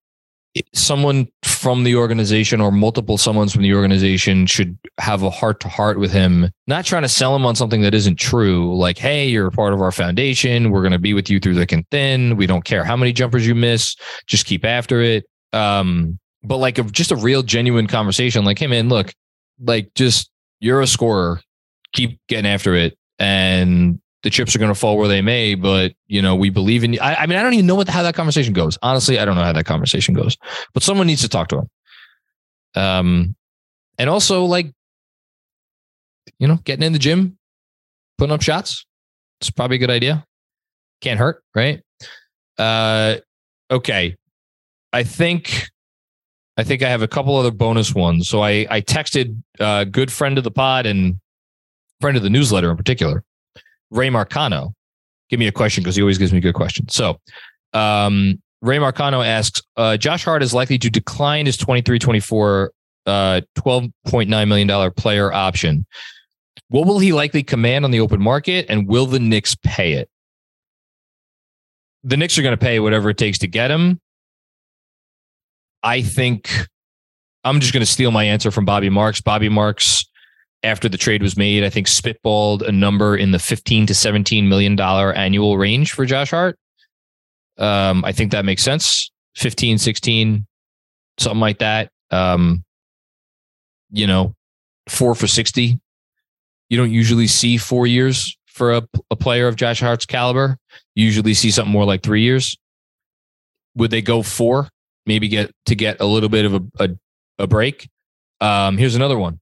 it, 0.54 0.68
someone 0.74 1.28
from 1.42 1.84
the 1.84 1.96
organization 1.96 2.62
or 2.62 2.72
multiple 2.72 3.18
someone's 3.18 3.52
from 3.52 3.64
the 3.64 3.74
organization 3.74 4.46
should 4.46 4.78
have 5.00 5.24
a 5.24 5.32
heart 5.32 5.60
to 5.62 5.68
heart 5.68 5.98
with 6.00 6.12
him, 6.12 6.52
not 6.68 6.86
trying 6.86 7.02
to 7.02 7.10
sell 7.10 7.36
him 7.36 7.48
on 7.48 7.56
something 7.56 7.82
that 7.82 7.96
isn't 7.96 8.20
true. 8.20 8.78
Like, 8.78 9.00
hey, 9.00 9.28
you're 9.28 9.48
a 9.48 9.52
part 9.52 9.74
of 9.74 9.82
our 9.82 9.92
foundation. 9.92 10.70
We're 10.70 10.84
going 10.84 10.92
to 10.92 11.00
be 11.00 11.16
with 11.16 11.32
you 11.32 11.40
through 11.40 11.56
thick 11.56 11.72
and 11.72 11.84
thin. 11.90 12.38
We 12.38 12.46
don't 12.46 12.64
care 12.64 12.84
how 12.84 12.96
many 12.96 13.12
jumpers 13.12 13.48
you 13.48 13.56
miss. 13.56 13.96
Just 14.28 14.46
keep 14.46 14.64
after 14.64 15.02
it. 15.02 15.26
Um, 15.52 16.20
but 16.44 16.58
like 16.58 16.78
a, 16.78 16.84
just 16.84 17.12
a 17.12 17.16
real 17.16 17.42
genuine 17.42 17.88
conversation 17.88 18.46
like, 18.46 18.60
hey 18.60 18.68
man, 18.68 18.88
look, 18.88 19.12
like 19.60 19.92
just 19.96 20.30
you're 20.60 20.82
a 20.82 20.88
scorer. 20.88 21.42
Keep 21.94 22.20
getting 22.28 22.46
after 22.46 22.76
it. 22.76 22.96
And 23.18 24.00
the 24.26 24.32
chips 24.32 24.56
are 24.56 24.60
going 24.60 24.74
to 24.74 24.80
fall 24.80 24.98
where 24.98 25.08
they 25.08 25.22
may, 25.22 25.54
but 25.54 25.94
you 26.08 26.20
know, 26.20 26.36
we 26.36 26.50
believe 26.50 26.84
in 26.84 26.94
you. 26.94 27.00
I, 27.00 27.14
I 27.14 27.26
mean, 27.28 27.38
I 27.38 27.44
don't 27.44 27.54
even 27.54 27.68
know 27.68 27.76
what 27.76 27.88
how 27.88 28.02
that 28.02 28.16
conversation 28.16 28.54
goes. 28.54 28.76
Honestly, 28.82 29.20
I 29.20 29.24
don't 29.24 29.36
know 29.36 29.44
how 29.44 29.54
that 29.54 29.66
conversation 29.66 30.16
goes, 30.16 30.36
but 30.74 30.82
someone 30.82 31.06
needs 31.06 31.22
to 31.22 31.30
talk 31.30 31.48
to 31.50 31.60
him. 31.60 31.70
Um, 32.74 33.36
and 34.00 34.10
also 34.10 34.46
like, 34.46 34.74
you 36.40 36.48
know, 36.48 36.56
getting 36.64 36.82
in 36.82 36.92
the 36.92 36.98
gym, 36.98 37.38
putting 38.18 38.34
up 38.34 38.42
shots. 38.42 38.88
It's 39.40 39.52
probably 39.52 39.76
a 39.76 39.80
good 39.80 39.92
idea. 39.92 40.26
Can't 41.02 41.20
hurt, 41.20 41.44
right? 41.54 41.84
Uh, 42.58 43.18
okay. 43.70 44.16
I 44.92 45.04
think, 45.04 45.70
I 46.58 46.64
think 46.64 46.82
I 46.82 46.90
have 46.90 47.04
a 47.04 47.08
couple 47.08 47.36
other 47.36 47.52
bonus 47.52 47.94
ones. 47.94 48.28
So 48.28 48.42
I, 48.42 48.66
I 48.72 48.82
texted 48.82 49.40
a 49.60 49.86
good 49.86 50.12
friend 50.12 50.40
of 50.40 50.44
the 50.44 50.52
pod 50.52 50.88
and 50.88 51.20
friend 52.02 52.18
of 52.18 52.24
the 52.24 52.30
newsletter 52.32 52.72
in 52.72 52.78
particular 52.78 53.24
Ray 53.92 54.10
Marcano. 54.10 54.74
Give 55.30 55.40
me 55.40 55.48
a 55.48 55.52
question 55.52 55.84
because 55.84 55.96
he 55.96 56.02
always 56.02 56.18
gives 56.18 56.34
me 56.34 56.40
good 56.40 56.54
questions. 56.54 56.94
So, 56.94 57.20
um, 57.74 58.42
Ray 58.62 58.78
Marcano 58.78 59.26
asks 59.26 59.62
uh, 59.78 59.98
Josh 59.98 60.24
Hart 60.24 60.42
is 60.42 60.54
likely 60.54 60.78
to 60.80 60.90
decline 60.90 61.46
his 61.46 61.58
23 61.58 62.00
24 62.00 62.72
uh, 63.06 63.42
$12.9 63.58 64.48
million 64.48 64.92
player 64.94 65.32
option. 65.32 65.86
What 66.70 66.88
will 66.88 67.00
he 67.00 67.14
likely 67.14 67.44
command 67.44 67.86
on 67.86 67.92
the 67.92 68.00
open 68.00 68.22
market 68.22 68.66
and 68.70 68.88
will 68.88 69.06
the 69.06 69.20
Knicks 69.20 69.56
pay 69.56 69.94
it? 69.94 70.10
The 72.04 72.18
Knicks 72.18 72.38
are 72.38 72.42
going 72.42 72.54
to 72.54 72.58
pay 72.58 72.80
whatever 72.80 73.10
it 73.10 73.18
takes 73.18 73.40
to 73.40 73.48
get 73.48 73.70
him. 73.70 74.00
I 75.84 76.02
think 76.02 76.50
I'm 77.44 77.60
just 77.60 77.74
going 77.74 77.82
to 77.82 77.92
steal 77.92 78.12
my 78.12 78.24
answer 78.24 78.50
from 78.50 78.66
Bobby 78.66 78.90
Marks. 78.90 79.22
Bobby 79.22 79.50
Marks 79.50 80.06
after 80.66 80.90
the 80.90 80.98
trade 80.98 81.22
was 81.22 81.38
made, 81.38 81.64
I 81.64 81.70
think 81.70 81.88
spitballed 81.88 82.68
a 82.68 82.72
number 82.72 83.16
in 83.16 83.32
the 83.32 83.40
15 83.40 83.86
to 83.88 83.94
17 83.96 84.50
million 84.50 84.76
dollar 84.76 85.14
annual 85.14 85.58
range 85.58 85.94
for 85.94 86.06
Josh 86.06 86.32
Hart. 86.32 86.58
Um, 87.58 88.04
I 88.04 88.12
think 88.12 88.32
that 88.32 88.46
makes 88.46 88.64
sense. 88.64 89.12
15, 89.38 89.78
16, 89.78 90.46
something 91.18 91.40
like 91.40 91.60
that. 91.60 91.90
Um, 92.12 92.64
you 93.92 94.08
know, 94.08 94.34
four 94.90 95.16
for 95.16 95.28
60. 95.28 95.80
You 96.70 96.78
don't 96.78 96.92
usually 96.92 97.28
see 97.28 97.58
four 97.58 97.86
years 97.86 98.38
for 98.48 98.74
a, 98.74 98.82
a 99.12 99.16
player 99.16 99.48
of 99.48 99.56
Josh 99.56 99.80
Hart's 99.80 100.06
caliber. 100.06 100.58
You 100.96 101.06
usually 101.06 101.34
see 101.34 101.52
something 101.52 101.72
more 101.72 101.86
like 101.86 102.02
three 102.02 102.24
years. 102.24 102.58
Would 103.76 103.92
they 103.92 104.02
go 104.02 104.24
four? 104.24 104.70
Maybe 105.06 105.28
get 105.28 105.52
to 105.68 105.76
get 105.76 106.02
a 106.02 106.06
little 106.06 106.30
bit 106.30 106.46
of 106.46 106.54
a, 106.56 106.62
a, 106.80 106.90
a 107.40 107.48
break. 107.48 107.88
Um, 108.42 108.78
here's 108.78 108.96
another 108.96 109.18
one 109.18 109.40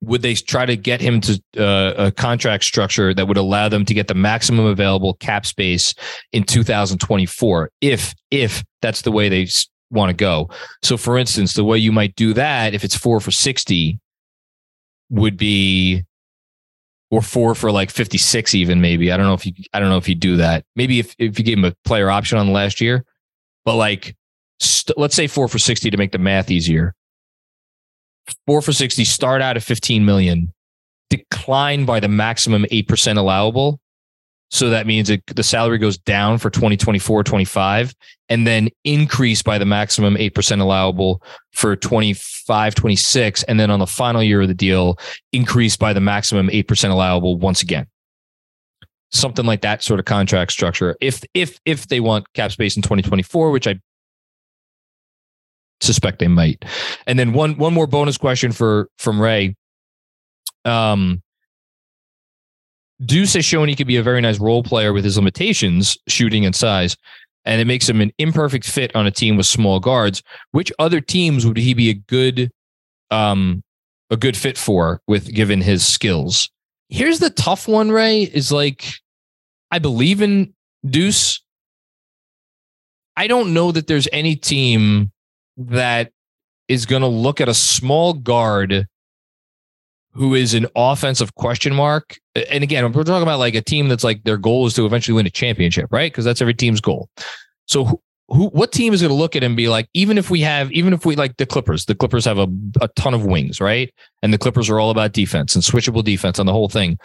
would 0.00 0.22
they 0.22 0.34
try 0.34 0.66
to 0.66 0.76
get 0.76 1.00
him 1.00 1.20
to 1.20 1.42
uh, 1.56 1.94
a 2.06 2.12
contract 2.12 2.64
structure 2.64 3.14
that 3.14 3.26
would 3.26 3.36
allow 3.36 3.68
them 3.68 3.84
to 3.84 3.94
get 3.94 4.08
the 4.08 4.14
maximum 4.14 4.66
available 4.66 5.14
cap 5.14 5.46
space 5.46 5.94
in 6.32 6.44
2024 6.44 7.70
if 7.80 8.14
if 8.30 8.62
that's 8.82 9.02
the 9.02 9.12
way 9.12 9.28
they 9.28 9.48
want 9.90 10.10
to 10.10 10.14
go? 10.14 10.50
So 10.82 10.96
for 10.96 11.18
instance 11.18 11.54
the 11.54 11.64
way 11.64 11.78
you 11.78 11.92
might 11.92 12.14
do 12.16 12.34
that 12.34 12.74
if 12.74 12.84
it's 12.84 12.96
4 12.96 13.20
for 13.20 13.30
60 13.30 13.98
would 15.10 15.36
be 15.36 16.04
or 17.10 17.22
4 17.22 17.54
for 17.54 17.70
like 17.70 17.90
56 17.90 18.54
even 18.54 18.80
maybe. 18.80 19.12
I 19.12 19.16
don't 19.16 19.26
know 19.26 19.34
if 19.34 19.46
you 19.46 19.52
i 19.72 19.80
don't 19.80 19.88
know 19.88 19.98
if 19.98 20.08
you 20.08 20.14
do 20.14 20.36
that. 20.36 20.64
Maybe 20.76 20.98
if 20.98 21.14
if 21.18 21.38
you 21.38 21.44
gave 21.44 21.58
him 21.58 21.64
a 21.64 21.74
player 21.84 22.10
option 22.10 22.38
on 22.38 22.46
the 22.46 22.52
last 22.52 22.80
year 22.80 23.04
but 23.64 23.76
like 23.76 24.16
st- 24.60 24.98
let's 24.98 25.14
say 25.14 25.26
4 25.26 25.48
for 25.48 25.58
60 25.58 25.90
to 25.90 25.96
make 25.96 26.12
the 26.12 26.18
math 26.18 26.50
easier 26.50 26.94
four 28.46 28.62
for 28.62 28.72
60, 28.72 29.04
start 29.04 29.42
out 29.42 29.56
at 29.56 29.62
15 29.62 30.04
million, 30.04 30.52
decline 31.10 31.84
by 31.84 32.00
the 32.00 32.08
maximum 32.08 32.64
8% 32.64 33.16
allowable. 33.16 33.80
So 34.50 34.70
that 34.70 34.86
means 34.86 35.10
it, 35.10 35.22
the 35.26 35.42
salary 35.42 35.78
goes 35.78 35.98
down 35.98 36.38
for 36.38 36.48
2024, 36.48 37.24
25, 37.24 37.94
and 38.28 38.46
then 38.46 38.68
increase 38.84 39.42
by 39.42 39.58
the 39.58 39.64
maximum 39.64 40.14
8% 40.14 40.60
allowable 40.60 41.22
for 41.52 41.74
25, 41.74 42.74
26. 42.74 43.42
And 43.44 43.58
then 43.58 43.70
on 43.70 43.80
the 43.80 43.86
final 43.86 44.22
year 44.22 44.42
of 44.42 44.48
the 44.48 44.54
deal, 44.54 44.98
increase 45.32 45.76
by 45.76 45.92
the 45.92 46.00
maximum 46.00 46.48
8% 46.48 46.90
allowable 46.90 47.36
once 47.36 47.62
again. 47.62 47.86
Something 49.10 49.44
like 49.44 49.62
that 49.62 49.82
sort 49.82 49.98
of 49.98 50.06
contract 50.06 50.52
structure. 50.52 50.96
If, 51.00 51.24
if, 51.34 51.58
if 51.64 51.88
they 51.88 52.00
want 52.00 52.32
cap 52.34 52.52
space 52.52 52.76
in 52.76 52.82
2024, 52.82 53.50
which 53.50 53.66
I 53.66 53.80
suspect 55.84 56.18
they 56.18 56.28
might. 56.28 56.64
And 57.06 57.18
then 57.18 57.32
one 57.32 57.56
one 57.56 57.74
more 57.74 57.86
bonus 57.86 58.16
question 58.16 58.52
for 58.52 58.88
from 58.98 59.20
Ray. 59.20 59.54
Um, 60.64 61.22
Deuce 63.04 63.34
has 63.34 63.44
shown 63.44 63.68
he 63.68 63.76
could 63.76 63.86
be 63.86 63.96
a 63.96 64.02
very 64.02 64.20
nice 64.20 64.38
role 64.38 64.62
player 64.62 64.92
with 64.92 65.04
his 65.04 65.16
limitations, 65.16 65.96
shooting 66.08 66.46
and 66.46 66.54
size, 66.54 66.96
and 67.44 67.60
it 67.60 67.66
makes 67.66 67.88
him 67.88 68.00
an 68.00 68.12
imperfect 68.18 68.66
fit 68.66 68.94
on 68.94 69.06
a 69.06 69.10
team 69.10 69.36
with 69.36 69.46
small 69.46 69.80
guards. 69.80 70.22
Which 70.52 70.72
other 70.78 71.00
teams 71.00 71.44
would 71.44 71.56
he 71.56 71.74
be 71.74 71.90
a 71.90 71.94
good, 71.94 72.50
um, 73.10 73.62
a 74.10 74.16
good 74.16 74.36
fit 74.36 74.56
for 74.56 75.00
with 75.06 75.32
given 75.32 75.60
his 75.60 75.84
skills? 75.84 76.50
Here's 76.88 77.18
the 77.18 77.30
tough 77.30 77.68
one, 77.68 77.90
Ray. 77.90 78.22
Is 78.22 78.52
like, 78.52 78.84
I 79.70 79.78
believe 79.78 80.22
in 80.22 80.54
Deuce. 80.86 81.40
I 83.16 83.26
don't 83.26 83.54
know 83.54 83.70
that 83.72 83.86
there's 83.86 84.08
any 84.12 84.34
team 84.36 85.12
that 85.56 86.10
is 86.68 86.86
going 86.86 87.02
to 87.02 87.08
look 87.08 87.40
at 87.40 87.48
a 87.48 87.54
small 87.54 88.14
guard 88.14 88.86
who 90.12 90.34
is 90.34 90.54
an 90.54 90.66
offensive 90.76 91.34
question 91.34 91.74
mark. 91.74 92.18
And 92.50 92.62
again, 92.62 92.90
we're 92.92 93.04
talking 93.04 93.22
about 93.22 93.40
like 93.40 93.54
a 93.54 93.60
team 93.60 93.88
that's 93.88 94.04
like 94.04 94.22
their 94.24 94.36
goal 94.36 94.66
is 94.66 94.74
to 94.74 94.86
eventually 94.86 95.16
win 95.16 95.26
a 95.26 95.30
championship, 95.30 95.92
right? 95.92 96.10
Because 96.10 96.24
that's 96.24 96.40
every 96.40 96.54
team's 96.54 96.80
goal. 96.80 97.08
So 97.66 97.84
who, 97.84 98.00
who 98.28 98.46
what 98.48 98.72
team 98.72 98.94
is 98.94 99.02
going 99.02 99.10
to 99.10 99.16
look 99.16 99.34
at 99.34 99.42
and 99.42 99.56
be 99.56 99.68
like, 99.68 99.88
even 99.92 100.16
if 100.16 100.30
we 100.30 100.40
have, 100.40 100.70
even 100.70 100.92
if 100.92 101.04
we 101.04 101.16
like 101.16 101.36
the 101.36 101.46
Clippers, 101.46 101.86
the 101.86 101.96
Clippers 101.96 102.24
have 102.24 102.38
a, 102.38 102.46
a 102.80 102.88
ton 102.94 103.12
of 103.12 103.24
wings, 103.26 103.60
right? 103.60 103.92
And 104.22 104.32
the 104.32 104.38
Clippers 104.38 104.70
are 104.70 104.78
all 104.78 104.90
about 104.90 105.12
defense 105.12 105.54
and 105.56 105.64
switchable 105.64 106.04
defense 106.04 106.38
on 106.38 106.46
the 106.46 106.52
whole 106.52 106.68
thing. 106.68 106.98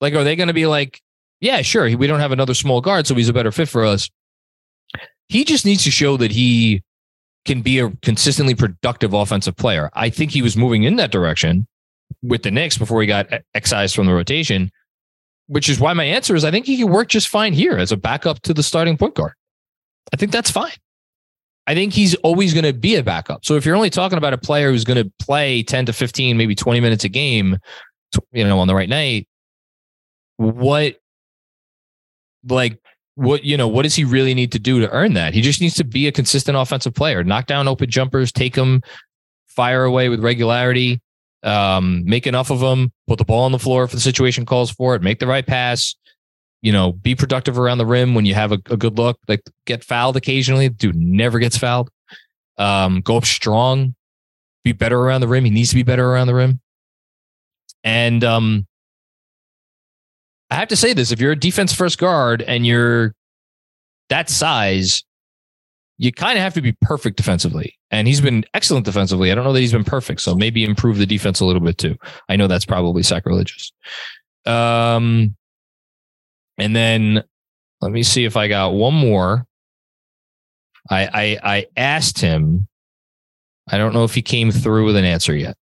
Like, 0.00 0.12
are 0.14 0.24
they 0.24 0.36
going 0.36 0.48
to 0.48 0.54
be 0.54 0.66
like, 0.66 1.00
yeah, 1.40 1.62
sure, 1.62 1.96
we 1.96 2.06
don't 2.06 2.20
have 2.20 2.32
another 2.32 2.54
small 2.54 2.80
guard, 2.80 3.06
so 3.06 3.14
he's 3.14 3.28
a 3.28 3.32
better 3.32 3.52
fit 3.52 3.68
for 3.68 3.84
us. 3.84 4.10
He 5.28 5.44
just 5.44 5.64
needs 5.64 5.84
to 5.84 5.90
show 5.90 6.16
that 6.16 6.30
he 6.30 6.82
can 7.44 7.62
be 7.62 7.78
a 7.78 7.90
consistently 8.02 8.54
productive 8.54 9.12
offensive 9.12 9.56
player. 9.56 9.90
I 9.94 10.10
think 10.10 10.30
he 10.30 10.42
was 10.42 10.56
moving 10.56 10.82
in 10.82 10.96
that 10.96 11.10
direction 11.10 11.66
with 12.22 12.42
the 12.42 12.50
Knicks 12.50 12.76
before 12.76 13.00
he 13.00 13.06
got 13.06 13.28
excised 13.54 13.94
from 13.94 14.06
the 14.06 14.14
rotation, 14.14 14.70
which 15.46 15.68
is 15.68 15.80
why 15.80 15.92
my 15.92 16.04
answer 16.04 16.34
is 16.34 16.44
I 16.44 16.50
think 16.50 16.66
he 16.66 16.76
can 16.76 16.88
work 16.88 17.08
just 17.08 17.28
fine 17.28 17.52
here 17.52 17.76
as 17.76 17.92
a 17.92 17.96
backup 17.96 18.40
to 18.42 18.54
the 18.54 18.62
starting 18.62 18.96
point 18.96 19.14
guard. 19.14 19.32
I 20.12 20.16
think 20.16 20.32
that's 20.32 20.50
fine. 20.50 20.72
I 21.66 21.74
think 21.74 21.92
he's 21.92 22.14
always 22.16 22.54
going 22.54 22.64
to 22.64 22.72
be 22.72 22.94
a 22.94 23.02
backup. 23.02 23.44
So 23.44 23.56
if 23.56 23.66
you're 23.66 23.74
only 23.74 23.90
talking 23.90 24.18
about 24.18 24.32
a 24.32 24.38
player 24.38 24.70
who's 24.70 24.84
going 24.84 25.02
to 25.02 25.12
play 25.18 25.64
10 25.64 25.86
to 25.86 25.92
15, 25.92 26.36
maybe 26.36 26.54
20 26.54 26.78
minutes 26.80 27.02
a 27.04 27.08
game, 27.08 27.58
you 28.32 28.44
know, 28.44 28.60
on 28.60 28.68
the 28.68 28.74
right 28.74 28.88
night, 28.88 29.26
what 30.36 30.96
like 32.48 32.80
what 33.16 33.44
you 33.44 33.56
know 33.56 33.68
what 33.68 33.82
does 33.82 33.94
he 33.94 34.04
really 34.04 34.34
need 34.34 34.52
to 34.52 34.58
do 34.58 34.80
to 34.80 34.90
earn 34.90 35.14
that? 35.14 35.34
He 35.34 35.40
just 35.42 35.60
needs 35.60 35.74
to 35.74 35.84
be 35.84 36.06
a 36.06 36.12
consistent 36.12 36.56
offensive 36.56 36.94
player. 36.94 37.24
Knock 37.24 37.46
down 37.46 37.68
open 37.68 37.90
jumpers 37.90 38.32
take 38.32 38.54
them 38.54 38.82
fire 39.46 39.84
away 39.84 40.08
with 40.08 40.22
regularity 40.22 41.00
um, 41.42 42.04
make 42.04 42.26
enough 42.26 42.50
of 42.50 42.60
them 42.60 42.92
put 43.06 43.18
the 43.18 43.24
ball 43.24 43.44
on 43.44 43.52
the 43.52 43.58
floor 43.58 43.84
if 43.84 43.90
the 43.90 44.00
situation 44.00 44.44
calls 44.44 44.70
for 44.70 44.94
it 44.94 45.02
make 45.02 45.18
the 45.18 45.26
right 45.26 45.46
pass 45.46 45.94
you 46.60 46.72
know 46.72 46.92
be 46.92 47.14
productive 47.14 47.58
around 47.58 47.78
the 47.78 47.86
rim 47.86 48.14
when 48.14 48.26
you 48.26 48.34
have 48.34 48.52
a, 48.52 48.58
a 48.68 48.76
good 48.76 48.98
look 48.98 49.18
like 49.28 49.42
get 49.64 49.82
fouled 49.84 50.16
occasionally. 50.16 50.68
Dude 50.68 50.96
never 50.96 51.38
gets 51.38 51.56
fouled. 51.56 51.90
Um, 52.58 53.00
go 53.00 53.16
up 53.16 53.24
strong 53.24 53.94
be 54.66 54.72
better 54.72 54.98
around 54.98 55.20
the 55.20 55.28
rim. 55.28 55.44
He 55.44 55.50
needs 55.50 55.70
to 55.70 55.76
be 55.76 55.84
better 55.84 56.10
around 56.10 56.26
the 56.26 56.34
rim. 56.34 56.60
And 57.84 58.24
um, 58.24 58.66
I 60.50 60.54
have 60.56 60.68
to 60.68 60.76
say 60.76 60.92
this: 60.92 61.12
if 61.12 61.20
you're 61.20 61.32
a 61.32 61.38
defense 61.38 61.72
first 61.72 61.98
guard 61.98 62.42
and 62.42 62.66
you're 62.66 63.14
that 64.08 64.30
size, 64.30 65.04
you 65.98 66.12
kind 66.12 66.38
of 66.38 66.42
have 66.42 66.54
to 66.54 66.62
be 66.62 66.72
perfect 66.82 67.16
defensively. 67.16 67.74
And 67.90 68.06
he's 68.06 68.20
been 68.20 68.44
excellent 68.54 68.84
defensively. 68.84 69.32
I 69.32 69.34
don't 69.34 69.44
know 69.44 69.52
that 69.52 69.60
he's 69.60 69.72
been 69.72 69.84
perfect, 69.84 70.20
so 70.20 70.34
maybe 70.34 70.64
improve 70.64 70.98
the 70.98 71.06
defense 71.06 71.40
a 71.40 71.44
little 71.44 71.62
bit 71.62 71.78
too. 71.78 71.96
I 72.28 72.36
know 72.36 72.46
that's 72.46 72.66
probably 72.66 73.02
sacrilegious. 73.02 73.72
Um, 74.44 75.36
and 76.58 76.74
then 76.74 77.24
let 77.80 77.92
me 77.92 78.02
see 78.02 78.24
if 78.24 78.36
I 78.36 78.48
got 78.48 78.74
one 78.74 78.94
more. 78.94 79.46
I 80.90 81.08
I, 81.12 81.56
I 81.56 81.66
asked 81.76 82.20
him. 82.20 82.68
I 83.68 83.78
don't 83.78 83.92
know 83.92 84.04
if 84.04 84.14
he 84.14 84.22
came 84.22 84.52
through 84.52 84.84
with 84.86 84.96
an 84.96 85.04
answer 85.04 85.34
yet. 85.34 85.56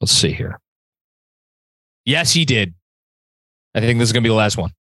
Let's 0.00 0.12
see 0.12 0.32
here. 0.32 0.58
Yes, 2.04 2.32
he 2.32 2.44
did. 2.44 2.74
I 3.74 3.80
think 3.80 3.98
this 3.98 4.08
is 4.08 4.12
going 4.12 4.22
to 4.22 4.26
be 4.26 4.32
the 4.32 4.36
last 4.36 4.56
one. 4.56 4.72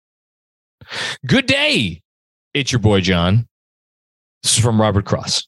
Good 1.26 1.46
day. 1.46 2.02
It's 2.54 2.72
your 2.72 2.80
boy, 2.80 3.00
John. 3.00 3.46
This 4.42 4.56
is 4.56 4.62
from 4.62 4.80
Robert 4.80 5.04
Cross. 5.04 5.46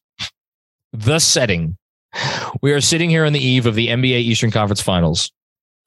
The 0.93 1.19
setting. 1.19 1.77
We 2.61 2.73
are 2.73 2.81
sitting 2.81 3.11
here 3.11 3.25
on 3.25 3.33
the 3.33 3.45
eve 3.45 3.67
of 3.67 3.75
the 3.75 3.89
NBA 3.89 4.21
Eastern 4.21 4.51
Conference 4.51 4.83
Finals. 4.83 5.33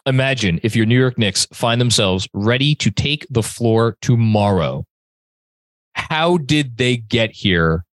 Imagine 0.06 0.60
if 0.64 0.76
your 0.76 0.86
New 0.86 1.00
York 1.00 1.18
Knicks 1.18 1.48
find 1.54 1.80
themselves 1.80 2.28
ready 2.34 2.76
to 2.76 2.92
take 2.92 3.26
the 3.30 3.44
floor 3.44 3.98
tomorrow. 4.02 4.86
How 5.94 6.38
did 6.38 6.78
they 6.78 6.98
get 6.98 7.32
here? 7.32 7.86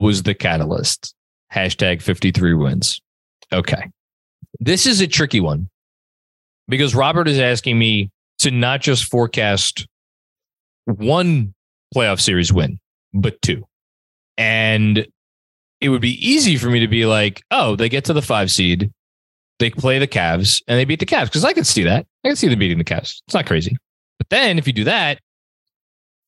Was 0.00 0.24
the 0.24 0.34
catalyst. 0.34 1.14
Hashtag 1.54 2.02
53 2.02 2.54
wins. 2.54 3.00
Okay. 3.52 3.88
This 4.58 4.86
is 4.86 5.00
a 5.00 5.06
tricky 5.06 5.40
one 5.40 5.68
because 6.68 6.94
Robert 6.94 7.28
is 7.28 7.38
asking 7.38 7.78
me 7.78 8.10
to 8.42 8.50
not 8.50 8.80
just 8.80 9.04
forecast 9.04 9.86
one 10.84 11.54
playoff 11.94 12.20
series 12.20 12.52
win, 12.52 12.78
but 13.14 13.40
two. 13.40 13.64
And 14.36 15.06
it 15.80 15.88
would 15.88 16.00
be 16.00 16.14
easy 16.26 16.56
for 16.56 16.68
me 16.68 16.80
to 16.80 16.88
be 16.88 17.06
like, 17.06 17.42
oh, 17.50 17.76
they 17.76 17.88
get 17.88 18.04
to 18.06 18.12
the 18.12 18.22
five 18.22 18.50
seed, 18.50 18.90
they 19.58 19.70
play 19.70 19.98
the 19.98 20.08
Cavs, 20.08 20.62
and 20.66 20.78
they 20.78 20.84
beat 20.84 21.00
the 21.00 21.06
Cavs. 21.06 21.26
Because 21.26 21.44
I 21.44 21.52
can 21.52 21.64
see 21.64 21.84
that. 21.84 22.06
I 22.24 22.28
can 22.28 22.36
see 22.36 22.48
them 22.48 22.58
beating 22.58 22.78
the 22.78 22.84
Cavs. 22.84 23.20
It's 23.26 23.34
not 23.34 23.46
crazy. 23.46 23.76
But 24.18 24.28
then 24.30 24.58
if 24.58 24.66
you 24.66 24.72
do 24.72 24.84
that, 24.84 25.20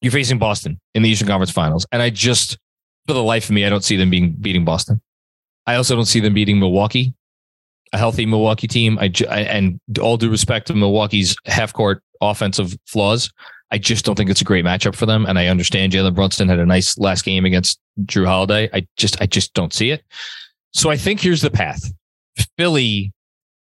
you're 0.00 0.12
facing 0.12 0.38
Boston 0.38 0.78
in 0.94 1.02
the 1.02 1.08
Eastern 1.08 1.28
Conference 1.28 1.50
Finals. 1.50 1.86
And 1.90 2.02
I 2.02 2.10
just, 2.10 2.58
for 3.06 3.14
the 3.14 3.22
life 3.22 3.46
of 3.46 3.52
me, 3.52 3.64
I 3.64 3.70
don't 3.70 3.84
see 3.84 3.96
them 3.96 4.10
being 4.10 4.32
beating 4.32 4.64
Boston. 4.64 5.00
I 5.66 5.76
also 5.76 5.96
don't 5.96 6.04
see 6.04 6.20
them 6.20 6.34
beating 6.34 6.60
Milwaukee 6.60 7.14
a 7.94 7.98
healthy 7.98 8.26
Milwaukee 8.26 8.66
team. 8.66 8.98
I, 8.98 9.10
I 9.30 9.40
and 9.40 9.80
all 10.00 10.16
due 10.16 10.28
respect 10.28 10.66
to 10.66 10.74
Milwaukee's 10.74 11.36
half 11.46 11.72
court 11.72 12.02
offensive 12.30 12.76
flaws, 12.86 13.30
I 13.70 13.78
just 13.78 14.04
don't 14.04 14.14
think 14.14 14.30
it's 14.30 14.40
a 14.40 14.44
great 14.44 14.64
matchup 14.64 14.94
for 14.94 15.06
them. 15.06 15.26
And 15.26 15.38
I 15.38 15.48
understand 15.48 15.92
Jalen 15.92 16.14
Brunson 16.14 16.48
had 16.48 16.58
a 16.58 16.66
nice 16.66 16.96
last 16.98 17.24
game 17.24 17.44
against 17.44 17.80
Jrue 18.02 18.26
Holiday. 18.26 18.68
I 18.72 18.86
just 18.96 19.20
I 19.20 19.26
just 19.26 19.54
don't 19.54 19.72
see 19.72 19.90
it. 19.90 20.04
So 20.72 20.90
I 20.90 20.96
think 20.96 21.20
here's 21.20 21.42
the 21.42 21.50
path. 21.50 21.92
Philly 22.56 23.12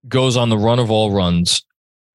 goes 0.09 0.37
on 0.37 0.49
the 0.49 0.59
run 0.59 0.79
of 0.79 0.91
all 0.91 1.13
runs 1.13 1.63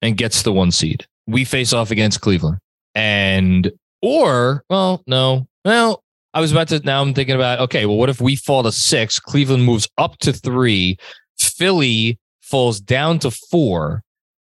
and 0.02 0.16
gets 0.16 0.42
the 0.42 0.52
one 0.52 0.70
seed. 0.70 1.06
We 1.26 1.44
face 1.44 1.72
off 1.72 1.90
against 1.90 2.20
Cleveland. 2.20 2.58
And 2.94 3.72
or 4.02 4.64
well, 4.68 5.02
no. 5.06 5.48
Well, 5.64 6.02
I 6.34 6.40
was 6.40 6.52
about 6.52 6.68
to 6.68 6.80
now 6.80 7.02
I'm 7.02 7.14
thinking 7.14 7.34
about 7.34 7.60
okay, 7.60 7.86
well, 7.86 7.96
what 7.96 8.10
if 8.10 8.20
we 8.20 8.36
fall 8.36 8.62
to 8.62 8.72
six? 8.72 9.18
Cleveland 9.18 9.64
moves 9.64 9.88
up 9.98 10.18
to 10.18 10.32
three. 10.32 10.98
Philly 11.38 12.18
falls 12.40 12.80
down 12.80 13.18
to 13.20 13.30
four. 13.30 14.02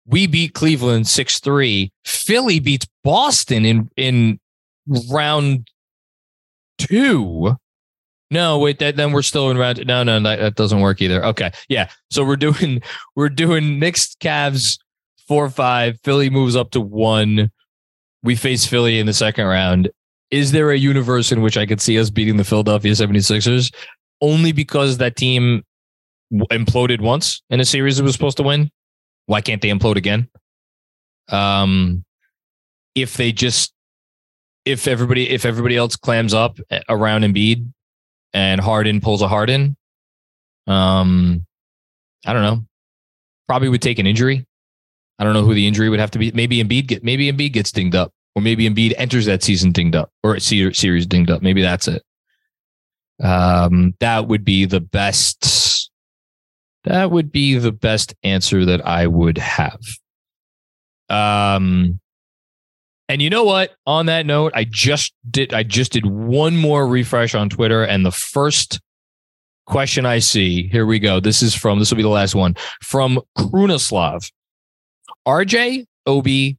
We 0.08 0.26
beat 0.26 0.54
Cleveland 0.54 1.06
6 1.06 1.40
3. 1.40 1.92
Philly 2.04 2.60
beats 2.60 2.86
Boston 3.04 3.64
in, 3.64 3.90
in 3.96 4.40
round 5.10 5.68
two. 6.78 7.56
No, 8.30 8.58
wait, 8.58 8.78
that, 8.78 8.96
then 8.96 9.12
we're 9.12 9.22
still 9.22 9.50
in 9.50 9.56
round. 9.58 9.86
No, 9.86 10.02
no, 10.02 10.20
that, 10.20 10.38
that 10.38 10.54
doesn't 10.54 10.80
work 10.80 11.00
either. 11.00 11.24
Okay. 11.26 11.50
Yeah. 11.68 11.88
So 12.10 12.24
we're 12.24 12.36
doing, 12.36 12.82
we're 13.16 13.28
doing 13.28 13.78
Knicks, 13.78 14.16
Cavs, 14.16 14.78
four, 15.26 15.48
five. 15.50 15.98
Philly 16.02 16.30
moves 16.30 16.56
up 16.56 16.70
to 16.72 16.80
one. 16.80 17.50
We 18.22 18.34
face 18.34 18.66
Philly 18.66 18.98
in 18.98 19.06
the 19.06 19.12
second 19.12 19.46
round. 19.46 19.90
Is 20.30 20.52
there 20.52 20.70
a 20.70 20.76
universe 20.76 21.32
in 21.32 21.40
which 21.40 21.56
I 21.56 21.64
could 21.64 21.80
see 21.80 21.98
us 21.98 22.10
beating 22.10 22.36
the 22.36 22.44
Philadelphia 22.44 22.92
76ers 22.92 23.72
only 24.20 24.52
because 24.52 24.98
that 24.98 25.16
team 25.16 25.62
imploded 26.32 27.00
once 27.00 27.42
in 27.48 27.60
a 27.60 27.64
series 27.64 27.98
it 27.98 28.02
was 28.02 28.12
supposed 28.12 28.36
to 28.38 28.42
win? 28.42 28.70
Why 29.28 29.42
can't 29.42 29.60
they 29.60 29.68
implode 29.68 29.96
again? 29.96 30.26
Um, 31.28 32.02
if 32.94 33.18
they 33.18 33.30
just 33.30 33.74
if 34.64 34.88
everybody 34.88 35.28
if 35.28 35.44
everybody 35.44 35.76
else 35.76 35.96
clams 35.96 36.32
up 36.32 36.58
around 36.88 37.24
Embiid 37.24 37.70
and 38.32 38.58
Harden 38.58 39.02
pulls 39.02 39.20
a 39.20 39.28
Harden, 39.28 39.76
um, 40.66 41.44
I 42.24 42.32
don't 42.32 42.42
know. 42.42 42.64
Probably 43.48 43.68
would 43.68 43.82
take 43.82 43.98
an 43.98 44.06
injury. 44.06 44.46
I 45.18 45.24
don't 45.24 45.34
know 45.34 45.44
who 45.44 45.52
the 45.52 45.66
injury 45.66 45.90
would 45.90 46.00
have 46.00 46.12
to 46.12 46.18
be. 46.18 46.32
Maybe 46.32 46.64
Embiid 46.64 46.86
get 46.86 47.04
maybe 47.04 47.30
Embiid 47.30 47.52
gets 47.52 47.70
dinged 47.70 47.94
up, 47.94 48.14
or 48.34 48.40
maybe 48.40 48.66
Embiid 48.66 48.94
enters 48.96 49.26
that 49.26 49.42
season 49.42 49.72
dinged 49.72 49.94
up, 49.94 50.10
or 50.22 50.40
series 50.40 51.06
dinged 51.06 51.30
up. 51.30 51.42
Maybe 51.42 51.60
that's 51.60 51.86
it. 51.86 52.02
Um, 53.22 53.94
that 54.00 54.26
would 54.26 54.46
be 54.46 54.64
the 54.64 54.80
best. 54.80 55.87
That 56.84 57.10
would 57.10 57.32
be 57.32 57.58
the 57.58 57.72
best 57.72 58.14
answer 58.22 58.64
that 58.64 58.86
I 58.86 59.06
would 59.06 59.38
have. 59.38 59.80
Um, 61.08 62.00
and 63.08 63.22
you 63.22 63.30
know 63.30 63.44
what? 63.44 63.74
On 63.86 64.06
that 64.06 64.26
note, 64.26 64.52
I 64.54 64.64
just 64.64 65.14
did 65.30 65.54
I 65.54 65.62
just 65.62 65.92
did 65.92 66.06
one 66.06 66.56
more 66.56 66.86
refresh 66.86 67.34
on 67.34 67.48
Twitter 67.48 67.82
and 67.82 68.04
the 68.04 68.12
first 68.12 68.80
question 69.68 70.06
I 70.06 70.18
see, 70.18 70.68
here 70.68 70.86
we 70.86 70.98
go. 70.98 71.20
This 71.20 71.42
is 71.42 71.54
from 71.54 71.78
this 71.78 71.90
will 71.90 71.96
be 71.96 72.02
the 72.02 72.08
last 72.08 72.34
one 72.34 72.54
from 72.82 73.20
Krunoslav. 73.36 74.30
RJ, 75.26 75.84
Obi, 76.06 76.56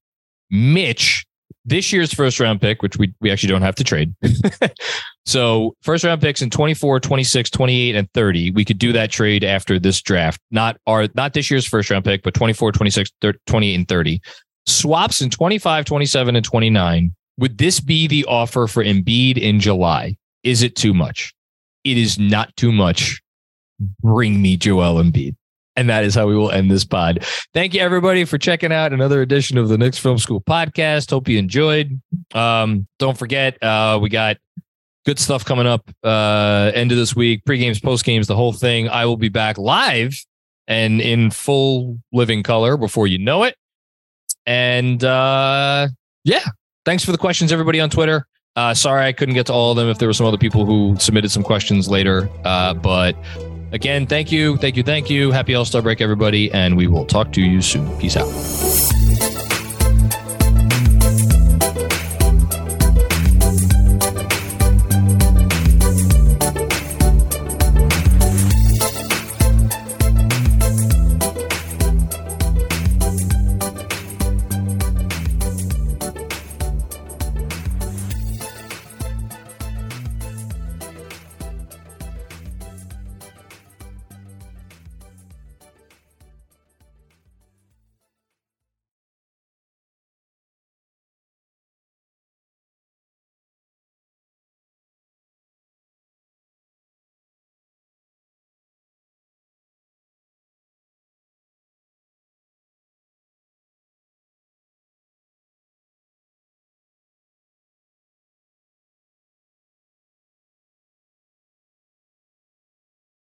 Mitch, 0.49 1.25
this 1.65 1.91
year's 1.91 2.13
first 2.13 2.39
round 2.39 2.61
pick, 2.61 2.81
which 2.81 2.97
we, 2.97 3.13
we 3.21 3.31
actually 3.31 3.49
don't 3.49 3.61
have 3.61 3.75
to 3.75 3.83
trade. 3.83 4.13
so, 5.25 5.75
first 5.81 6.03
round 6.03 6.21
picks 6.21 6.41
in 6.41 6.49
24, 6.49 6.99
26, 6.99 7.49
28, 7.49 7.95
and 7.95 8.09
30. 8.13 8.51
We 8.51 8.65
could 8.65 8.77
do 8.77 8.91
that 8.93 9.11
trade 9.11 9.43
after 9.43 9.79
this 9.79 10.01
draft. 10.01 10.41
Not 10.51 10.77
our 10.87 11.07
not 11.15 11.33
this 11.33 11.51
year's 11.51 11.67
first 11.67 11.89
round 11.89 12.05
pick, 12.05 12.23
but 12.23 12.33
24, 12.33 12.71
26, 12.71 13.11
30, 13.21 13.39
28, 13.45 13.75
and 13.75 13.87
30 13.87 14.21
swaps 14.65 15.21
in 15.21 15.29
25, 15.29 15.85
27, 15.85 16.35
and 16.35 16.45
29. 16.45 17.15
Would 17.37 17.57
this 17.57 17.79
be 17.79 18.07
the 18.07 18.25
offer 18.25 18.67
for 18.67 18.83
Embiid 18.83 19.37
in 19.37 19.59
July? 19.59 20.17
Is 20.43 20.61
it 20.61 20.75
too 20.75 20.93
much? 20.93 21.33
It 21.83 21.97
is 21.97 22.19
not 22.19 22.55
too 22.55 22.71
much. 22.71 23.21
Bring 24.01 24.41
me 24.41 24.57
Joel 24.57 25.01
Embiid. 25.01 25.35
And 25.75 25.89
that 25.89 26.03
is 26.03 26.15
how 26.15 26.27
we 26.27 26.35
will 26.35 26.51
end 26.51 26.69
this 26.69 26.83
pod. 26.83 27.23
Thank 27.53 27.73
you, 27.73 27.79
everybody, 27.79 28.25
for 28.25 28.37
checking 28.37 28.71
out 28.71 28.91
another 28.91 29.21
edition 29.21 29.57
of 29.57 29.69
the 29.69 29.77
Knicks 29.77 29.97
Film 29.97 30.17
School 30.17 30.41
podcast. 30.41 31.09
Hope 31.09 31.29
you 31.29 31.37
enjoyed. 31.37 32.01
Um, 32.33 32.87
don't 32.97 33.17
forget, 33.17 33.61
uh, 33.63 33.97
we 34.01 34.09
got 34.09 34.37
good 35.05 35.19
stuff 35.19 35.45
coming 35.45 35.67
up 35.67 35.89
uh, 36.03 36.71
end 36.73 36.91
of 36.91 36.97
this 36.97 37.15
week, 37.15 37.45
pre 37.45 37.57
games, 37.57 37.79
post 37.79 38.03
games, 38.03 38.27
the 38.27 38.35
whole 38.35 38.53
thing. 38.53 38.89
I 38.89 39.05
will 39.05 39.17
be 39.17 39.29
back 39.29 39.57
live 39.57 40.15
and 40.67 41.01
in 41.01 41.31
full 41.31 41.99
living 42.11 42.43
color 42.43 42.77
before 42.77 43.07
you 43.07 43.17
know 43.17 43.43
it. 43.43 43.55
And 44.45 45.03
uh, 45.03 45.87
yeah, 46.23 46.45
thanks 46.85 47.03
for 47.03 47.11
the 47.11 47.17
questions, 47.17 47.51
everybody 47.51 47.79
on 47.79 47.89
Twitter. 47.89 48.27
Uh, 48.55 48.73
sorry 48.73 49.05
I 49.05 49.13
couldn't 49.13 49.35
get 49.35 49.45
to 49.45 49.53
all 49.53 49.71
of 49.71 49.77
them 49.77 49.89
if 49.89 49.99
there 49.99 50.07
were 50.09 50.13
some 50.13 50.25
other 50.25 50.37
people 50.37 50.65
who 50.65 50.95
submitted 50.99 51.29
some 51.31 51.43
questions 51.43 51.89
later. 51.89 52.29
Uh, 52.43 52.73
but 52.73 53.15
again, 53.71 54.07
thank 54.07 54.31
you, 54.31 54.57
thank 54.57 54.77
you, 54.77 54.83
thank 54.83 55.09
you. 55.09 55.31
Happy 55.31 55.55
All 55.55 55.65
Star 55.65 55.81
break, 55.81 56.01
everybody. 56.01 56.51
And 56.51 56.77
we 56.77 56.87
will 56.87 57.05
talk 57.05 57.31
to 57.33 57.41
you 57.41 57.61
soon. 57.61 57.97
Peace 57.97 58.17
out. 58.17 59.28